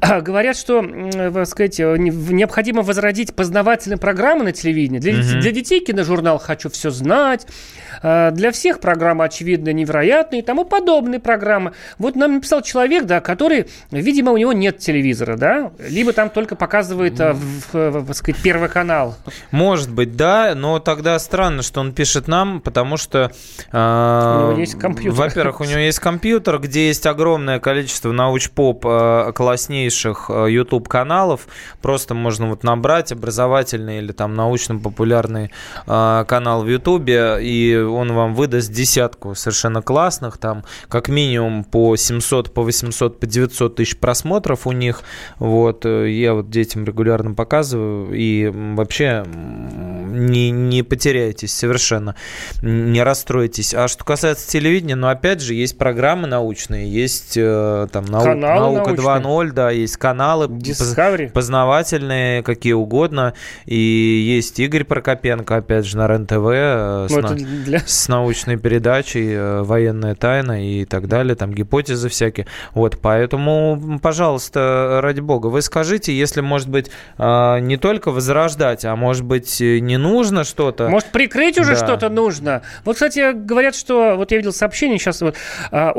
Говорят, 0.00 0.56
что, 0.56 0.82
так 0.82 1.46
сказать, 1.46 1.78
необходимо 1.78 2.82
возродить 2.82 3.34
познавательные 3.34 3.98
программы 3.98 4.44
на 4.44 4.52
телевидении. 4.52 4.98
Для, 4.98 5.12
угу. 5.12 5.40
для 5.40 5.52
детей 5.52 5.78
киножурнал 5.84 6.38
«Хочу 6.38 6.70
все 6.70 6.90
знать», 6.90 7.46
э, 7.46 7.91
для 8.00 8.50
всех 8.52 8.80
программы, 8.80 9.24
очевидно, 9.24 9.72
невероятные 9.72 10.42
и 10.42 10.44
тому 10.44 10.64
подобные 10.64 11.20
программы. 11.20 11.72
Вот 11.98 12.16
нам 12.16 12.34
написал 12.34 12.62
человек, 12.62 13.04
да, 13.04 13.20
который, 13.20 13.68
видимо, 13.90 14.32
у 14.32 14.36
него 14.36 14.52
нет 14.52 14.78
телевизора, 14.78 15.36
да, 15.36 15.72
либо 15.78 16.12
там 16.12 16.30
только 16.30 16.56
показывает, 16.56 17.18
в, 17.18 17.72
в, 17.72 17.90
в, 18.00 18.14
сказать, 18.14 18.40
первый 18.42 18.68
канал. 18.68 19.16
Может 19.50 19.92
быть, 19.92 20.16
да, 20.16 20.54
но 20.54 20.78
тогда 20.78 21.18
странно, 21.18 21.62
что 21.62 21.80
он 21.80 21.92
пишет 21.92 22.28
нам, 22.28 22.60
потому 22.60 22.96
что... 22.96 23.32
Э, 23.72 24.46
у 24.48 24.50
него 24.50 24.60
есть 24.60 24.78
компьютер. 24.78 25.18
Во-первых, 25.18 25.60
у 25.60 25.64
него 25.64 25.78
есть 25.78 25.98
компьютер, 25.98 26.58
где 26.58 26.88
есть 26.88 27.06
огромное 27.06 27.60
количество 27.60 28.12
научпоп 28.12 28.84
э, 28.86 29.32
класснейших 29.34 30.30
э, 30.30 30.46
YouTube-каналов. 30.50 31.46
Просто 31.80 32.14
можно 32.14 32.48
вот 32.48 32.64
набрать 32.64 33.12
образовательный 33.12 33.98
или 33.98 34.12
там 34.12 34.34
научно-популярный 34.34 35.50
э, 35.86 36.24
канал 36.26 36.62
в 36.62 36.68
YouTube, 36.68 37.08
и 37.08 37.81
он 37.82 38.12
вам 38.12 38.34
выдаст 38.34 38.70
десятку 38.70 39.34
совершенно 39.34 39.82
классных, 39.82 40.38
там 40.38 40.64
как 40.88 41.08
минимум 41.08 41.64
по 41.64 41.96
700, 41.96 42.52
по 42.52 42.62
800, 42.62 43.20
по 43.20 43.26
900 43.26 43.76
тысяч 43.76 43.96
просмотров 43.96 44.66
у 44.66 44.72
них. 44.72 45.02
Вот, 45.38 45.84
я 45.84 46.34
вот 46.34 46.50
детям 46.50 46.84
регулярно 46.84 47.34
показываю, 47.34 48.12
и 48.12 48.48
вообще 48.48 49.24
не, 49.26 50.50
не 50.50 50.82
потеряйтесь 50.82 51.52
совершенно, 51.52 52.14
не 52.62 53.02
расстройтесь. 53.02 53.74
А 53.74 53.88
что 53.88 54.04
касается 54.04 54.48
телевидения, 54.48 54.94
ну, 54.94 55.08
опять 55.08 55.40
же, 55.40 55.54
есть 55.54 55.78
программы 55.78 56.28
научные, 56.28 56.90
есть 56.90 57.36
э, 57.36 57.88
там 57.92 58.04
нау, 58.04 58.36
наука 58.36 58.90
2.0, 58.90 59.52
да, 59.52 59.70
есть 59.70 59.96
каналы 59.96 60.46
Discovery. 60.46 61.30
познавательные, 61.30 62.42
какие 62.42 62.72
угодно, 62.72 63.34
и 63.66 63.76
есть 63.76 64.58
Игорь 64.60 64.84
Прокопенко, 64.84 65.56
опять 65.56 65.86
же, 65.86 65.96
на 65.96 66.06
РЕН-ТВ 66.06 66.46
э, 66.52 67.06
ну, 67.10 67.71
для... 67.72 67.80
с 67.86 68.08
научной 68.08 68.56
передачей 68.56 69.32
э, 69.32 69.62
«Военная 69.62 70.14
тайна» 70.14 70.64
и 70.64 70.84
так 70.84 71.08
далее, 71.08 71.34
там 71.34 71.52
гипотезы 71.52 72.08
всякие. 72.08 72.46
Вот, 72.74 72.98
поэтому, 73.00 73.98
пожалуйста, 74.02 75.00
ради 75.02 75.20
бога, 75.20 75.46
вы 75.46 75.62
скажите, 75.62 76.16
если, 76.16 76.40
может 76.40 76.68
быть, 76.68 76.90
не 77.18 77.76
только 77.80 78.10
возрождать, 78.10 78.84
а 78.84 78.94
может 78.96 79.24
быть, 79.24 79.60
не 79.60 79.96
нужно 79.96 80.44
что-то. 80.44 80.88
Может, 80.88 81.08
прикрыть 81.08 81.58
уже 81.58 81.74
да. 81.74 81.76
что-то 81.76 82.08
нужно. 82.08 82.62
Вот, 82.84 82.94
кстати, 82.94 83.32
говорят, 83.32 83.74
что... 83.74 84.14
Вот 84.16 84.30
я 84.30 84.38
видел 84.38 84.52
сообщение 84.52 84.98
сейчас. 84.98 85.22
Вот, 85.22 85.36
а, 85.70 85.92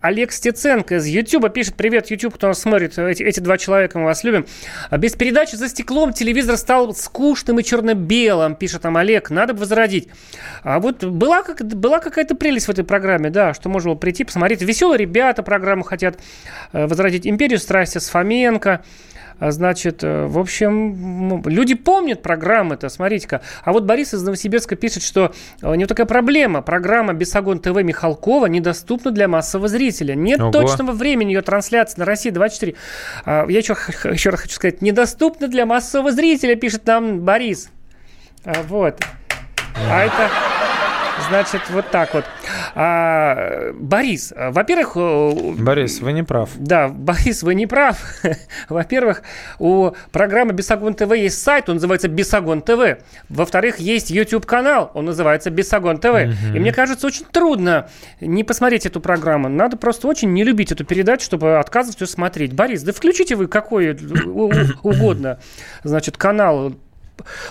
Олег 0.00 0.30
Стеценко 0.30 0.96
из 0.96 1.06
Ютуба 1.06 1.48
пишет, 1.48 1.74
привет, 1.74 2.10
Ютуб, 2.10 2.34
кто 2.34 2.48
нас 2.48 2.60
смотрит, 2.60 2.98
эти, 2.98 3.22
эти 3.22 3.40
два 3.40 3.56
человека, 3.56 3.98
мы 3.98 4.04
вас 4.04 4.24
любим. 4.24 4.46
«А 4.90 4.98
без 4.98 5.14
передачи 5.14 5.56
за 5.56 5.68
стеклом 5.68 6.12
телевизор 6.12 6.56
стал 6.58 6.94
скучным 6.94 7.58
и 7.58 7.64
черно-белым, 7.64 8.56
пишет 8.56 8.82
там 8.82 8.96
Олег, 8.98 9.30
надо 9.30 9.54
бы 9.54 9.60
возродить. 9.60 10.08
А 10.62 10.80
вот 10.80 11.02
была, 11.02 11.42
как, 11.42 11.64
была 11.64 12.00
какая-то 12.00 12.34
прелесть 12.34 12.68
в 12.68 12.70
этой 12.70 12.84
программе, 12.84 13.30
да, 13.30 13.54
что 13.54 13.68
можно 13.68 13.90
было 13.90 13.98
прийти, 13.98 14.24
посмотреть. 14.24 14.62
Веселые 14.62 14.98
ребята 14.98 15.42
программу 15.42 15.82
хотят 15.82 16.18
э, 16.72 16.86
возродить. 16.86 17.26
«Империю 17.26 17.58
страсти» 17.58 17.98
с 17.98 18.08
Фоменко. 18.10 18.84
А, 19.38 19.50
значит, 19.50 20.02
э, 20.02 20.26
в 20.26 20.38
общем, 20.38 21.42
люди 21.44 21.74
помнят 21.74 22.22
программы-то, 22.22 22.88
смотрите-ка. 22.88 23.42
А 23.64 23.72
вот 23.72 23.84
Борис 23.84 24.14
из 24.14 24.22
Новосибирска 24.22 24.76
пишет, 24.76 25.02
что 25.02 25.32
у 25.62 25.74
него 25.74 25.86
такая 25.86 26.06
проблема. 26.06 26.62
Программа 26.62 27.12
«Бесогон 27.12 27.58
ТВ» 27.58 27.74
Михалкова 27.82 28.46
недоступна 28.46 29.10
для 29.10 29.28
массового 29.28 29.68
зрителя. 29.68 30.14
Нет 30.14 30.40
Ого. 30.40 30.52
точного 30.52 30.92
времени 30.92 31.32
ее 31.32 31.42
трансляции 31.42 32.00
на 32.00 32.06
России 32.06 32.30
24. 32.30 32.74
А, 33.24 33.46
я 33.48 33.58
еще, 33.58 33.76
еще 34.10 34.30
раз 34.30 34.40
хочу 34.40 34.54
сказать, 34.54 34.80
недоступна 34.80 35.48
для 35.48 35.66
массового 35.66 36.12
зрителя, 36.12 36.54
пишет 36.54 36.86
нам 36.86 37.20
Борис. 37.20 37.70
А, 38.44 38.54
вот. 38.66 39.00
А 39.90 40.04
это... 40.04 40.55
Значит, 41.28 41.62
вот 41.70 41.90
так 41.90 42.14
вот. 42.14 42.24
А, 42.74 43.72
Борис, 43.74 44.32
во-первых... 44.36 44.92
Э, 44.96 45.54
Борис, 45.58 46.00
вы 46.00 46.12
не 46.12 46.22
прав. 46.22 46.50
Да, 46.56 46.88
Борис, 46.88 47.42
вы 47.42 47.54
не 47.54 47.66
прав. 47.66 47.98
Во-первых, 48.68 49.22
у 49.58 49.90
программы 50.12 50.52
Бесогон 50.52 50.94
ТВ 50.94 51.12
есть 51.14 51.42
сайт, 51.42 51.68
он 51.68 51.76
называется 51.76 52.08
Бесогон 52.08 52.62
ТВ. 52.62 52.98
Во-вторых, 53.28 53.78
есть 53.78 54.10
YouTube-канал, 54.10 54.90
он 54.94 55.06
называется 55.06 55.50
Бесогон 55.50 55.98
ТВ. 55.98 56.06
Угу. 56.06 56.56
И 56.56 56.58
мне 56.58 56.72
кажется, 56.72 57.06
очень 57.06 57.24
трудно 57.24 57.88
не 58.20 58.44
посмотреть 58.44 58.86
эту 58.86 59.00
программу. 59.00 59.48
Надо 59.48 59.76
просто 59.76 60.08
очень 60.08 60.32
не 60.32 60.44
любить 60.44 60.72
эту 60.72 60.84
передачу, 60.84 61.24
чтобы 61.24 61.58
отказываться 61.58 62.04
ее 62.04 62.08
смотреть. 62.08 62.52
Борис, 62.52 62.82
да 62.82 62.92
включите 62.92 63.36
вы 63.36 63.48
какой 63.48 63.92
угодно, 64.82 65.38
значит, 65.82 66.16
канал 66.16 66.74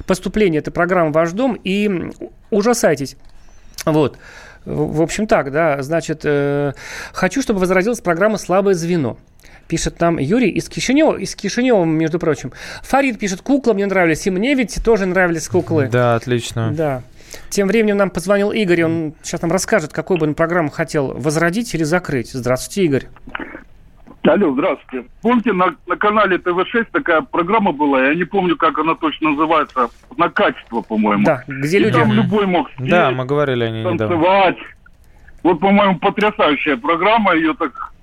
поступления 0.06 0.60
этой 0.60 0.72
программы 0.72 1.12
в 1.12 1.14
ваш 1.14 1.32
дом 1.32 1.60
и 1.64 2.12
ужасайтесь. 2.52 3.18
Вот. 3.84 4.18
В 4.66 5.02
общем 5.02 5.28
так, 5.28 5.52
да. 5.52 5.82
Значит, 5.82 6.22
э, 6.24 6.74
хочу, 7.14 7.42
чтобы 7.42 7.60
возродилась 7.60 8.02
программа 8.02 8.38
«Слабое 8.38 8.74
звено». 8.74 9.18
Пишет 9.68 10.00
нам 10.00 10.18
Юрий 10.18 10.50
из 10.50 10.70
Кишинева, 10.70 11.18
из 11.18 11.36
Кишинева, 11.36 11.84
между 11.86 12.20
прочим. 12.20 12.52
Фарид 12.84 13.18
пишет, 13.18 13.42
кукла 13.42 13.74
мне 13.74 13.86
нравились, 13.88 14.26
и 14.28 14.32
мне 14.32 14.54
ведь 14.54 14.84
тоже 14.84 15.06
нравились 15.08 15.48
куклы. 15.48 15.90
Да, 15.92 16.16
отлично. 16.16 16.72
Да. 16.72 17.02
Тем 17.50 17.68
временем 17.68 17.98
нам 17.98 18.12
позвонил 18.12 18.52
Игорь, 18.52 18.84
он 18.84 19.14
сейчас 19.24 19.42
нам 19.42 19.52
расскажет, 19.52 19.92
какую 19.92 20.20
бы 20.20 20.28
он 20.28 20.36
программу 20.36 20.70
хотел 20.70 21.14
возродить 21.14 21.74
или 21.74 21.84
закрыть. 21.84 22.32
Здравствуйте, 22.32 22.84
Игорь. 22.84 23.08
Алло, 24.28 24.54
здравствуйте. 24.54 25.08
Помните, 25.22 25.54
на, 25.54 25.76
на 25.88 25.96
канале 25.98 26.38
ТВ-6 26.38 26.88
такая 26.92 27.22
программа 27.22 27.72
была, 27.72 28.08
я 28.08 28.16
не 28.16 28.24
помню, 28.24 28.56
как 28.58 28.78
она 28.80 28.96
точно 28.96 29.32
называется, 29.32 29.90
на 30.18 30.30
качество, 30.30 30.82
по-моему. 30.82 31.24
Да, 31.24 31.44
где 31.48 31.80
люди... 31.80 31.94
там 31.94 32.12
любой 32.12 32.48
мог 32.48 32.72
сидеть, 32.72 32.90
Да, 32.90 33.12
мы 33.12 33.26
говорили 33.26 33.64
о 33.64 33.70
ней 33.70 33.84
танцевать. 33.84 34.58
Недавно. 34.58 34.76
Вот, 35.44 35.60
по-моему, 35.60 36.00
потрясающая 36.00 36.76
программа, 36.76 37.36
ее 37.36 37.54
так 37.54 37.94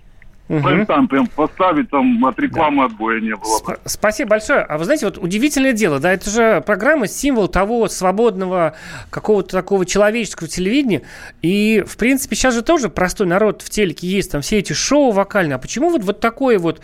угу. 0.52 0.62
проектантам 0.62 1.26
поставить, 1.26 1.90
там 1.90 2.24
от 2.24 2.38
рекламы 2.38 2.78
да. 2.78 2.84
отбоя 2.86 3.20
не 3.20 3.34
было. 3.34 3.58
Сп- 3.58 3.80
спасибо 3.84 4.30
большое. 4.30 4.60
А 4.60 4.78
вы 4.78 4.84
знаете, 4.84 5.06
вот 5.06 5.18
удивительное 5.18 5.72
дело, 5.72 5.98
да, 5.98 6.12
это 6.12 6.30
же 6.30 6.62
программа 6.66 7.06
символ 7.06 7.48
того 7.48 7.88
свободного 7.88 8.74
какого-то 9.10 9.50
такого 9.50 9.86
человеческого 9.86 10.48
телевидения. 10.48 11.02
И, 11.40 11.84
в 11.86 11.96
принципе, 11.96 12.36
сейчас 12.36 12.54
же 12.54 12.62
тоже 12.62 12.88
простой 12.88 13.26
народ 13.26 13.62
в 13.62 13.70
телеке 13.70 14.06
есть, 14.06 14.32
там 14.32 14.42
все 14.42 14.58
эти 14.58 14.72
шоу 14.72 15.10
вокальные. 15.10 15.56
А 15.56 15.58
почему 15.58 15.90
вот, 15.90 16.02
вот 16.04 16.20
такое 16.20 16.58
вот 16.58 16.80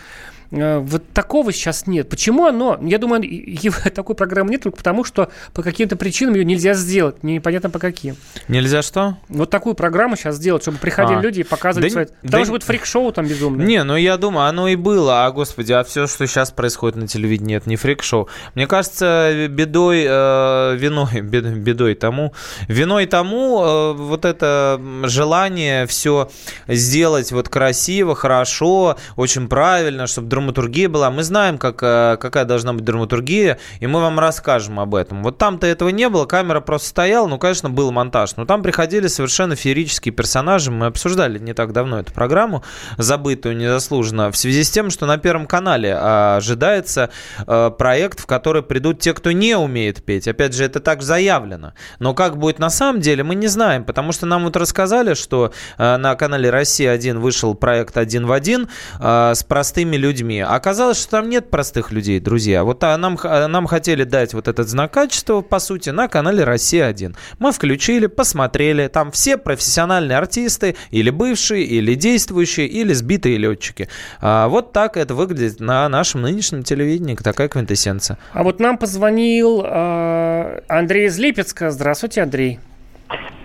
вот 0.50 1.02
такого 1.12 1.52
сейчас 1.52 1.86
нет. 1.86 2.08
Почему 2.08 2.46
оно? 2.46 2.78
Я 2.82 2.98
думаю, 2.98 3.22
такой 3.94 4.14
программы 4.16 4.50
нет 4.50 4.62
только 4.62 4.78
потому, 4.78 5.04
что 5.04 5.30
по 5.52 5.62
каким-то 5.62 5.96
причинам 5.96 6.34
ее 6.34 6.44
нельзя 6.44 6.74
сделать. 6.74 7.22
Непонятно 7.22 7.70
по 7.70 7.78
каким. 7.78 8.16
Нельзя 8.48 8.82
что? 8.82 9.16
Вот 9.28 9.50
такую 9.50 9.74
программу 9.74 10.16
сейчас 10.16 10.36
сделать, 10.36 10.62
чтобы 10.62 10.78
приходили 10.78 11.18
а. 11.18 11.20
люди 11.20 11.40
и 11.40 11.44
показывали 11.44 11.88
да, 11.88 11.92
свои... 11.92 12.04
Потому 12.06 12.30
да, 12.30 12.44
что 12.44 12.52
будет 12.52 12.62
фрик-шоу 12.62 13.12
там 13.12 13.26
безумно. 13.26 13.62
Не, 13.62 13.84
ну 13.84 13.96
я 13.96 14.16
думаю, 14.16 14.48
оно 14.48 14.68
и 14.68 14.76
было. 14.76 15.26
А, 15.26 15.30
господи, 15.30 15.72
а 15.72 15.84
все, 15.84 16.06
что 16.06 16.26
сейчас 16.26 16.50
происходит 16.50 16.96
на 16.96 17.06
телевидении, 17.06 17.56
это 17.56 17.68
не 17.68 17.76
фрик-шоу. 17.76 18.28
Мне 18.54 18.66
кажется, 18.66 19.48
бедой, 19.48 20.04
э, 20.08 20.76
виной, 20.76 21.20
бедой 21.20 21.94
тому, 21.94 22.32
виной 22.68 23.06
тому 23.06 23.62
э, 23.62 23.92
вот 23.92 24.24
это 24.24 24.80
желание 25.04 25.86
все 25.86 26.30
сделать 26.66 27.32
вот 27.32 27.48
красиво, 27.48 28.14
хорошо, 28.14 28.96
очень 29.16 29.48
правильно, 29.48 30.06
чтобы 30.06 30.28
драматургия 30.38 30.88
была. 30.88 31.10
Мы 31.10 31.22
знаем, 31.22 31.58
как, 31.58 31.82
э, 31.82 32.16
какая 32.20 32.44
должна 32.44 32.72
быть 32.72 32.84
драматургия, 32.84 33.58
и 33.80 33.86
мы 33.86 34.00
вам 34.00 34.18
расскажем 34.20 34.78
об 34.78 34.94
этом. 34.94 35.22
Вот 35.22 35.38
там-то 35.38 35.66
этого 35.66 35.88
не 35.88 36.08
было, 36.08 36.26
камера 36.26 36.60
просто 36.60 36.88
стояла, 36.88 37.26
ну, 37.26 37.38
конечно, 37.38 37.70
был 37.70 37.90
монтаж, 37.90 38.36
но 38.36 38.44
там 38.44 38.62
приходили 38.62 39.08
совершенно 39.08 39.56
феерические 39.56 40.12
персонажи. 40.12 40.70
Мы 40.70 40.86
обсуждали 40.86 41.38
не 41.38 41.54
так 41.54 41.72
давно 41.72 41.98
эту 41.98 42.12
программу, 42.12 42.62
забытую 42.96 43.56
незаслуженно, 43.56 44.30
в 44.30 44.36
связи 44.36 44.62
с 44.62 44.70
тем, 44.70 44.90
что 44.90 45.06
на 45.06 45.18
Первом 45.18 45.46
канале 45.46 45.94
а, 45.96 46.36
ожидается 46.36 47.10
э, 47.46 47.70
проект, 47.76 48.20
в 48.20 48.26
который 48.26 48.62
придут 48.62 49.00
те, 49.00 49.12
кто 49.14 49.32
не 49.32 49.56
умеет 49.56 50.04
петь. 50.04 50.28
Опять 50.28 50.54
же, 50.54 50.64
это 50.64 50.80
так 50.80 51.02
заявлено. 51.02 51.72
Но 51.98 52.14
как 52.14 52.36
будет 52.36 52.58
на 52.58 52.70
самом 52.70 53.00
деле, 53.00 53.24
мы 53.24 53.34
не 53.34 53.48
знаем, 53.48 53.84
потому 53.84 54.12
что 54.12 54.26
нам 54.26 54.44
вот 54.44 54.56
рассказали, 54.56 55.14
что 55.14 55.52
э, 55.76 55.96
на 55.96 56.14
канале 56.14 56.50
«Россия-1» 56.50 57.18
вышел 57.18 57.54
проект 57.54 57.96
«Один 57.96 58.26
в 58.26 58.32
один» 58.32 58.68
с 59.00 59.42
простыми 59.48 59.96
людьми, 59.96 60.27
людьми. 60.28 60.40
Оказалось, 60.40 61.00
что 61.00 61.12
там 61.12 61.28
нет 61.28 61.50
простых 61.50 61.92
людей, 61.92 62.20
друзья. 62.20 62.64
Вот 62.64 62.84
а 62.84 62.96
нам, 62.96 63.18
а 63.22 63.48
нам 63.48 63.66
хотели 63.66 64.04
дать 64.04 64.34
вот 64.34 64.48
этот 64.48 64.68
знак 64.68 64.92
качества, 64.92 65.40
по 65.40 65.58
сути, 65.58 65.90
на 65.90 66.08
канале 66.08 66.44
«Россия-1». 66.44 67.16
Мы 67.38 67.52
включили, 67.52 68.06
посмотрели. 68.06 68.88
Там 68.88 69.10
все 69.10 69.36
профессиональные 69.36 70.18
артисты, 70.18 70.76
или 70.90 71.10
бывшие, 71.10 71.64
или 71.64 71.94
действующие, 71.94 72.66
или 72.66 72.92
сбитые 72.92 73.38
летчики. 73.38 73.88
А 74.20 74.48
вот 74.48 74.72
так 74.72 74.96
это 74.96 75.14
выглядит 75.14 75.60
на 75.60 75.88
нашем 75.88 76.22
нынешнем 76.22 76.62
телевидении. 76.62 77.14
Такая 77.16 77.48
квинтэссенция. 77.48 78.18
А 78.32 78.42
вот 78.42 78.60
нам 78.60 78.78
позвонил 78.78 79.62
э, 79.64 80.60
Андрей 80.68 81.06
из 81.06 81.18
Липецка. 81.18 81.70
Здравствуйте, 81.70 82.22
Андрей. 82.22 82.58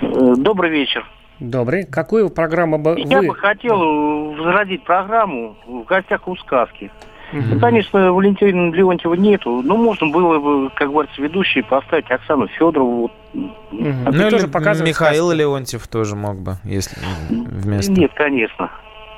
Э, 0.02 0.34
добрый 0.38 0.70
вечер. 0.70 1.04
Добрый. 1.40 1.86
Какую 1.86 2.30
программу 2.30 2.78
бы 2.78 2.96
Я 2.98 3.20
вы... 3.20 3.28
бы 3.28 3.36
хотел 3.36 4.34
возродить 4.34 4.84
программу 4.84 5.56
«В 5.66 5.84
гостях 5.84 6.28
у 6.28 6.36
сказки». 6.38 6.92
Ну, 7.34 7.60
конечно, 7.60 8.14
Валентина 8.14 8.72
Леонтьева 8.72 9.16
нету, 9.16 9.64
но 9.64 9.76
можно 9.76 10.08
было 10.08 10.38
бы, 10.38 10.70
как 10.76 10.90
говорится, 10.90 11.20
ведущий 11.20 11.64
поставить 11.64 12.10
Оксану 12.12 12.48
Федорову. 12.48 13.10
А 13.34 14.12
ну, 14.12 14.30
тоже 14.30 14.48
Михаил 14.48 15.30
сказки. 15.30 15.38
Леонтьев 15.40 15.88
тоже 15.88 16.16
мог 16.16 16.38
бы, 16.38 16.58
если 16.64 16.96
вместо. 17.30 17.92
Нет, 17.92 18.12
конечно. 18.14 18.70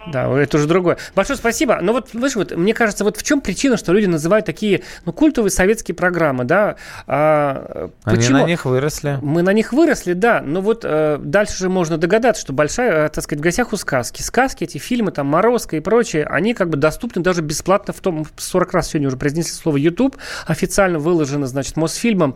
Да, 0.07 0.29
это 0.39 0.57
уже 0.57 0.67
другое. 0.67 0.97
Большое 1.15 1.37
спасибо. 1.37 1.79
Но 1.81 1.93
вот, 1.93 2.09
знаешь, 2.13 2.35
вот 2.35 2.55
мне 2.55 2.73
кажется, 2.73 3.03
вот 3.03 3.17
в 3.17 3.23
чем 3.23 3.41
причина, 3.41 3.77
что 3.77 3.91
люди 3.93 4.05
называют 4.05 4.45
такие, 4.45 4.83
ну, 5.05 5.13
культовые 5.13 5.51
советские 5.51 5.95
программы, 5.95 6.43
да? 6.43 6.75
А, 7.07 7.89
Они 8.03 8.17
почему? 8.17 8.39
на 8.39 8.43
них 8.43 8.65
выросли. 8.65 9.17
Мы 9.21 9.41
на 9.41 9.51
них 9.51 9.73
выросли, 9.73 10.13
да. 10.13 10.41
Но 10.41 10.61
вот 10.61 10.81
э, 10.83 11.17
дальше 11.19 11.57
же 11.57 11.69
можно 11.69 11.97
догадаться, 11.97 12.41
что 12.41 12.53
большая, 12.53 13.05
э, 13.05 13.09
так 13.09 13.23
сказать, 13.23 13.39
в 13.39 13.43
гостях 13.43 13.73
у 13.73 13.77
сказки. 13.77 14.21
Сказки, 14.21 14.63
эти 14.63 14.77
фильмы, 14.77 15.11
там, 15.11 15.27
Морозко 15.27 15.75
и 15.77 15.79
прочее, 15.79 16.25
они 16.25 16.53
как 16.53 16.69
бы 16.69 16.77
доступны 16.77 17.21
даже 17.21 17.41
бесплатно 17.41 17.93
в 17.93 17.99
том, 17.99 18.25
40 18.37 18.73
раз 18.73 18.89
сегодня 18.89 19.07
уже 19.07 19.17
произнесли 19.17 19.53
слово 19.53 19.77
YouTube, 19.77 20.17
официально 20.45 20.99
выложено, 20.99 21.47
значит, 21.47 21.77
Мосфильмом. 21.77 22.35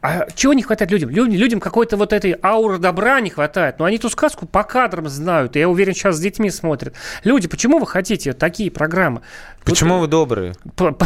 А 0.00 0.28
чего 0.34 0.52
не 0.52 0.62
хватает 0.62 0.90
людям? 0.90 1.10
Людям, 1.10 1.34
людям 1.34 1.60
какой-то 1.60 1.96
вот 1.96 2.12
этой 2.12 2.36
ауры 2.42 2.78
добра 2.78 3.20
не 3.20 3.30
хватает. 3.30 3.78
Но 3.78 3.84
они 3.84 3.96
эту 3.96 4.10
сказку 4.10 4.46
по 4.46 4.62
кадрам 4.62 5.08
знают. 5.08 5.56
И 5.56 5.58
я 5.58 5.68
уверен, 5.68 5.94
сейчас 5.94 6.16
с 6.16 6.20
детьми 6.20 6.50
смотрят. 6.50 6.94
Люди, 7.24 7.48
почему 7.48 7.78
вы 7.78 7.86
хотите 7.86 8.32
такие 8.32 8.70
программы? 8.70 9.22
Почему 9.64 9.94
вот, 9.94 10.00
вы 10.00 10.06
добрые? 10.06 10.54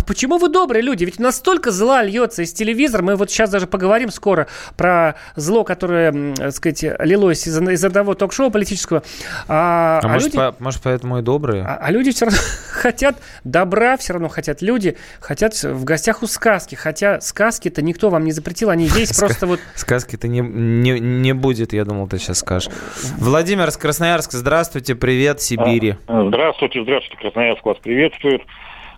Почему 0.06 0.38
вы 0.38 0.48
добрые 0.48 0.82
люди? 0.82 1.04
Ведь 1.04 1.18
настолько 1.18 1.70
зла 1.70 2.02
льется 2.02 2.42
из 2.42 2.52
телевизора. 2.52 3.02
Мы 3.02 3.16
вот 3.16 3.30
сейчас 3.30 3.50
даже 3.50 3.66
поговорим 3.66 4.10
скоро 4.10 4.46
про 4.76 5.16
зло, 5.36 5.64
которое, 5.64 6.34
так 6.34 6.52
сказать, 6.52 6.84
лилось 7.00 7.46
из, 7.46 7.60
из 7.60 7.84
одного 7.84 8.14
ток-шоу 8.14 8.50
политического. 8.50 9.02
А, 9.48 10.00
а, 10.02 10.06
а 10.06 10.08
может, 10.08 10.26
люди, 10.26 10.36
по, 10.36 10.54
может, 10.58 10.82
поэтому 10.82 11.18
и 11.18 11.22
добрые? 11.22 11.64
А, 11.64 11.78
а 11.80 11.90
люди 11.90 12.12
все 12.12 12.26
равно 12.26 12.38
хотят 12.70 13.16
добра, 13.42 13.96
все 13.96 14.12
равно 14.12 14.28
хотят 14.28 14.62
люди, 14.62 14.96
хотят 15.20 15.54
в 15.54 15.84
гостях 15.84 16.22
у 16.22 16.26
сказки. 16.26 16.74
Хотя 16.74 17.20
сказки-то 17.20 17.82
никто 17.82 18.08
вам 18.10 18.24
не 18.24 18.32
запретил, 18.32 18.70
они 18.70 18.84
есть 18.96 19.18
просто 19.18 19.46
вот... 19.46 19.60
Сказки-то 19.74 20.28
не, 20.28 20.40
не, 20.40 21.00
не 21.00 21.32
будет, 21.32 21.72
я 21.72 21.84
думал, 21.84 22.08
ты 22.08 22.18
сейчас 22.18 22.38
скажешь. 22.38 22.70
Владимир 23.18 23.68
из 23.68 23.76
Красноярска, 23.76 24.36
здравствуйте, 24.36 24.94
привет, 24.94 25.40
Сибири. 25.40 25.96
А, 26.06 26.26
здравствуйте, 26.28 26.82
здравствуйте, 26.82 27.20
Красноярск 27.20 27.64
вас 27.64 27.78
приветствует. 27.78 28.42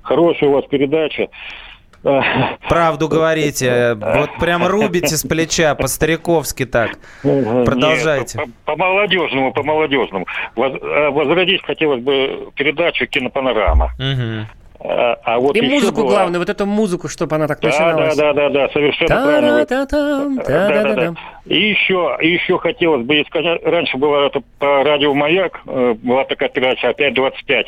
Хорошая 0.07 0.51
у 0.51 0.53
вас 0.53 0.65
передача. 0.67 1.29
Правду 2.69 3.09
говорите. 3.09 3.95
Вот 4.01 4.31
прям 4.39 4.65
рубите 4.67 5.17
с 5.17 5.27
плеча, 5.27 5.75
по-стариковски 5.75 6.65
так. 6.65 6.99
Продолжайте. 7.23 8.41
По-молодежному, 8.65 9.53
по-молодежному. 9.53 10.27
Возродить 10.55 11.63
хотелось 11.65 12.03
бы 12.03 12.51
передачу 12.55 13.07
«Кинопанорама». 13.07 13.91
А, 14.79 15.17
а 15.25 15.39
вот 15.41 15.57
и 15.57 15.63
музыку 15.63 16.03
была... 16.03 16.11
главное, 16.11 16.39
вот 16.39 16.51
эту 16.51 16.67
музыку, 16.67 17.09
чтобы 17.09 17.35
она 17.35 17.49
так 17.49 17.63
начиналась. 17.63 18.15
Да, 18.15 18.35
да, 18.35 18.49
да, 18.49 18.67
да, 18.67 18.69
совершенно 18.73 19.09
правильно. 19.09 19.67
Да, 19.67 19.87
да, 19.87 20.95
да. 20.95 21.15
И 21.47 21.71
еще, 21.71 22.17
и 22.21 22.35
еще 22.35 22.59
хотелось 22.59 23.05
бы 23.05 23.25
сказать, 23.27 23.61
раньше 23.65 23.97
была 23.97 24.27
это 24.27 24.43
по 24.59 24.85
радио 24.85 25.15
«Маяк», 25.15 25.61
э, 25.67 25.95
была 26.03 26.25
такая 26.25 26.51
передача 26.51 26.91
«Опять 26.91 27.17
25», 27.17 27.65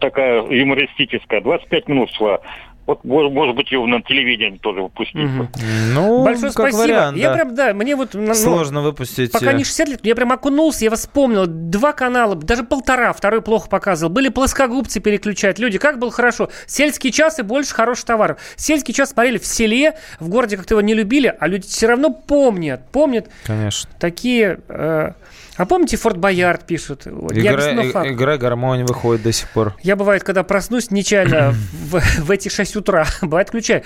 такая 0.00 0.42
юмористическая, 0.42 1.40
25 1.40 1.88
минут 1.88 2.10
шла. 2.10 2.40
Вот, 2.84 3.04
может 3.04 3.54
быть, 3.54 3.70
его 3.70 3.86
на 3.86 4.02
телевидении 4.02 4.58
тоже 4.58 4.82
выпустить. 4.82 5.14
Угу. 5.14 5.48
Ну, 5.94 6.24
Большое 6.24 6.52
как 6.52 6.70
спасибо. 6.70 6.82
Вариант, 6.82 7.16
я 7.16 7.28
да. 7.28 7.34
прям, 7.34 7.54
да, 7.54 7.74
мне 7.74 7.94
вот... 7.94 8.14
Ну, 8.14 8.34
Сложно 8.34 8.80
ну, 8.80 8.88
выпустить. 8.88 9.30
Пока 9.30 9.52
не 9.52 9.62
60 9.62 9.88
лет, 9.88 10.00
я 10.02 10.16
прям 10.16 10.32
окунулся, 10.32 10.84
я 10.84 10.90
вспомнил. 10.90 11.46
Два 11.46 11.92
канала, 11.92 12.34
даже 12.34 12.64
полтора, 12.64 13.12
второй 13.12 13.40
плохо 13.40 13.68
показывал. 13.68 14.12
Были 14.12 14.30
плоскогубцы 14.30 14.98
переключать. 14.98 15.60
Люди, 15.60 15.78
как 15.78 16.00
было 16.00 16.10
хорошо. 16.10 16.50
Сельский 16.66 17.12
час 17.12 17.38
и 17.38 17.42
больше 17.42 17.72
хороших 17.72 18.04
товаров. 18.04 18.38
Сельский 18.56 18.92
час 18.92 19.10
смотрели 19.10 19.38
в 19.38 19.46
селе, 19.46 19.96
в 20.18 20.28
городе 20.28 20.56
как-то 20.56 20.74
его 20.74 20.80
не 20.80 20.94
любили, 20.94 21.32
а 21.38 21.46
люди 21.46 21.68
все 21.68 21.86
равно 21.86 22.10
помнят. 22.10 22.90
Помнят 22.90 23.28
Конечно. 23.44 23.88
такие... 24.00 24.58
Э, 24.68 25.12
а 25.56 25.66
помните, 25.66 25.96
Форт 25.96 26.16
Боярд 26.16 26.66
пишут? 26.66 27.06
Игра, 27.06 27.70
я 27.70 28.12
игра 28.12 28.38
гармонь 28.38 28.84
выходит 28.84 29.22
до 29.22 29.32
сих 29.32 29.48
пор. 29.50 29.74
Я, 29.82 29.96
бывает, 29.96 30.24
когда 30.24 30.42
проснусь 30.42 30.90
нечаянно 30.90 31.52
в, 31.72 32.00
в 32.00 32.30
эти 32.30 32.48
6 32.48 32.76
утра, 32.76 33.04
бывает, 33.22 33.48
включаю. 33.48 33.82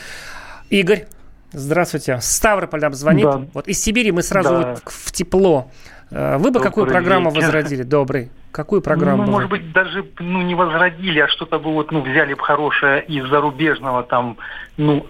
Игорь, 0.71 1.07
здравствуйте. 1.53 2.19
Ставрополь 2.21 2.81
нам 2.81 2.95
звонит. 2.95 3.25
Да. 3.25 3.47
Вот 3.53 3.69
из 3.69 3.83
Сибири 3.83 4.13
мы 4.13 4.23
сразу 4.23 4.51
да. 4.51 4.59
вот 4.59 4.83
в 4.85 5.13
тепло. 5.13 5.71
Э, 6.11 6.37
вы 6.37 6.45
бы 6.45 6.55
Добрый 6.55 6.63
какую 6.63 6.87
программу 6.87 7.31
вечер. 7.31 7.47
возродили? 7.47 7.83
Добрый. 7.83 8.31
Какую 8.53 8.81
программу? 8.81 9.25
Ну, 9.25 9.33
может 9.33 9.51
быть, 9.51 9.73
даже 9.73 10.07
ну, 10.19 10.43
не 10.43 10.55
возродили, 10.55 11.19
а 11.21 11.29
что-то 11.29 11.59
бы 11.59 11.73
вот, 11.73 11.91
ну, 11.91 12.01
взяли 12.01 12.35
бы 12.35 12.43
хорошее 12.43 13.05
из 13.05 13.29
зарубежного 13.29 14.03
там, 14.03 14.39
ну, 14.77 15.07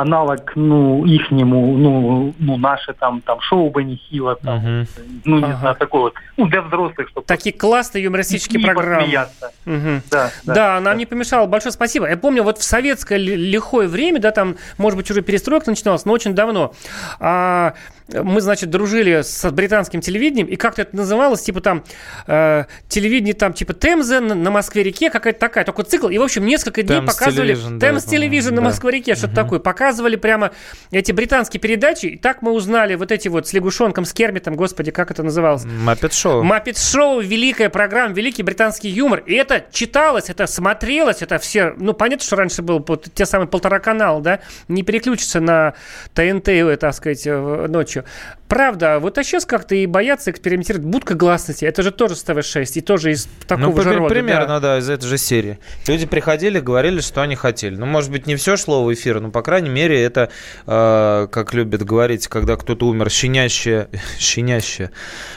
аналог, 0.00 0.52
ну, 0.54 1.04
ихнему, 1.04 1.76
ну, 1.76 2.34
ну, 2.38 2.56
наше 2.56 2.92
там, 2.94 3.20
там, 3.20 3.40
шоу 3.40 3.70
бы 3.70 3.84
нехило, 3.84 4.36
там, 4.36 4.58
угу. 4.58 4.88
ну, 5.24 5.38
не 5.38 5.44
ага. 5.44 5.56
знаю, 5.56 5.76
такое 5.76 6.02
вот, 6.02 6.14
ну, 6.36 6.46
для 6.46 6.62
взрослых, 6.62 7.08
чтобы... 7.08 7.26
Такие 7.26 7.56
классные 7.56 8.04
юмористические 8.04 8.60
программы. 8.60 9.06
Угу. 9.06 10.02
Да, 10.10 10.30
да, 10.44 10.54
да, 10.54 10.74
нам 10.74 10.84
да. 10.84 10.94
не 10.94 11.06
помешало. 11.06 11.46
Большое 11.46 11.72
спасибо. 11.72 12.08
Я 12.08 12.16
помню, 12.16 12.42
вот 12.42 12.58
в 12.58 12.62
советское 12.62 13.18
лихое 13.18 13.88
время, 13.88 14.20
да, 14.20 14.30
там, 14.30 14.56
может 14.78 14.96
быть, 14.96 15.10
уже 15.10 15.22
перестройка 15.22 15.70
начиналась, 15.70 16.04
но 16.04 16.12
очень 16.12 16.34
давно, 16.34 16.74
а, 17.20 17.74
мы, 18.08 18.40
значит, 18.40 18.70
дружили 18.70 19.22
с 19.22 19.50
британским 19.50 20.00
телевидением, 20.00 20.46
и 20.46 20.56
как-то 20.56 20.82
это 20.82 20.94
называлось, 20.94 21.42
типа 21.42 21.60
там, 21.60 21.84
э, 22.26 22.64
телевидение 22.88 23.34
там, 23.34 23.54
типа 23.54 23.72
Темза 23.72 24.20
на, 24.20 24.34
на 24.34 24.50
Москве-реке, 24.50 25.10
какая-то 25.10 25.38
такая, 25.38 25.64
такой 25.64 25.84
цикл, 25.84 26.08
и, 26.08 26.18
в 26.18 26.22
общем, 26.22 26.44
несколько 26.44 26.82
дней 26.82 26.96
Темс 26.96 27.14
показывали... 27.14 27.56
Темс 27.78 28.04
Телевизион 28.04 28.56
да, 28.56 28.60
на 28.60 28.68
Москве-реке, 28.68 29.14
что-то 29.14 29.32
угу. 29.32 29.36
такое. 29.36 29.58
Показывали 29.58 30.16
прямо 30.16 30.52
эти 30.90 31.12
британские 31.12 31.60
передачи, 31.60 32.06
и 32.06 32.18
так 32.18 32.42
мы 32.42 32.52
узнали 32.52 32.94
вот 32.94 33.10
эти 33.10 33.28
вот 33.28 33.48
с 33.48 33.52
лягушонком, 33.54 34.04
с 34.04 34.12
Кермитом, 34.12 34.54
господи, 34.54 34.90
как 34.90 35.10
это 35.10 35.22
называлось? 35.22 35.64
Маппет 35.64 36.12
Шоу. 36.12 36.42
Маппет 36.42 36.76
Шоу, 36.76 37.20
великая 37.20 37.70
программа, 37.70 38.14
великий 38.14 38.42
британский 38.42 38.88
юмор, 38.90 39.22
и 39.24 39.34
это 39.34 39.64
читалось, 39.72 40.28
это 40.28 40.46
смотрелось, 40.46 41.22
это 41.22 41.38
все, 41.38 41.74
ну, 41.78 41.94
понятно, 41.94 42.26
что 42.26 42.36
раньше 42.36 42.60
был 42.60 42.84
вот, 42.86 43.08
те 43.14 43.24
самые 43.24 43.48
полтора 43.48 43.78
канала, 43.78 44.20
да, 44.20 44.40
не 44.68 44.82
переключиться 44.82 45.40
на 45.40 45.74
ТНТ, 46.12 46.48
э, 46.48 46.76
так 46.76 46.94
сказать, 46.94 47.24
ночью 47.24 47.93
ночью. 47.94 48.04
Правда, 48.48 48.98
вот 49.00 49.18
а 49.18 49.24
сейчас 49.24 49.46
как-то 49.46 49.74
и 49.74 49.86
боятся 49.86 50.30
экспериментировать. 50.30 50.86
Будка 50.86 51.14
гласности, 51.14 51.64
это 51.64 51.82
же 51.82 51.90
тоже 51.90 52.14
с 52.14 52.22
ТВ-6, 52.22 52.72
и 52.74 52.80
тоже 52.82 53.12
из 53.12 53.26
такого 53.48 53.74
ну, 53.74 53.82
же 53.82 53.94
рода. 53.94 54.14
Примерно, 54.14 54.60
да. 54.60 54.74
да, 54.74 54.78
из 54.78 54.88
этой 54.88 55.06
же 55.06 55.18
серии. 55.18 55.58
Люди 55.88 56.06
приходили, 56.06 56.60
говорили, 56.60 57.00
что 57.00 57.22
они 57.22 57.36
хотели. 57.36 57.74
Ну, 57.74 57.86
может 57.86 58.10
быть, 58.10 58.26
не 58.26 58.36
все 58.36 58.56
шло 58.56 58.84
в 58.84 58.92
эфир, 58.92 59.20
но, 59.20 59.30
по 59.30 59.42
крайней 59.42 59.70
мере, 59.70 60.00
это, 60.00 60.30
э, 60.66 61.26
как 61.32 61.54
любят 61.54 61.84
говорить, 61.84 62.28
когда 62.28 62.56
кто-то 62.56 62.86
умер, 62.86 63.10
щенящая, 63.10 63.88
щенящая, 64.18 64.92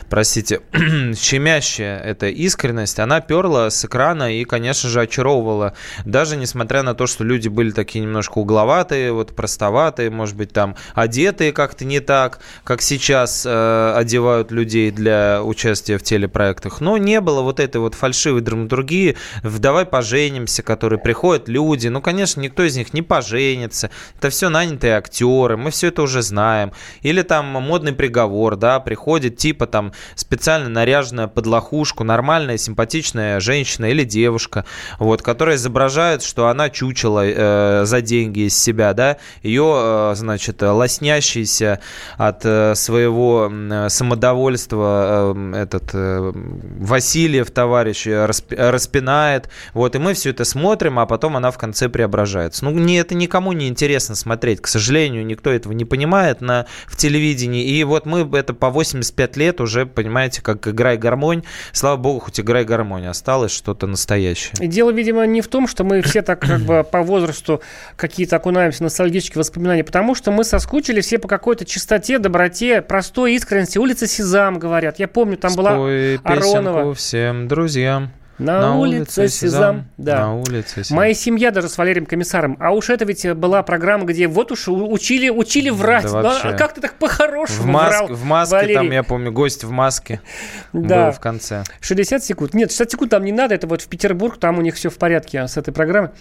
простите, 0.09 0.61
щемящая 1.15 1.99
эта 1.99 2.27
искренность, 2.27 2.99
она 2.99 3.21
перла 3.21 3.69
с 3.69 3.85
экрана 3.85 4.35
и, 4.37 4.43
конечно 4.43 4.89
же, 4.89 5.01
очаровывала. 5.01 5.73
Даже 6.05 6.35
несмотря 6.35 6.83
на 6.83 6.93
то, 6.93 7.07
что 7.07 7.23
люди 7.23 7.47
были 7.47 7.71
такие 7.71 8.03
немножко 8.03 8.37
угловатые, 8.39 9.11
вот 9.13 9.35
простоватые, 9.35 10.09
может 10.09 10.35
быть, 10.35 10.51
там 10.51 10.75
одетые 10.93 11.53
как-то 11.53 11.85
не 11.85 11.99
так, 11.99 12.39
как 12.63 12.81
сейчас 12.81 13.45
э, 13.45 13.93
одевают 13.95 14.51
людей 14.51 14.91
для 14.91 15.41
участия 15.43 15.97
в 15.97 16.03
телепроектах. 16.03 16.81
Но 16.81 16.97
не 16.97 17.21
было 17.21 17.41
вот 17.41 17.59
этой 17.59 17.77
вот 17.77 17.95
фальшивой 17.95 18.41
драматургии 18.41 19.17
в 19.43 19.59
«Давай 19.59 19.85
поженимся», 19.85 20.63
которые 20.63 20.99
приходят 20.99 21.47
люди. 21.47 21.87
Ну, 21.87 22.01
конечно, 22.01 22.41
никто 22.41 22.63
из 22.63 22.75
них 22.75 22.93
не 22.93 23.01
поженится. 23.01 23.89
Это 24.17 24.29
все 24.29 24.49
нанятые 24.49 24.97
актеры, 24.97 25.57
мы 25.57 25.71
все 25.71 25.87
это 25.87 26.01
уже 26.01 26.21
знаем. 26.21 26.71
Или 27.01 27.21
там 27.21 27.45
модный 27.45 27.93
приговор, 27.93 28.55
да, 28.55 28.79
приходит 28.79 29.37
типа 29.37 29.67
там 29.67 29.93
специально 30.15 30.69
наряженная 30.69 31.27
под 31.27 31.47
лохушку, 31.47 32.03
нормальная, 32.03 32.57
симпатичная 32.57 33.39
женщина 33.39 33.85
или 33.85 34.03
девушка, 34.03 34.65
вот, 34.99 35.21
которая 35.21 35.55
изображает, 35.55 36.23
что 36.23 36.47
она 36.47 36.69
чучела 36.69 37.25
э, 37.25 37.85
за 37.85 38.01
деньги 38.01 38.47
из 38.47 38.57
себя, 38.57 38.93
да, 38.93 39.17
ее, 39.41 39.73
э, 39.75 40.13
значит, 40.15 40.61
лоснящийся 40.61 41.79
от 42.17 42.36
э, 42.43 42.75
своего 42.75 43.51
э, 43.51 43.89
самодовольства 43.89 45.33
э, 45.35 45.55
этот 45.55 45.91
Васильев, 45.93 47.51
товарищ, 47.51 48.07
распинает. 48.07 49.49
Вот, 49.73 49.95
и 49.95 49.99
мы 49.99 50.13
все 50.13 50.31
это 50.31 50.45
смотрим, 50.45 50.99
а 50.99 51.05
потом 51.05 51.37
она 51.37 51.51
в 51.51 51.57
конце 51.57 51.89
преображается. 51.89 52.65
Ну, 52.65 52.71
не, 52.71 52.97
это 52.97 53.15
никому 53.15 53.53
не 53.53 53.67
интересно 53.67 54.15
смотреть. 54.15 54.61
К 54.61 54.67
сожалению, 54.67 55.25
никто 55.25 55.49
этого 55.49 55.73
не 55.73 55.85
понимает 55.85 56.41
на, 56.41 56.65
в 56.87 56.95
телевидении. 56.97 57.63
И 57.63 57.83
вот 57.83 58.05
мы 58.05 58.27
это 58.37 58.53
по 58.53 58.69
85 58.69 59.37
лет 59.37 59.61
уже, 59.61 59.85
понимаете, 59.85 60.41
как 60.41 60.67
играй 60.67 60.97
гармонь. 60.97 61.43
Слава 61.71 61.97
богу, 61.97 62.19
хоть 62.19 62.39
играй 62.39 62.65
гармонь, 62.65 63.07
осталось 63.07 63.51
что-то 63.51 63.87
настоящее. 63.87 64.53
И 64.59 64.67
дело, 64.67 64.91
видимо, 64.91 65.25
не 65.25 65.41
в 65.41 65.47
том, 65.47 65.67
что 65.67 65.83
мы 65.83 66.01
все 66.01 66.21
так 66.21 66.41
как 66.41 66.61
бы 66.61 66.83
по 66.83 67.01
возрасту 67.01 67.61
какие-то 67.95 68.35
окунаемся 68.35 68.79
в 68.79 68.81
ностальгические 68.81 69.39
воспоминания, 69.39 69.83
потому 69.83 70.15
что 70.15 70.31
мы 70.31 70.43
соскучились 70.43 71.05
все 71.05 71.17
по 71.17 71.27
какой-то 71.27 71.65
чистоте, 71.65 72.19
доброте, 72.27 72.81
простой 72.81 73.33
искренности. 73.33 73.77
Улица 73.77 74.07
Сезам, 74.07 74.59
говорят. 74.59 74.99
Я 74.99 75.07
помню, 75.07 75.37
там 75.37 75.51
Спой 75.51 76.17
была 76.17 76.19
Аронова. 76.23 76.93
всем 76.93 77.47
друзьям. 77.47 78.11
На, 78.37 78.61
на 78.61 78.75
улице, 78.77 79.21
улице 79.21 79.29
Сезам. 79.29 79.75
Сезам. 79.77 79.85
Да. 79.97 80.19
На 80.19 80.35
улице 80.35 80.83
Сезам. 80.83 80.97
Моя 80.97 81.13
семья 81.15 81.49
даже 81.49 81.69
с 81.69 81.77
Валерием 81.77 82.05
Комиссаром. 82.05 82.55
А 82.59 82.71
уж 82.71 82.89
это 82.91 83.03
ведь 83.05 83.33
была 83.33 83.63
программа, 83.63 84.05
где 84.05 84.27
вот 84.27 84.51
уж 84.51 84.67
учили, 84.67 85.29
учили 85.29 85.71
врать. 85.71 86.03
Да, 86.03 86.21
ну, 86.21 86.29
а 86.51 86.53
как 86.53 86.73
ты 86.75 86.81
так 86.81 86.93
по-хорошему 86.99 87.63
в 87.63 87.65
маск, 87.65 87.89
врал, 87.89 88.07
В 88.15 88.23
маске 88.25 88.55
Валерий. 88.55 88.75
там, 88.75 88.91
я 88.91 89.01
помню, 89.01 89.31
гость 89.31 89.63
в 89.63 89.71
маске 89.71 90.21
да. 90.73 91.05
был 91.07 91.11
в 91.13 91.19
конце. 91.19 91.63
60 91.81 92.23
секунд. 92.23 92.53
Нет, 92.53 92.69
60 92.69 92.91
секунд 92.91 93.09
там 93.11 93.25
не 93.25 93.31
надо. 93.31 93.55
Это 93.55 93.65
вот 93.65 93.81
в 93.81 93.87
Петербург, 93.87 94.37
там 94.37 94.59
у 94.59 94.61
них 94.61 94.75
все 94.75 94.91
в 94.91 94.97
порядке 94.97 95.47
с 95.47 95.57
этой 95.57 95.73
программой. 95.73 96.11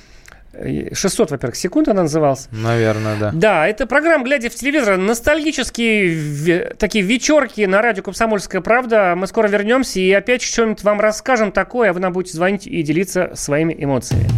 600, 0.93 1.31
во-первых, 1.31 1.57
секунд 1.57 1.89
она 1.89 2.03
называлась. 2.03 2.49
Наверное, 2.51 3.17
да. 3.19 3.31
Да, 3.33 3.67
это 3.69 3.87
программа 3.87 4.25
«Глядя 4.25 4.51
в 4.51 4.55
телевизор». 4.55 4.97
Ностальгические 4.97 6.75
такие 6.79 7.05
вечерки 7.05 7.65
на 7.67 7.83
радио 7.83 8.03
«Комсомольская 8.03 8.61
правда». 8.61 9.15
Мы 9.17 9.27
скоро 9.27 9.49
вернемся 9.49 10.01
и 10.01 10.11
опять 10.13 10.43
что-нибудь 10.43 10.83
вам 10.83 11.01
расскажем 11.01 11.53
такое, 11.53 11.91
а 11.91 11.93
вы 11.93 12.01
нам 12.01 12.13
будете 12.13 12.37
звонить 12.37 12.67
и 12.67 12.83
делиться 12.83 13.31
своими 13.35 13.75
эмоциями. 13.79 14.29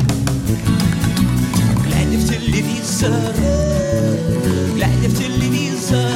Глядя 1.87 2.19
в 2.19 2.29
телевизор, 2.29 3.11
глядя 4.75 5.09
в 5.09 5.19
телевизор, 5.19 6.11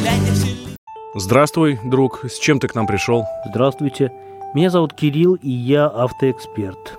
глядя 0.00 0.32
в 0.32 0.42
телевизор. 0.42 0.78
Здравствуй, 1.14 1.78
друг. 1.84 2.24
С 2.28 2.38
чем 2.38 2.60
ты 2.60 2.68
к 2.68 2.74
нам 2.74 2.86
пришел? 2.86 3.24
Здравствуйте. 3.48 4.12
Меня 4.54 4.70
зовут 4.70 4.94
Кирилл, 4.94 5.34
и 5.34 5.50
я 5.50 5.86
автоэксперт. 5.86 6.98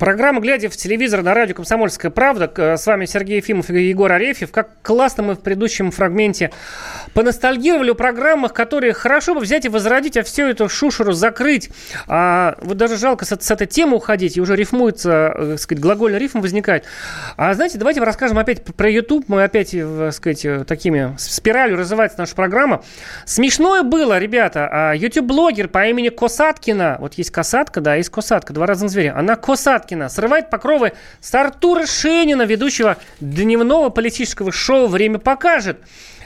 Программа 0.00 0.40
«Глядя 0.40 0.70
в 0.70 0.76
телевизор» 0.78 1.22
на 1.22 1.34
радио 1.34 1.54
«Комсомольская 1.54 2.10
правда». 2.10 2.50
С 2.78 2.86
вами 2.86 3.04
Сергей 3.04 3.36
Ефимов 3.36 3.68
и 3.68 3.82
Егор 3.82 4.10
Арефьев. 4.10 4.50
Как 4.50 4.80
классно 4.80 5.22
мы 5.22 5.34
в 5.34 5.40
предыдущем 5.40 5.90
фрагменте 5.90 6.52
поностальгировали 7.12 7.90
о 7.90 7.94
программах, 7.94 8.54
которые 8.54 8.94
хорошо 8.94 9.34
бы 9.34 9.40
взять 9.40 9.66
и 9.66 9.68
возродить, 9.68 10.16
а 10.16 10.22
всю 10.22 10.44
эту 10.44 10.70
шушеру 10.70 11.12
закрыть. 11.12 11.68
А, 12.08 12.56
вот 12.62 12.78
даже 12.78 12.96
жалко 12.96 13.26
с, 13.26 13.38
с 13.38 13.50
этой 13.50 13.66
темы 13.66 13.98
уходить, 13.98 14.38
и 14.38 14.40
уже 14.40 14.56
рифмуется, 14.56 15.34
так 15.36 15.42
э, 15.42 15.58
сказать, 15.58 15.82
глагольный 15.82 16.18
рифм 16.18 16.40
возникает. 16.40 16.86
А 17.36 17.52
знаете, 17.52 17.76
давайте 17.76 18.00
расскажем 18.00 18.38
опять 18.38 18.64
про 18.64 18.88
YouTube. 18.88 19.26
Мы 19.28 19.42
опять, 19.42 19.72
так 19.72 19.80
э, 19.82 20.12
сказать, 20.12 20.46
э, 20.46 20.64
такими 20.64 21.14
спиралью 21.18 21.76
развивается 21.76 22.18
наша 22.18 22.34
программа. 22.34 22.82
Смешное 23.26 23.82
было, 23.82 24.18
ребята. 24.18 24.66
А 24.72 24.94
YouTube-блогер 24.94 25.68
по 25.68 25.86
имени 25.86 26.08
Косаткина, 26.08 26.96
вот 27.00 27.14
есть 27.18 27.30
Касатка, 27.30 27.82
да, 27.82 27.96
есть 27.96 28.08
Косатка, 28.08 28.54
два 28.54 28.64
разных 28.64 28.90
зверя. 28.90 29.14
Она 29.14 29.36
Косаткина 29.36 29.89
Лапкина 29.90 30.08
срывает 30.08 30.50
покровы 30.50 30.92
с 31.20 31.34
Артура 31.34 31.84
Шенина, 31.86 32.42
ведущего 32.42 32.96
дневного 33.20 33.88
политического 33.88 34.52
шоу 34.52 34.86
«Время 34.86 35.18
покажет» 35.18 35.78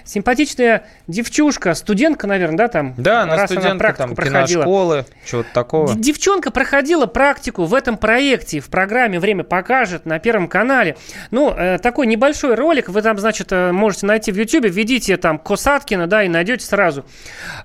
симпатичная 0.04 0.84
девчушка, 1.06 1.74
студентка, 1.74 2.26
наверное, 2.26 2.58
да, 2.58 2.68
там? 2.68 2.94
Да, 2.96 3.22
она 3.22 3.46
студентка, 3.46 3.88
она 3.88 3.96
там, 3.96 4.14
проходила. 4.14 4.62
киношколы, 4.64 5.06
чего-то 5.24 5.48
такого. 5.52 5.94
Девчонка 5.94 6.50
проходила 6.50 7.06
практику 7.06 7.64
в 7.64 7.74
этом 7.74 7.96
проекте, 7.96 8.60
в 8.60 8.68
программе 8.68 9.18
«Время 9.18 9.44
покажет» 9.44 10.06
на 10.06 10.18
Первом 10.18 10.48
канале. 10.48 10.96
Ну, 11.30 11.50
э, 11.50 11.78
такой 11.78 12.06
небольшой 12.06 12.54
ролик, 12.54 12.88
вы 12.88 13.02
там, 13.02 13.18
значит, 13.18 13.52
э, 13.52 13.72
можете 13.72 14.06
найти 14.06 14.30
в 14.32 14.36
Ютьюбе, 14.36 14.68
введите 14.68 15.16
там 15.16 15.38
Косаткина, 15.38 16.06
да, 16.06 16.22
и 16.24 16.28
найдете 16.28 16.64
сразу. 16.64 17.04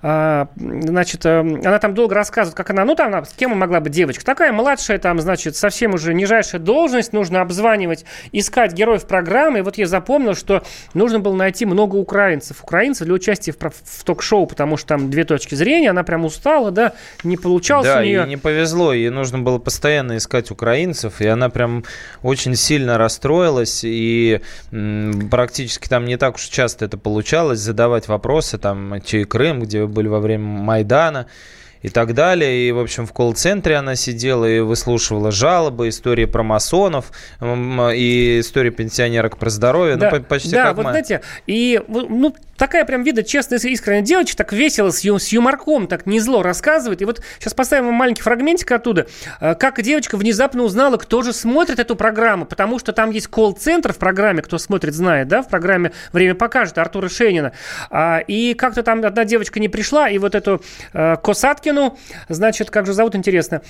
Э, 0.01 0.45
значит, 0.55 1.25
э, 1.25 1.39
она 1.39 1.79
там 1.79 1.93
долго 1.93 2.15
рассказывает, 2.15 2.55
как 2.55 2.69
она, 2.69 2.85
ну, 2.85 2.95
там, 2.95 3.07
она, 3.07 3.25
с 3.25 3.33
кем 3.33 3.57
могла 3.57 3.79
быть 3.79 3.91
девочка. 3.91 4.23
Такая 4.23 4.51
младшая, 4.53 4.97
там, 4.97 5.19
значит, 5.19 5.55
совсем 5.55 5.93
уже 5.93 6.13
нижайшая 6.13 6.61
должность, 6.61 7.13
нужно 7.13 7.41
обзванивать, 7.41 8.05
искать 8.31 8.73
героев 8.73 9.05
программы. 9.07 9.59
И 9.59 9.61
вот 9.61 9.77
я 9.77 9.87
запомнил, 9.87 10.35
что 10.35 10.63
нужно 10.93 11.19
было 11.19 11.35
найти 11.35 11.65
много 11.65 11.95
украинцев 11.95 12.28
украинцев. 12.30 12.63
Украинцев 12.63 13.05
для 13.05 13.13
участия 13.15 13.51
в, 13.51 13.57
в 13.57 14.03
ток-шоу, 14.03 14.45
потому 14.45 14.77
что 14.77 14.88
там 14.89 15.09
две 15.09 15.23
точки 15.23 15.55
зрения, 15.55 15.89
она 15.89 16.03
прям 16.03 16.25
устала, 16.25 16.71
да, 16.71 16.93
не 17.23 17.38
получалось 17.38 17.88
да, 17.88 17.99
у 17.99 18.03
нее. 18.03 18.25
Не 18.27 18.38
повезло, 18.38 18.93
ей 18.93 19.09
нужно 19.09 19.39
было 19.39 19.57
постоянно 19.57 20.17
искать 20.17 20.51
украинцев, 20.51 21.21
и 21.21 21.27
она 21.27 21.49
прям 21.49 21.84
очень 22.21 22.55
сильно 22.55 22.97
расстроилась, 22.97 23.82
и 23.84 24.41
м, 24.71 25.30
практически 25.30 25.88
там 25.88 26.05
не 26.05 26.17
так 26.17 26.36
уж 26.36 26.43
часто 26.43 26.86
это 26.86 26.97
получалось, 26.97 27.59
задавать 27.59 28.07
вопросы, 28.07 28.57
там, 28.57 29.01
чей 29.01 29.25
Крым, 29.25 29.61
где 29.61 29.82
вы 29.82 29.88
были 29.88 30.07
во 30.07 30.19
время 30.19 30.45
Майдана, 30.45 31.27
и 31.82 31.89
так 31.89 32.13
далее. 32.13 32.67
И, 32.67 32.71
в 32.71 32.80
общем, 32.80 33.05
в 33.05 33.13
колл-центре 33.13 33.75
она 33.75 33.95
сидела 33.95 34.45
и 34.45 34.59
выслушивала 34.59 35.32
жалобы, 35.32 35.89
истории 35.89 36.25
про 36.25 36.43
масонов 36.43 37.11
и 37.41 38.39
истории 38.41 38.69
пенсионерок 38.69 39.38
про 39.38 39.49
здоровье. 39.49 39.95
Да, 39.95 40.11
ну, 40.11 40.21
почти 40.23 40.51
да 40.51 40.65
как 40.65 40.77
вот 40.77 40.86
мы. 40.86 40.91
знаете, 40.91 41.21
и 41.47 41.82
ну, 41.88 42.36
такая 42.60 42.86
прям 42.86 43.01
видно 43.03 43.24
честная, 43.24 43.57
искренняя 43.57 44.03
девочка, 44.03 44.38
так 44.38 44.53
весело, 44.53 44.91
с, 44.91 45.01
ю, 45.01 45.18
с 45.18 45.30
юморком, 45.30 45.88
так 45.88 46.05
не 46.05 46.20
зло 46.20 46.43
рассказывает. 46.43 47.01
И 47.01 47.05
вот 47.05 47.24
сейчас 47.39 47.53
поставим 47.55 47.88
вам 47.88 47.95
маленький 47.95 48.22
фрагментик 48.22 48.72
оттуда, 48.72 49.07
э, 49.39 49.55
как 49.55 49.82
девочка 49.82 50.18
внезапно 50.18 50.64
узнала, 50.64 50.97
кто 50.97 51.24
же 51.24 51.34
смотрит 51.34 51.80
эту 51.80 51.95
программу, 51.95 52.45
потому 52.45 52.78
что 52.78 52.91
там 52.93 53.10
есть 53.12 53.28
колл-центр 53.28 53.93
в 53.93 53.97
программе, 53.97 54.41
кто 54.41 54.57
смотрит, 54.57 54.93
знает, 54.93 55.28
да, 55.28 55.41
в 55.41 55.47
программе 55.47 55.93
«Время 56.12 56.36
покажет» 56.36 56.78
Артура 56.78 57.10
Шенина. 57.10 57.53
А, 57.89 58.20
и 58.20 58.53
как-то 58.53 58.84
там 58.84 59.03
одна 59.03 59.24
девочка 59.24 59.60
не 59.60 59.70
пришла, 59.70 60.10
и 60.10 60.18
вот 60.18 60.36
эту 60.36 60.62
э, 60.93 61.16
Косаткину, 61.24 61.97
значит, 62.28 62.70
как 62.70 62.86
же 62.86 62.93
зовут, 62.93 63.16
интересно, 63.16 63.62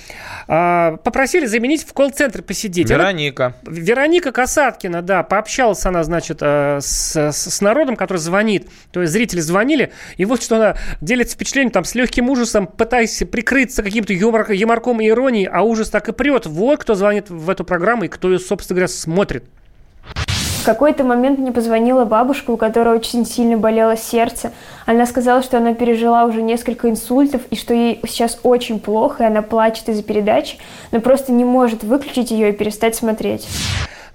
а, 0.48 0.96
попросили 0.96 1.46
заменить 1.46 1.86
в 1.86 1.92
колл-центре 1.92 2.42
посидеть. 2.42 2.90
Вероника. 2.90 3.54
Она, 3.64 3.76
Вероника 3.76 4.32
Касаткина, 4.32 5.02
да, 5.02 5.22
пообщалась 5.22 5.86
она, 5.86 6.02
значит, 6.02 6.38
э, 6.40 6.80
с, 6.80 7.16
с 7.16 7.60
народом, 7.60 7.94
который 7.94 8.18
звонит. 8.18 8.68
То 8.92 9.02
есть 9.02 9.12
зрители 9.12 9.40
звонили, 9.40 9.92
и 10.16 10.24
вот 10.24 10.42
что 10.42 10.56
она 10.56 10.76
делится 11.00 11.34
впечатлением 11.34 11.70
там 11.70 11.84
с 11.84 11.94
легким 11.94 12.28
ужасом, 12.28 12.66
пытаясь 12.66 13.22
прикрыться 13.30 13.82
каким-то 13.82 14.12
юмор, 14.12 14.50
юморком 14.50 15.00
и 15.00 15.08
иронией, 15.08 15.46
а 15.46 15.62
ужас 15.62 15.90
так 15.90 16.08
и 16.08 16.12
прет. 16.12 16.46
Вот 16.46 16.80
кто 16.80 16.94
звонит 16.94 17.30
в 17.30 17.48
эту 17.48 17.64
программу 17.64 18.04
и 18.04 18.08
кто 18.08 18.30
ее, 18.30 18.38
собственно 18.38 18.76
говоря, 18.76 18.88
смотрит. 18.88 19.44
В 20.60 20.64
какой-то 20.64 21.04
момент 21.04 21.38
мне 21.38 21.52
позвонила 21.52 22.04
бабушка, 22.04 22.50
у 22.50 22.58
которой 22.58 22.94
очень 22.94 23.24
сильно 23.24 23.56
болело 23.56 23.96
сердце. 23.96 24.52
Она 24.84 25.06
сказала, 25.06 25.42
что 25.42 25.56
она 25.56 25.72
пережила 25.72 26.26
уже 26.26 26.42
несколько 26.42 26.90
инсультов 26.90 27.40
и 27.48 27.56
что 27.56 27.72
ей 27.72 27.98
сейчас 28.06 28.38
очень 28.42 28.78
плохо, 28.78 29.22
и 29.22 29.26
она 29.26 29.40
плачет 29.40 29.88
из-за 29.88 30.02
передачи, 30.02 30.58
но 30.92 31.00
просто 31.00 31.32
не 31.32 31.46
может 31.46 31.82
выключить 31.82 32.30
ее 32.30 32.50
и 32.50 32.52
перестать 32.52 32.94
смотреть. 32.94 33.48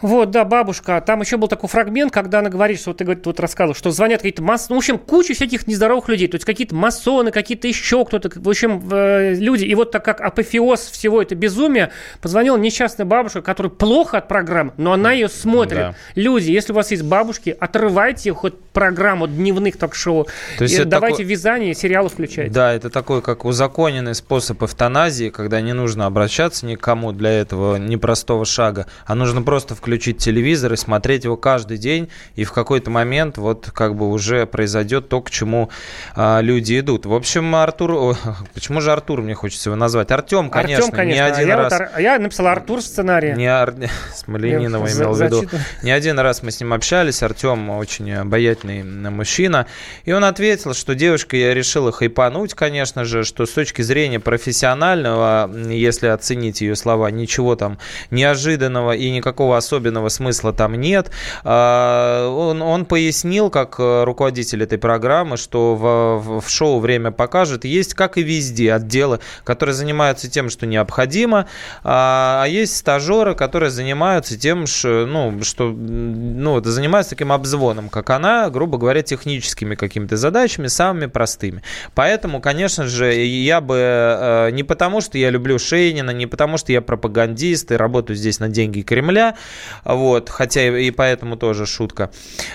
Вот, 0.06 0.30
да, 0.30 0.46
бабушка. 0.46 1.02
Там 1.02 1.22
еще 1.22 1.38
был 1.38 1.48
такой 1.48 1.68
фрагмент, 1.68 2.14
когда 2.14 2.38
она 2.38 2.50
говорит, 2.52 2.80
что 2.80 2.92
вот 2.92 2.98
ты 2.98 3.06
говорит, 3.06 3.26
вот 3.26 3.40
рассказывал, 3.40 3.74
что 3.74 3.90
звонят 3.90 4.20
какие-то 4.20 4.44
массы, 4.44 4.68
ну, 4.70 4.76
в 4.76 4.78
общем, 4.78 5.00
куча 5.00 5.34
всяких 5.34 5.66
нездоровых 5.66 6.08
людей. 6.10 6.28
То 6.28 6.36
есть 6.36 6.46
какие-то 6.46 6.76
масоны, 6.76 7.32
какие-то 7.32 7.68
еще 7.68 8.06
кто-то. 8.06 8.30
В 8.36 8.48
общем, 8.48 8.88
э, 8.92 9.34
люди. 9.34 9.66
И 9.66 9.74
вот 9.74 9.90
так 9.90 10.06
как 10.06 10.22
апофеоз 10.22 10.92
всего 10.92 11.24
это 11.24 11.34
безумия, 11.34 11.92
позвонила 12.22 12.56
несчастная 12.56 13.08
бабушка, 13.08 13.42
которая 13.42 13.72
плохо 13.72 14.20
от 14.20 14.28
программы, 14.28 14.74
но 14.78 14.94
она 14.94 15.12
ее 15.12 15.28
смотрит. 15.28 15.78
Да. 15.78 15.96
Люди, 16.14 16.52
если 16.52 16.72
у 16.72 16.76
вас 16.76 16.92
есть 16.92 17.04
бабушки, 17.04 17.58
отрывайте 17.60 18.32
хоть 18.32 18.60
программу 18.60 19.28
дневных 19.28 19.78
ток-шоу. 19.78 20.28
То 20.60 20.66
есть 20.66 20.88
давайте 20.88 21.18
такой... 21.18 21.32
вязание, 21.32 21.74
сериалы 21.74 22.10
включайте. 22.10 22.52
Да, 22.52 22.74
это 22.74 22.92
такой 22.92 23.24
как 23.24 23.44
узаконенный 23.44 24.14
способ 24.14 24.62
эвтаназии, 24.62 25.30
когда 25.30 25.62
не 25.62 25.74
нужно 25.74 26.06
обращаться 26.06 26.68
никому 26.68 27.12
для 27.12 27.32
этого 27.32 27.78
непростого 27.78 28.46
шага, 28.46 28.86
а 29.08 29.16
нужно 29.16 29.42
просто 29.42 29.74
включить 29.74 29.95
включить 29.96 30.18
телевизор 30.18 30.74
и 30.74 30.76
смотреть 30.76 31.24
его 31.24 31.38
каждый 31.38 31.78
день, 31.78 32.10
и 32.36 32.44
в 32.44 32.52
какой-то 32.52 32.92
момент 32.92 33.38
вот 33.38 33.72
как 33.74 33.96
бы 33.96 34.10
уже 34.10 34.46
произойдет 34.46 35.08
то, 35.08 35.22
к 35.22 35.32
чему 35.32 35.70
а, 36.16 36.42
люди 36.42 36.78
идут. 36.80 37.06
В 37.06 37.14
общем, 37.14 37.56
Артур, 37.56 37.92
о, 37.94 38.18
почему 38.54 38.82
же 38.82 38.92
Артур 38.92 39.22
мне 39.22 39.36
хочется 39.36 39.70
его 39.70 39.78
назвать? 39.78 40.12
Артем, 40.12 40.50
конечно, 40.50 40.88
Артем, 40.88 40.96
конечно. 40.98 41.16
не 41.16 41.32
один 41.32 41.48
я 41.48 41.56
раз. 41.56 41.74
Вот, 41.74 42.00
я 42.00 42.20
написал 42.20 42.48
Артур 42.48 42.80
в 42.80 42.84
сценарии. 42.84 43.36
Не 43.36 43.48
Ар... 43.48 43.74
Смоленинова 44.16 44.86
имел 44.92 45.14
в 45.14 45.22
виду. 45.22 45.46
Не 45.82 45.92
один 45.92 46.20
раз 46.20 46.44
мы 46.44 46.52
с 46.52 46.60
ним 46.60 46.74
общались. 46.74 47.24
Артем 47.24 47.70
очень 47.70 48.12
обаятельный 48.12 48.84
мужчина. 48.84 49.66
И 50.04 50.12
он 50.12 50.26
ответил, 50.26 50.74
что 50.74 50.94
девушка 50.94 51.38
я 51.38 51.54
решила 51.54 51.94
хайпануть, 51.94 52.54
конечно 52.54 53.06
же, 53.06 53.24
что 53.24 53.46
с 53.46 53.52
точки 53.52 53.82
зрения 53.82 54.20
профессионального, 54.20 55.50
если 55.70 56.08
оценить 56.08 56.60
ее 56.60 56.76
слова, 56.76 57.10
ничего 57.12 57.56
там 57.56 57.80
неожиданного 58.12 58.92
и 58.92 59.10
никакого 59.10 59.56
особенного 59.56 59.75
смысла 60.10 60.54
там 60.54 60.76
нет. 60.76 61.12
А, 61.44 62.30
он, 62.30 62.62
он 62.62 62.86
пояснил, 62.86 63.50
как 63.50 63.76
руководитель 63.80 64.64
этой 64.64 64.78
программы, 64.78 65.38
что 65.38 65.76
в, 65.76 66.42
в 66.42 66.50
шоу 66.50 66.80
«Время 66.80 67.12
покажет» 67.12 67.66
есть, 67.66 67.94
как 67.94 68.18
и 68.18 68.24
везде, 68.24 68.74
отделы, 68.74 69.20
которые 69.44 69.74
занимаются 69.74 70.30
тем, 70.30 70.50
что 70.50 70.66
необходимо, 70.66 71.48
а, 71.84 72.42
а 72.44 72.48
есть 72.48 72.78
стажеры, 72.78 73.36
которые 73.36 73.70
занимаются 73.70 74.38
тем, 74.38 74.68
что, 74.68 75.06
ну, 75.06 75.44
что 75.44 75.72
ну, 75.72 76.64
занимаются 76.64 77.12
таким 77.12 77.32
обзвоном, 77.32 77.90
как 77.90 78.10
она, 78.10 78.50
грубо 78.50 78.78
говоря, 78.78 79.02
техническими 79.02 79.76
какими-то 79.76 80.18
задачами, 80.18 80.68
самыми 80.68 81.08
простыми. 81.08 81.64
Поэтому, 81.94 82.42
конечно 82.42 82.86
же, 82.86 83.14
я 83.14 83.62
бы 83.62 83.76
э, 83.78 84.50
не 84.52 84.64
потому, 84.64 85.02
что 85.02 85.18
я 85.18 85.30
люблю 85.30 85.60
Шейнина, 85.60 86.12
не 86.12 86.28
потому, 86.28 86.58
что 86.58 86.72
я 86.72 86.82
пропагандист 86.82 87.72
и 87.72 87.76
работаю 87.76 88.18
здесь 88.18 88.40
на 88.40 88.50
деньги 88.50 88.82
Кремля, 88.82 89.36
вот, 89.84 90.30
хотя 90.30 90.78
и 90.78 90.92
поэтому 90.92 91.38
тоже 91.38 91.66
шутка, 91.66 92.12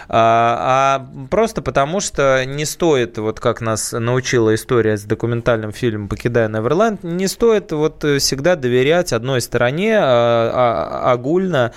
а, 0.09 1.01
а 1.01 1.27
просто 1.31 1.63
потому, 1.63 2.01
что 2.01 2.45
не 2.45 2.65
стоит, 2.65 3.19
вот 3.19 3.41
как 3.41 3.61
нас 3.61 3.93
научила 3.93 4.55
история 4.55 4.97
с 4.97 5.03
документальным 5.03 5.73
фильмом 5.73 6.09
«Покидая 6.09 6.49
Неверленд», 6.49 7.03
не 7.03 7.29
стоит 7.29 7.73
вот 7.73 8.05
всегда 8.19 8.57
доверять 8.57 9.13
одной 9.13 9.41
стороне 9.41 9.99
а, 9.99 11.03
а, 11.03 11.13
огульно 11.13 11.73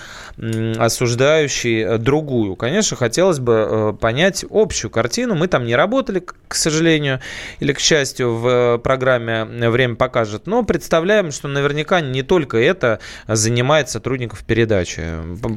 осуждающей 0.77 1.97
другую. 1.97 2.55
Конечно, 2.55 2.97
хотелось 2.97 3.39
бы 3.39 3.53
э, 3.53 3.93
понять 3.99 4.45
общую 4.49 4.89
картину. 4.89 5.35
Мы 5.35 5.47
там 5.47 5.65
не 5.65 5.75
работали, 5.75 6.23
к 6.47 6.55
сожалению, 6.55 7.19
или 7.59 7.73
к 7.73 7.79
счастью, 7.79 8.35
в 8.35 8.77
программе 8.79 9.45
«Время 9.45 9.95
покажет», 9.95 10.47
но 10.47 10.63
представляем, 10.63 11.31
что 11.31 11.47
наверняка 11.47 12.01
не 12.01 12.23
только 12.23 12.57
это 12.57 12.99
занимает 13.27 13.89
сотрудников 13.89 14.43
передачи. 14.43 15.01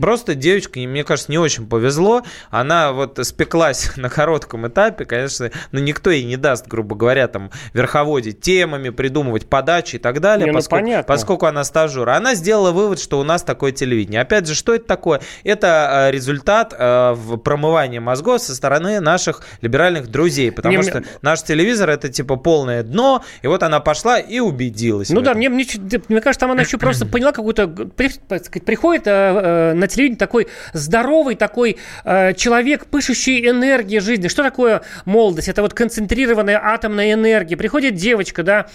Просто 0.00 0.34
девочка, 0.34 0.80
мне 0.80 1.04
кажется, 1.04 1.30
не 1.30 1.38
очень 1.38 1.66
повезло. 1.66 2.22
Она 2.50 2.92
вот 2.92 3.18
спеклась 3.22 3.92
на 3.96 4.08
коротком 4.08 4.66
этапе, 4.68 5.04
конечно, 5.04 5.50
но 5.72 5.80
никто 5.80 6.10
ей 6.10 6.24
не 6.24 6.36
даст, 6.36 6.66
грубо 6.66 6.96
говоря, 6.96 7.28
там 7.28 7.50
верховодить 7.72 8.40
темами, 8.40 8.90
придумывать 8.90 9.48
подачи 9.48 9.96
и 9.96 9.98
так 9.98 10.20
далее, 10.20 10.46
не, 10.46 10.52
ну, 10.52 10.58
поскольку, 10.58 10.84
понятно. 10.84 11.04
поскольку 11.04 11.46
она 11.46 11.64
стажер. 11.64 12.08
Она 12.08 12.34
сделала 12.34 12.72
вывод, 12.72 13.00
что 13.00 13.18
у 13.18 13.24
нас 13.24 13.42
такое 13.42 13.72
телевидение. 13.72 14.20
Опять 14.20 14.46
же, 14.46 14.54
что 14.54 14.74
это 14.74 14.86
такое? 14.86 15.20
Это 15.44 16.08
э, 16.08 16.12
результат 16.12 16.74
э, 16.76 17.16
промывания 17.44 18.00
мозгов 18.00 18.40
со 18.40 18.54
стороны 18.54 19.00
наших 19.00 19.42
либеральных 19.60 20.08
друзей, 20.08 20.52
потому 20.52 20.76
не, 20.76 20.82
что 20.82 20.98
мне... 20.98 21.06
наш 21.22 21.42
телевизор 21.42 21.90
это 21.90 22.08
типа 22.08 22.36
полное 22.36 22.82
дно, 22.82 23.24
и 23.42 23.46
вот 23.46 23.62
она 23.62 23.80
пошла 23.80 24.18
и 24.18 24.40
убедилась. 24.40 25.10
Ну 25.10 25.20
да, 25.20 25.34
мне, 25.34 25.48
мне, 25.48 25.64
мне 26.08 26.20
кажется, 26.20 26.40
там 26.40 26.52
она 26.52 26.62
еще 26.62 26.78
просто 26.78 27.06
поняла 27.06 27.32
какую-то, 27.32 27.68
приходит 27.68 29.06
э, 29.06 29.55
на 29.74 29.86
телевидение 29.88 30.18
такой 30.18 30.48
здоровый 30.72 31.34
такой 31.34 31.78
человек, 32.04 32.86
пышущий 32.86 33.48
энергией 33.48 34.00
жизни. 34.00 34.28
Что 34.28 34.42
такое 34.42 34.82
молодость? 35.04 35.48
Это 35.48 35.62
вот 35.62 35.74
концентрированная 35.74 36.61
атомная 36.62 37.12
энергия. 37.12 37.57
Приходит 37.57 37.94
девочка, 37.94 38.42
да, 38.42 38.66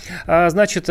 значит, 0.49 0.89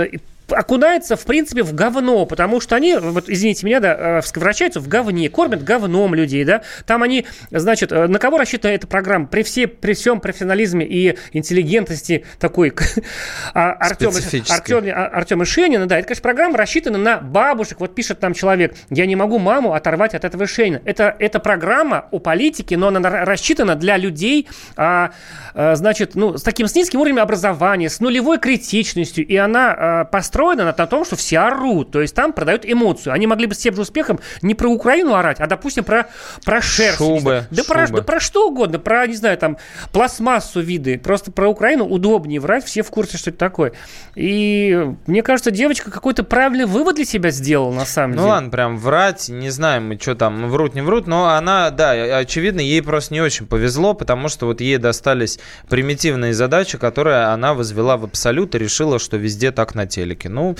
окунается, 0.52 1.16
в 1.16 1.24
принципе, 1.24 1.62
в 1.62 1.74
говно, 1.74 2.26
потому 2.26 2.60
что 2.60 2.76
они, 2.76 2.96
вот, 2.96 3.28
извините 3.28 3.66
меня, 3.66 3.80
да, 3.80 4.20
э, 4.20 4.20
вращаются 4.38 4.80
в 4.80 4.88
говне, 4.88 5.28
кормят 5.28 5.62
говном 5.64 6.14
людей, 6.14 6.44
да, 6.44 6.62
там 6.86 7.02
они, 7.02 7.26
значит, 7.50 7.92
э, 7.92 8.06
на 8.06 8.18
кого 8.18 8.38
рассчитана 8.38 8.72
эта 8.72 8.86
программа? 8.86 9.26
При, 9.26 9.42
все, 9.42 9.66
при 9.66 9.94
всем 9.94 10.20
профессионализме 10.20 10.86
и 10.86 11.16
интеллигентности 11.32 12.24
такой 12.38 12.72
а, 13.54 13.72
Артема, 13.72 14.18
Артем, 14.48 14.84
Артема 14.94 15.44
Шенина, 15.44 15.86
да, 15.86 15.98
это, 15.98 16.08
конечно, 16.08 16.22
программа 16.22 16.58
рассчитана 16.58 16.98
на 16.98 17.18
бабушек, 17.18 17.80
вот 17.80 17.94
пишет 17.94 18.20
там 18.20 18.34
человек, 18.34 18.74
я 18.90 19.06
не 19.06 19.16
могу 19.16 19.38
маму 19.38 19.74
оторвать 19.80 20.14
от 20.14 20.24
этого 20.24 20.46
Шенина. 20.46 20.80
Это, 20.84 21.14
это 21.18 21.38
программа 21.40 22.06
о 22.10 22.18
политике, 22.18 22.76
но 22.76 22.88
она 22.88 23.24
рассчитана 23.24 23.74
для 23.74 23.96
людей, 23.96 24.48
а, 24.76 25.10
а, 25.54 25.74
значит, 25.74 26.14
ну, 26.14 26.36
с 26.38 26.42
таким 26.42 26.66
с 26.66 26.74
низким 26.74 27.00
уровнем 27.00 27.22
образования, 27.22 27.88
с 27.88 28.00
нулевой 28.00 28.38
критичностью, 28.38 29.26
и 29.26 29.36
она 29.36 29.74
а, 29.76 30.04
построена 30.04 30.40
построена 30.40 30.64
на 30.64 30.86
том, 30.86 31.04
что 31.04 31.16
все 31.16 31.38
орут. 31.38 31.90
То 31.90 32.00
есть 32.00 32.14
там 32.14 32.32
продают 32.32 32.64
эмоцию. 32.64 33.12
Они 33.12 33.26
могли 33.26 33.46
бы 33.46 33.54
с 33.54 33.58
тем 33.58 33.74
же 33.74 33.82
успехом 33.82 34.20
не 34.42 34.54
про 34.54 34.68
Украину 34.68 35.14
орать, 35.14 35.40
а, 35.40 35.46
допустим, 35.46 35.84
про, 35.84 36.06
про 36.44 36.60
шерсть. 36.60 36.98
Шубы, 36.98 37.46
да, 37.50 37.62
шубы. 37.62 37.74
Про, 37.74 37.86
да 37.88 38.02
про 38.02 38.20
что 38.20 38.48
угодно. 38.48 38.78
Про, 38.78 39.06
не 39.06 39.16
знаю, 39.16 39.36
там, 39.38 39.56
пластмассу 39.92 40.60
виды. 40.60 40.98
Просто 40.98 41.32
про 41.32 41.48
Украину 41.48 41.84
удобнее 41.84 42.40
врать. 42.40 42.64
Все 42.64 42.82
в 42.82 42.90
курсе, 42.90 43.18
что 43.18 43.30
это 43.30 43.38
такое. 43.38 43.72
И 44.14 44.94
мне 45.06 45.22
кажется, 45.22 45.50
девочка 45.50 45.90
какой-то 45.90 46.24
правильный 46.24 46.66
вывод 46.66 46.96
для 46.96 47.04
себя 47.04 47.30
сделала, 47.30 47.72
на 47.72 47.84
самом 47.84 48.10
ну, 48.10 48.16
деле. 48.16 48.26
Ну 48.26 48.30
ладно, 48.30 48.50
прям 48.50 48.78
врать. 48.78 49.28
Не 49.28 49.50
знаем 49.70 49.88
мы, 49.88 49.98
что 50.00 50.16
там, 50.16 50.48
врут, 50.50 50.74
не 50.74 50.80
врут. 50.80 51.06
Но 51.06 51.28
она, 51.28 51.70
да, 51.70 51.92
очевидно, 52.18 52.60
ей 52.60 52.82
просто 52.82 53.14
не 53.14 53.20
очень 53.20 53.46
повезло, 53.46 53.94
потому 53.94 54.28
что 54.28 54.46
вот 54.46 54.60
ей 54.60 54.78
достались 54.78 55.38
примитивные 55.68 56.34
задачи, 56.34 56.76
которые 56.76 57.26
она 57.26 57.54
возвела 57.54 57.96
в 57.96 58.04
абсолют 58.04 58.54
и 58.54 58.58
решила, 58.58 58.98
что 58.98 59.16
везде 59.16 59.52
так 59.52 59.76
на 59.76 59.86
телеке. 59.86 60.28
Ну, 60.28 60.56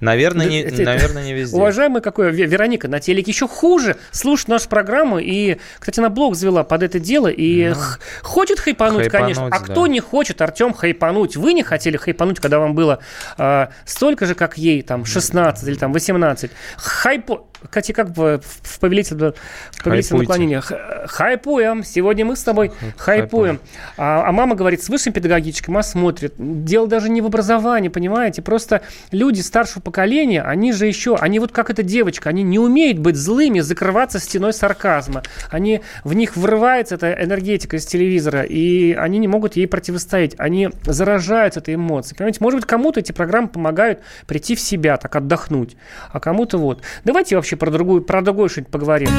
наверное, 0.00 0.46
не, 0.46 0.60
это, 0.60 0.82
наверное, 0.82 1.24
не 1.24 1.32
везде. 1.32 1.56
Уважаемая 1.56 2.02
какой 2.02 2.32
Вероника, 2.32 2.88
на 2.88 3.00
телеке 3.00 3.30
еще 3.30 3.48
хуже 3.48 3.96
слушать 4.10 4.48
нашу 4.48 4.68
программу. 4.68 5.18
И, 5.18 5.56
кстати, 5.78 6.00
она 6.00 6.10
блог 6.10 6.34
взвела 6.34 6.62
под 6.62 6.82
это 6.82 7.00
дело. 7.00 7.28
И 7.28 7.68
ну, 7.68 7.74
х- 7.74 7.98
хочет 8.22 8.60
хайпануть, 8.60 9.10
хайпануть, 9.10 9.36
конечно. 9.36 9.46
А 9.46 9.58
да. 9.58 9.72
кто 9.72 9.86
не 9.86 10.00
хочет, 10.00 10.42
Артем, 10.42 10.74
хайпануть? 10.74 11.36
Вы 11.36 11.54
не 11.54 11.62
хотели 11.62 11.96
хайпануть, 11.96 12.40
когда 12.40 12.58
вам 12.58 12.74
было 12.74 12.98
э, 13.38 13.68
столько 13.86 14.26
же, 14.26 14.34
как 14.34 14.58
ей, 14.58 14.82
там, 14.82 15.06
16 15.06 15.66
или 15.66 15.76
там 15.76 15.92
18. 15.94 16.50
Хайпо... 16.76 17.46
Кстати, 17.64 17.92
как 17.92 18.16
в, 18.16 18.40
в 18.40 18.80
повелитель, 18.80 19.34
в 19.72 19.84
повелитель 19.84 20.16
наклонения. 20.16 20.62
Хайпуем. 21.06 21.84
Сегодня 21.84 22.24
мы 22.24 22.36
с 22.36 22.42
тобой 22.42 22.72
хайпуем. 22.96 23.60
А, 23.96 24.28
а 24.28 24.32
мама 24.32 24.54
говорит, 24.54 24.82
с 24.82 24.88
высшим 24.88 25.12
педагогическим, 25.12 25.76
а 25.76 25.82
смотрит. 25.82 26.34
Дело 26.38 26.86
даже 26.86 27.10
не 27.10 27.20
в 27.20 27.26
образовании, 27.26 27.88
понимаете? 27.88 28.42
Просто 28.42 28.82
люди 29.10 29.40
старшего 29.40 29.82
поколения, 29.82 30.42
они 30.42 30.72
же 30.72 30.86
еще, 30.86 31.16
они 31.16 31.38
вот 31.38 31.52
как 31.52 31.70
эта 31.70 31.82
девочка, 31.82 32.28
они 32.30 32.42
не 32.42 32.58
умеют 32.58 32.98
быть 32.98 33.16
злыми, 33.16 33.60
закрываться 33.60 34.18
стеной 34.18 34.52
сарказма. 34.52 35.22
Они, 35.50 35.82
в 36.04 36.14
них 36.14 36.36
врывается 36.36 36.94
эта 36.94 37.12
энергетика 37.12 37.76
из 37.76 37.86
телевизора, 37.86 38.42
и 38.42 38.92
они 38.92 39.18
не 39.18 39.28
могут 39.28 39.56
ей 39.56 39.66
противостоять. 39.66 40.34
Они 40.38 40.70
заражаются 40.84 41.60
этой 41.60 41.74
эмоцией. 41.74 42.16
Понимаете, 42.16 42.38
может 42.40 42.60
быть, 42.60 42.68
кому-то 42.68 43.00
эти 43.00 43.12
программы 43.12 43.48
помогают 43.48 44.00
прийти 44.26 44.54
в 44.54 44.60
себя, 44.60 44.96
так 44.96 45.14
отдохнуть, 45.16 45.76
а 46.12 46.20
кому-то 46.20 46.58
вот. 46.58 46.82
Давайте 47.04 47.36
вообще 47.36 47.49
про 47.56 47.70
другую, 47.70 48.02
про 48.02 48.22
другое 48.22 48.48
что-нибудь 48.48 48.72
поговорим. 48.72 49.10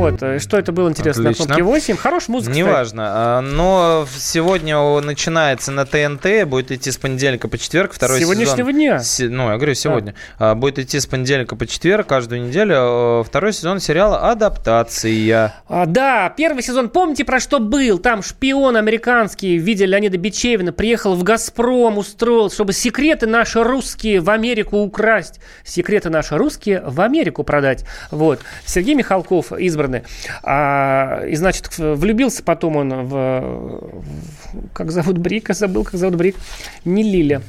Вот. 0.00 0.22
Э, 0.22 0.38
что 0.38 0.56
это 0.56 0.72
было 0.72 0.88
интересно 0.88 1.24
Отлично. 1.24 1.44
на 1.44 1.54
кнопке 1.54 1.62
8? 1.62 1.96
Хорошая 1.96 2.32
музыка. 2.32 2.56
Неважно. 2.56 3.02
А, 3.06 3.40
но 3.42 4.06
сегодня 4.16 4.80
начинается 5.00 5.72
на 5.72 5.84
ТНТ, 5.84 6.46
будет 6.46 6.72
идти 6.72 6.90
с 6.90 6.96
понедельника 6.96 7.48
по 7.48 7.58
четверг. 7.58 7.92
Второй 7.92 8.18
Сегодняшнего 8.20 8.72
сезон. 8.72 9.28
дня? 9.28 9.36
Ну, 9.36 9.50
я 9.50 9.56
говорю, 9.56 9.74
сегодня. 9.74 10.14
А. 10.38 10.54
Будет 10.54 10.78
идти 10.78 10.98
с 10.98 11.06
понедельника 11.06 11.54
по 11.54 11.66
четверг, 11.66 12.06
каждую 12.06 12.48
неделю. 12.48 13.22
Второй 13.24 13.52
сезон 13.52 13.78
сериала 13.80 14.30
«Адаптация». 14.30 15.54
А, 15.68 15.86
да, 15.86 16.32
первый 16.34 16.62
сезон. 16.62 16.88
Помните, 16.88 17.24
про 17.24 17.38
что 17.38 17.58
был? 17.58 17.98
Там 17.98 18.22
шпион 18.22 18.76
американский 18.76 19.58
в 19.58 19.62
виде 19.62 19.84
Леонида 19.84 20.16
Бичевина 20.16 20.72
приехал 20.72 21.14
в 21.14 21.22
«Газпром», 21.22 21.98
устроил, 21.98 22.50
чтобы 22.50 22.72
секреты 22.72 23.26
наши 23.26 23.62
русские 23.62 24.20
в 24.20 24.30
Америку 24.30 24.78
украсть. 24.78 25.40
Секреты 25.62 26.08
наши 26.08 26.38
русские 26.38 26.82
в 26.86 27.00
Америку 27.02 27.44
продать. 27.44 27.84
Вот. 28.10 28.40
Сергей 28.64 28.94
Михалков 28.94 29.52
избран 29.52 29.89
избраны. 29.90 30.04
А, 30.42 31.24
и, 31.26 31.34
значит, 31.36 31.78
влюбился 31.78 32.42
потом 32.42 32.76
он 32.76 32.90
в, 33.04 33.10
в... 33.10 34.72
Как 34.72 34.90
зовут 34.90 35.18
Брика? 35.18 35.52
Забыл, 35.52 35.84
как 35.84 35.94
зовут 35.94 36.16
Брик. 36.16 36.36
Не 36.84 37.02
Лиля. 37.02 37.42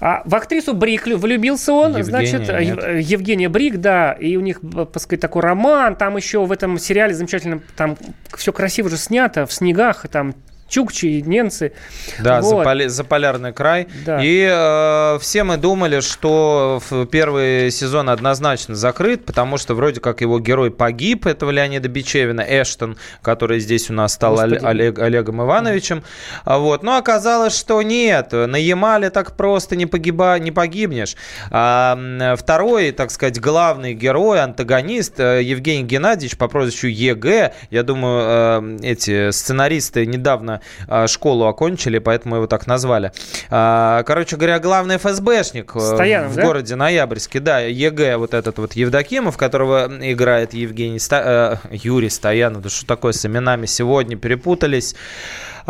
А 0.00 0.22
в 0.24 0.34
актрису 0.34 0.72
Брик 0.72 1.06
влюбился 1.06 1.74
он, 1.74 1.94
Евгения, 1.94 2.04
значит, 2.04 2.48
нет. 2.48 3.06
Евгения 3.06 3.50
Брик, 3.50 3.76
да, 3.78 4.12
и 4.12 4.36
у 4.36 4.40
них, 4.40 4.60
так 4.62 4.98
сказать, 4.98 5.20
такой 5.20 5.42
роман, 5.42 5.94
там 5.94 6.16
еще 6.16 6.46
в 6.46 6.52
этом 6.52 6.78
сериале 6.78 7.12
замечательно, 7.12 7.60
там 7.76 7.98
все 8.34 8.50
красиво 8.50 8.88
же 8.88 8.96
снято, 8.96 9.44
в 9.44 9.52
снегах, 9.52 10.08
там 10.08 10.34
чукчи, 10.70 11.22
ненцы. 11.26 11.72
Да, 12.20 12.40
вот. 12.40 12.64
за, 12.64 12.88
за 12.88 13.04
полярный 13.04 13.52
край. 13.52 13.88
Да. 14.06 14.20
И 14.22 14.48
э, 14.50 15.18
все 15.20 15.44
мы 15.44 15.56
думали, 15.56 16.00
что 16.00 16.80
первый 17.10 17.70
сезон 17.70 18.08
однозначно 18.08 18.74
закрыт, 18.74 19.26
потому 19.26 19.58
что 19.58 19.74
вроде 19.74 20.00
как 20.00 20.20
его 20.20 20.38
герой 20.38 20.70
погиб, 20.70 21.26
этого 21.26 21.50
Леонида 21.50 21.88
Бичевина, 21.88 22.40
Эштон, 22.48 22.96
который 23.20 23.60
здесь 23.60 23.90
у 23.90 23.92
нас 23.92 24.14
стал 24.14 24.38
Олег, 24.38 24.98
Олегом 24.98 25.42
Ивановичем. 25.42 26.04
А 26.44 26.58
вот. 26.58 26.82
Но 26.82 26.96
оказалось, 26.96 27.58
что 27.58 27.82
нет, 27.82 28.32
на 28.32 28.56
Ямале 28.56 29.10
так 29.10 29.36
просто 29.36 29.76
не, 29.76 29.86
погиба, 29.86 30.38
не 30.38 30.52
погибнешь. 30.52 31.16
А, 31.50 32.36
второй, 32.36 32.92
так 32.92 33.10
сказать, 33.10 33.40
главный 33.40 33.94
герой, 33.94 34.40
антагонист 34.40 35.18
э, 35.18 35.42
Евгений 35.42 35.84
Геннадьевич 35.84 36.36
по 36.36 36.48
прозвищу 36.48 36.86
ЕГЭ. 36.86 37.54
Я 37.70 37.82
думаю, 37.82 38.78
э, 38.82 38.86
эти 38.86 39.30
сценаристы 39.30 40.06
недавно 40.06 40.59
э, 40.88 41.06
школу 41.06 41.46
окончили, 41.46 41.98
поэтому 41.98 42.36
его 42.36 42.46
так 42.46 42.66
назвали. 42.66 43.12
А, 43.50 44.02
короче 44.04 44.36
говоря, 44.36 44.58
главный 44.58 44.96
ФСБшник 44.98 45.72
Стоянов, 45.78 46.32
в 46.32 46.36
да? 46.36 46.42
городе 46.42 46.74
Ноябрьске, 46.76 47.40
да, 47.40 47.60
ЕГЭ, 47.60 48.16
вот 48.16 48.34
этот 48.34 48.58
вот 48.58 48.74
Евдокимов, 48.74 49.36
которого 49.36 49.90
играет 50.00 50.54
Евгений 50.54 50.98
Ста... 50.98 51.60
Юрий 51.70 52.10
Стоянов. 52.10 52.62
Да 52.62 52.68
что 52.68 52.86
такое 52.86 53.12
с 53.12 53.24
именами 53.24 53.66
сегодня 53.66 54.16
перепутались. 54.16 54.94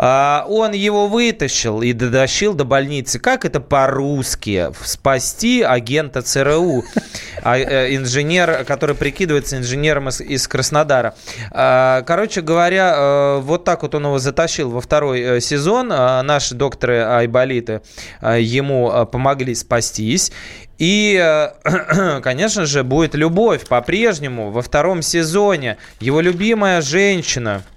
А, 0.03 0.45
он 0.49 0.71
его 0.71 1.05
вытащил 1.07 1.83
и 1.83 1.93
дотащил 1.93 2.55
до 2.55 2.65
больницы. 2.65 3.19
Как 3.19 3.45
это 3.45 3.59
по-русски? 3.59 4.71
Спасти 4.83 5.61
агента 5.61 6.23
ЦРУ. 6.23 6.83
А, 7.43 7.57
э, 7.57 7.95
инженер, 7.95 8.65
который 8.65 8.95
прикидывается 8.95 9.57
инженером 9.57 10.09
из, 10.09 10.47
Краснодара. 10.47 11.13
А, 11.51 12.01
короче 12.01 12.41
говоря, 12.41 12.93
э, 12.95 13.39
вот 13.41 13.63
так 13.63 13.83
вот 13.83 13.93
он 13.93 14.05
его 14.05 14.17
затащил 14.17 14.71
во 14.71 14.81
второй 14.81 15.21
э, 15.21 15.39
сезон. 15.39 15.89
Наши 15.89 16.55
докторы 16.55 17.01
Айболиты 17.03 17.81
ему 18.21 19.05
помогли 19.05 19.53
спастись. 19.53 20.31
И, 20.79 21.51
конечно 22.23 22.65
же, 22.65 22.83
будет 22.83 23.13
любовь 23.13 23.67
по-прежнему 23.67 24.49
во 24.49 24.63
втором 24.63 25.03
сезоне. 25.03 25.77
Его 25.99 26.21
любимая 26.21 26.81
женщина– 26.81 27.61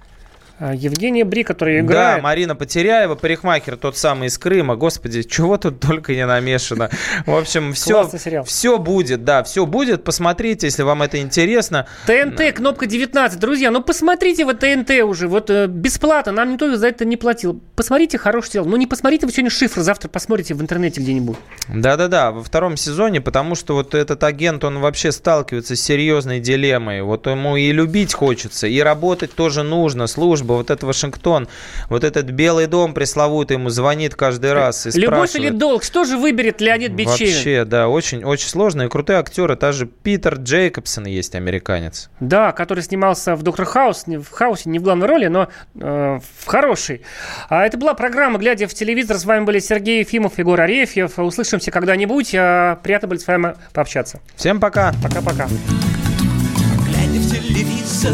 Евгения 0.59 1.25
Бри, 1.25 1.43
которая 1.43 1.81
играет. 1.81 2.17
Да, 2.17 2.21
Марина 2.21 2.55
Потеряева, 2.55 3.15
парикмахер 3.15 3.75
тот 3.75 3.97
самый 3.97 4.27
из 4.27 4.37
Крыма. 4.37 4.77
Господи, 4.77 5.23
чего 5.23 5.57
тут 5.57 5.81
только 5.81 6.15
не 6.15 6.25
намешано. 6.25 6.89
В 7.25 7.35
общем, 7.35 7.73
все, 7.73 8.09
все 8.45 8.77
будет, 8.77 9.25
да, 9.25 9.43
все 9.43 9.65
будет. 9.65 10.05
Посмотрите, 10.05 10.67
если 10.67 10.83
вам 10.83 11.01
это 11.01 11.19
интересно. 11.19 11.87
ТНТ, 12.07 12.55
кнопка 12.55 12.85
19. 12.85 13.37
Друзья, 13.37 13.69
ну 13.69 13.83
посмотрите 13.83 14.45
вот 14.45 14.59
ТНТ 14.59 14.91
уже. 15.03 15.27
Вот 15.27 15.49
э, 15.49 15.67
бесплатно, 15.67 16.31
нам 16.31 16.53
никто 16.53 16.73
за 16.73 16.87
это 16.87 17.03
не 17.03 17.17
платил. 17.17 17.61
Посмотрите 17.75 18.17
хорошее 18.17 18.53
дело. 18.53 18.65
Ну 18.65 18.77
не 18.77 18.87
посмотрите 18.87 19.25
вы 19.25 19.33
сегодня 19.33 19.49
шифр, 19.49 19.81
завтра 19.81 20.07
посмотрите 20.07 20.53
в 20.53 20.61
интернете 20.61 21.01
где-нибудь. 21.01 21.35
Да-да-да, 21.67 22.31
во 22.31 22.41
втором 22.41 22.77
сезоне, 22.77 23.19
потому 23.19 23.55
что 23.55 23.73
вот 23.73 23.93
этот 23.93 24.23
агент, 24.23 24.63
он 24.63 24.79
вообще 24.79 25.11
сталкивается 25.11 25.75
с 25.75 25.81
серьезной 25.81 26.39
дилеммой. 26.39 27.01
Вот 27.01 27.27
ему 27.27 27.57
и 27.57 27.73
любить 27.73 28.13
хочется, 28.13 28.67
и 28.67 28.79
работать 28.79 29.33
тоже 29.33 29.63
нужно, 29.63 30.07
служба 30.07 30.44
служба, 30.45 30.53
вот 30.53 30.69
это 30.69 30.85
Вашингтон, 30.85 31.47
вот 31.89 32.03
этот 32.03 32.25
Белый 32.25 32.67
дом 32.67 32.93
пресловутый 32.93 33.57
ему 33.57 33.69
звонит 33.69 34.15
каждый 34.15 34.53
раз 34.53 34.85
и 34.85 34.99
Любовь 34.99 35.35
или 35.35 35.49
долг? 35.49 35.83
Что 35.83 36.03
же 36.05 36.17
выберет 36.17 36.61
Леонид 36.61 36.91
Бичевин? 36.91 37.33
Вообще, 37.33 37.65
да, 37.65 37.87
очень, 37.87 38.23
очень 38.23 38.47
сложно. 38.47 38.83
И 38.83 38.89
крутые 38.89 39.19
актеры. 39.19 39.55
Даже 39.55 39.85
Питер 39.85 40.35
Джейкобсон 40.35 41.05
есть, 41.05 41.35
американец. 41.35 42.09
Да, 42.19 42.51
который 42.51 42.83
снимался 42.83 43.35
в 43.35 43.43
«Доктор 43.43 43.65
Хаус», 43.65 44.05
в 44.05 44.29
«Хаусе», 44.31 44.69
не 44.69 44.79
в 44.79 44.83
главной 44.83 45.07
роли, 45.07 45.27
но 45.27 45.49
э, 45.79 46.19
в 46.19 46.45
хорошей. 46.45 47.01
А 47.49 47.65
это 47.65 47.77
была 47.77 47.93
программа 47.93 48.37
«Глядя 48.39 48.67
в 48.67 48.73
телевизор». 48.73 49.17
С 49.17 49.25
вами 49.25 49.45
были 49.45 49.59
Сергей 49.59 49.99
Ефимов, 49.99 50.37
Егор 50.37 50.59
Арефьев. 50.59 51.17
Услышимся 51.19 51.71
когда-нибудь. 51.71 52.35
А, 52.35 52.75
приятно 52.77 53.07
было 53.07 53.17
с 53.17 53.27
вами 53.27 53.55
пообщаться. 53.73 54.19
Всем 54.35 54.59
пока. 54.59 54.93
Пока-пока. 55.03 55.47
Глядя 56.85 57.19
в 57.19 57.31
телевизор, 57.31 58.13